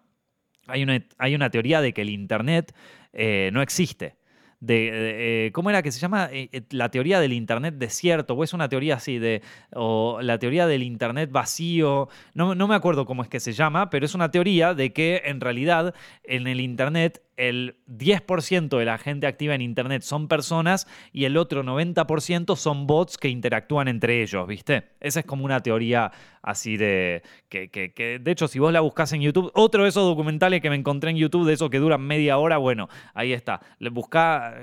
hay 0.66 0.82
una, 0.82 1.02
hay 1.18 1.34
una 1.34 1.50
teoría 1.50 1.80
de 1.80 1.92
que 1.92 2.02
el 2.02 2.10
Internet 2.10 2.74
eh, 3.12 3.50
no 3.52 3.62
existe. 3.62 4.16
De, 4.60 5.46
eh, 5.46 5.52
¿Cómo 5.52 5.70
era 5.70 5.82
que 5.82 5.90
se 5.90 5.98
llama? 5.98 6.28
Eh, 6.30 6.62
la 6.70 6.88
teoría 6.88 7.18
del 7.18 7.32
Internet 7.32 7.74
desierto, 7.78 8.34
o 8.34 8.44
es 8.44 8.52
una 8.52 8.68
teoría 8.68 8.94
así, 8.94 9.18
de, 9.18 9.42
o 9.74 10.20
la 10.22 10.38
teoría 10.38 10.68
del 10.68 10.84
Internet 10.84 11.32
vacío, 11.32 12.08
no, 12.34 12.54
no 12.54 12.68
me 12.68 12.76
acuerdo 12.76 13.04
cómo 13.04 13.22
es 13.24 13.28
que 13.28 13.40
se 13.40 13.52
llama, 13.52 13.90
pero 13.90 14.06
es 14.06 14.14
una 14.14 14.30
teoría 14.30 14.72
de 14.72 14.92
que 14.92 15.22
en 15.24 15.40
realidad 15.40 15.94
en 16.22 16.46
el 16.46 16.60
Internet 16.60 17.22
el 17.37 17.76
10% 17.89 18.78
de 18.78 18.85
la 18.85 18.99
gente 18.99 19.26
activa 19.26 19.55
en 19.55 19.62
Internet 19.62 20.03
son 20.03 20.28
personas 20.28 20.87
y 21.12 21.24
el 21.24 21.37
otro 21.37 21.62
90% 21.62 22.57
son 22.57 22.87
bots 22.87 23.16
que 23.18 23.28
interactúan 23.28 23.89
entre 23.89 24.22
ellos, 24.22 24.47
¿viste? 24.47 24.91
Esa 25.01 25.20
es 25.20 25.26
como 25.26 25.45
una 25.45 25.61
teoría 25.61 26.12
así 26.43 26.76
de... 26.76 27.22
Que, 27.49 27.68
que, 27.68 28.18
de 28.18 28.30
hecho, 28.30 28.49
si 28.49 28.59
vos 28.59 28.72
la 28.72 28.80
buscas 28.80 29.12
en 29.12 29.20
YouTube, 29.20 29.51
otro 29.55 29.83
de 29.83 29.91
esos 29.91 30.05
documentales 30.05 30.61
que 30.61 30.70
me 30.70 30.76
encontré 30.76 31.11
en 31.11 31.16
YouTube, 31.16 31.47
de 31.47 31.55
esos 31.55 31.70
que 31.70 31.78
duran 31.78 32.01
media 32.01 32.39
hora, 32.39 32.57
bueno, 32.59 32.89
ahí 33.14 33.33
está. 33.33 33.61
Buscá, 33.93 34.55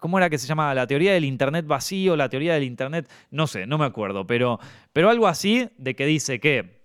¿cómo 0.00 0.18
era 0.18 0.28
que 0.28 0.38
se 0.38 0.46
llama? 0.46 0.74
La 0.74 0.86
teoría 0.86 1.12
del 1.12 1.24
Internet 1.24 1.66
vacío, 1.66 2.16
la 2.16 2.28
teoría 2.28 2.54
del 2.54 2.64
Internet, 2.64 3.10
no 3.30 3.46
sé, 3.46 3.66
no 3.66 3.78
me 3.78 3.84
acuerdo, 3.84 4.26
pero, 4.26 4.58
pero 4.92 5.08
algo 5.08 5.26
así 5.26 5.68
de 5.78 5.94
que 5.94 6.06
dice 6.06 6.40
que 6.40 6.81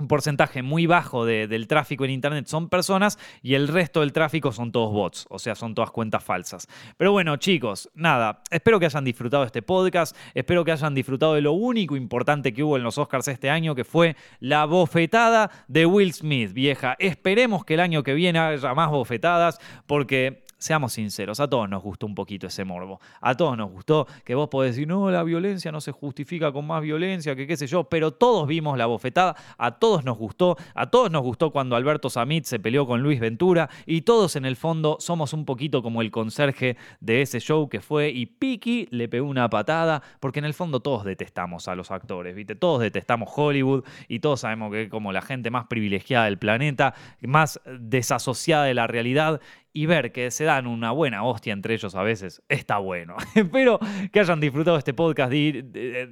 un 0.00 0.08
porcentaje 0.08 0.62
muy 0.62 0.86
bajo 0.86 1.24
del 1.24 1.66
tráfico 1.68 2.04
en 2.04 2.10
Internet 2.10 2.46
son 2.46 2.68
personas 2.68 3.18
y 3.42 3.54
el 3.54 3.68
resto 3.68 4.00
del 4.00 4.12
tráfico 4.12 4.50
son 4.50 4.72
todos 4.72 4.92
bots, 4.92 5.26
o 5.30 5.38
sea, 5.38 5.54
son 5.54 5.74
todas 5.74 5.90
cuentas 5.90 6.24
falsas. 6.24 6.66
Pero 6.96 7.12
bueno, 7.12 7.36
chicos, 7.36 7.90
nada, 7.94 8.42
espero 8.50 8.80
que 8.80 8.86
hayan 8.86 9.04
disfrutado 9.04 9.44
este 9.44 9.62
podcast, 9.62 10.16
espero 10.34 10.64
que 10.64 10.72
hayan 10.72 10.94
disfrutado 10.94 11.34
de 11.34 11.42
lo 11.42 11.52
único 11.52 11.96
importante 11.96 12.52
que 12.52 12.62
hubo 12.62 12.76
en 12.76 12.82
los 12.82 12.98
Oscars 12.98 13.28
este 13.28 13.50
año, 13.50 13.74
que 13.74 13.84
fue 13.84 14.16
la 14.40 14.64
bofetada 14.64 15.50
de 15.68 15.86
Will 15.86 16.12
Smith, 16.14 16.52
vieja. 16.52 16.96
Esperemos 16.98 17.64
que 17.64 17.74
el 17.74 17.80
año 17.80 18.02
que 18.02 18.14
viene 18.14 18.38
haya 18.38 18.74
más 18.74 18.90
bofetadas, 18.90 19.58
porque 19.86 20.44
seamos 20.60 20.92
sinceros, 20.92 21.40
a 21.40 21.48
todos 21.48 21.68
nos 21.68 21.82
gustó 21.82 22.06
un 22.06 22.14
poquito 22.14 22.46
ese 22.46 22.64
morbo. 22.64 23.00
A 23.20 23.34
todos 23.34 23.56
nos 23.56 23.70
gustó 23.70 24.06
que 24.24 24.34
vos 24.34 24.48
podés 24.48 24.76
decir, 24.76 24.86
no, 24.86 25.10
la 25.10 25.22
violencia 25.22 25.72
no 25.72 25.80
se 25.80 25.90
justifica 25.90 26.52
con 26.52 26.66
más 26.66 26.82
violencia, 26.82 27.34
que 27.34 27.46
qué 27.46 27.56
sé 27.56 27.66
yo, 27.66 27.84
pero 27.84 28.12
todos 28.12 28.46
vimos 28.46 28.76
la 28.76 28.86
bofetada, 28.86 29.34
a 29.56 29.72
todos 29.72 30.04
nos 30.04 30.18
gustó, 30.18 30.56
a 30.74 30.90
todos 30.90 31.10
nos 31.10 31.22
gustó 31.22 31.50
cuando 31.50 31.76
Alberto 31.76 32.10
Samit 32.10 32.44
se 32.44 32.60
peleó 32.60 32.86
con 32.86 33.02
Luis 33.02 33.18
Ventura 33.20 33.70
y 33.86 34.02
todos 34.02 34.36
en 34.36 34.44
el 34.44 34.54
fondo 34.54 34.98
somos 35.00 35.32
un 35.32 35.46
poquito 35.46 35.82
como 35.82 36.02
el 36.02 36.10
conserje 36.10 36.76
de 37.00 37.22
ese 37.22 37.40
show 37.40 37.68
que 37.68 37.80
fue 37.80 38.10
y 38.10 38.26
Piki 38.26 38.86
le 38.90 39.08
pegó 39.08 39.26
una 39.26 39.48
patada, 39.48 40.02
porque 40.20 40.40
en 40.40 40.44
el 40.44 40.54
fondo 40.54 40.80
todos 40.80 41.04
detestamos 41.04 41.68
a 41.68 41.74
los 41.74 41.90
actores, 41.90 42.34
¿viste? 42.34 42.54
Todos 42.54 42.82
detestamos 42.82 43.30
Hollywood 43.34 43.84
y 44.08 44.18
todos 44.18 44.40
sabemos 44.40 44.70
que 44.72 44.90
como 44.90 45.10
la 45.10 45.22
gente 45.22 45.50
más 45.50 45.66
privilegiada 45.66 46.26
del 46.26 46.38
planeta, 46.38 46.94
más 47.22 47.60
desasociada 47.78 48.64
de 48.64 48.74
la 48.74 48.86
realidad 48.86 49.40
y 49.72 49.86
ver 49.86 50.12
que 50.12 50.30
se 50.30 50.44
dan 50.44 50.66
una 50.66 50.90
buena 50.90 51.24
hostia 51.24 51.52
entre 51.52 51.74
ellos 51.74 51.94
a 51.94 52.02
veces, 52.02 52.42
está 52.48 52.78
bueno. 52.78 53.16
Espero 53.34 53.78
que 54.12 54.20
hayan 54.20 54.40
disfrutado 54.40 54.76
este 54.76 54.94
podcast. 54.94 55.32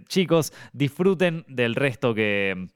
chicos, 0.09 0.52
disfruten 0.72 1.44
del 1.48 1.74
resto 1.74 2.14
que, 2.14 2.68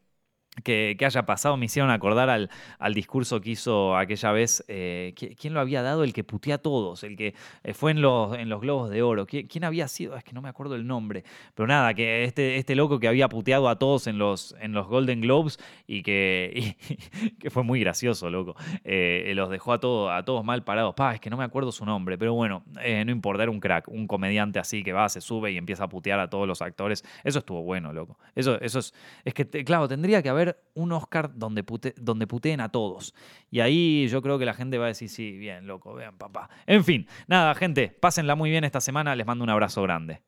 que, 0.65 0.97
haya 1.05 1.25
pasado 1.25 1.57
me 1.57 1.65
hicieron 1.67 1.91
acordar 1.91 2.29
al, 2.29 2.51
al 2.79 2.95
discurso 2.95 3.41
que 3.41 3.51
hizo 3.51 3.97
aquella 3.97 4.33
vez. 4.33 4.65
Eh, 4.69 5.15
¿Quién 5.17 5.55
lo 5.55 5.61
había 5.61 5.83
dado? 5.83 6.05
El 6.05 6.13
que 6.13 6.25
putea 6.25 6.57
a 6.57 6.59
todos, 6.59 7.05
el 7.05 7.17
que 7.17 7.35
eh, 7.65 7.75
fue 7.75 7.91
en 7.93 8.03
los, 8.03 8.37
en 8.37 8.49
los 8.49 8.61
Globos 8.61 8.91
de 8.91 9.03
Oro. 9.03 9.27
¿Quién, 9.27 9.65
había 9.65 9.89
sido? 9.89 10.17
Es 10.17 10.25
que 10.25 10.33
no 10.33 10.43
me 10.43 10.49
acuerdo 10.49 10.75
el 10.75 10.87
nombre. 10.87 11.25
Pero 11.55 11.67
nada, 11.67 11.95
que 11.95 12.25
este, 12.25 12.57
este 12.57 12.75
loco 12.77 13.01
que 13.01 13.09
había 13.09 13.29
puteado 13.29 13.69
a 13.69 13.77
todos 13.77 14.07
en 14.07 14.19
los, 14.19 14.55
en 14.61 14.73
los 14.73 14.87
Golden 14.87 15.23
Globes 15.23 15.59
y 15.87 16.03
que, 16.03 16.77
que 17.41 17.51
fue 17.51 17.63
muy 17.63 17.81
gracioso, 17.81 18.29
loco. 18.29 18.55
Eh, 18.85 19.33
los 19.35 19.49
dejó 19.49 19.73
a, 19.73 19.81
todo, 19.81 20.11
a 20.11 20.25
todos 20.25 20.45
mal 20.45 20.65
parados. 20.65 20.95
Pa, 20.95 21.15
es 21.15 21.21
que 21.21 21.31
no 21.31 21.39
me 21.39 21.45
acuerdo 21.45 21.73
su 21.73 21.87
nombre, 21.87 22.19
pero 22.19 22.35
bueno, 22.35 22.63
no 22.75 23.11
importa, 23.11 23.43
era 23.43 23.51
un 23.51 23.61
crack, 23.61 23.89
un 23.89 24.07
comediante 24.07 24.59
así 24.59 24.83
que 24.83 24.93
va, 24.93 25.09
se 25.09 25.21
sube 25.23 25.51
y 25.53 25.57
empieza 25.57 25.85
a 25.85 25.89
putear 25.89 26.21
a 26.21 26.29
todos 26.29 26.47
los 26.47 26.61
actores. 26.61 27.05
Eso 27.25 27.39
estuvo 27.39 27.63
bueno, 27.63 27.93
loco. 27.93 28.19
Eso, 28.35 28.61
eso 28.61 28.81
es. 28.81 28.93
Es 29.25 29.35
que, 29.35 29.47
claro, 29.65 29.89
tendría 29.89 30.23
que 30.23 30.29
haber 30.29 30.42
un 30.75 30.93
Oscar 30.93 31.33
donde, 31.35 31.65
donde 31.97 32.27
puteen 32.27 32.61
a 32.61 32.71
todos. 32.71 33.15
Y 33.51 33.61
ahí 33.61 34.09
yo 34.09 34.23
creo 34.23 34.39
que 34.39 34.47
la 34.47 34.55
gente 34.55 34.79
va 34.79 34.87
a 34.87 34.89
decir, 34.89 35.09
sí, 35.09 35.37
bien, 35.37 35.67
loco, 35.67 35.95
vean, 35.95 36.17
papá. 36.17 36.49
En 36.67 36.85
fin, 36.85 37.07
nada, 37.27 37.55
gente, 37.55 37.89
pásenla 38.01 38.35
muy 38.35 38.51
bien 38.51 38.65
esta 38.65 38.81
semana, 38.81 39.15
les 39.15 39.27
mando 39.27 39.45
un 39.45 39.51
abrazo 39.51 39.83
grande. 39.83 40.23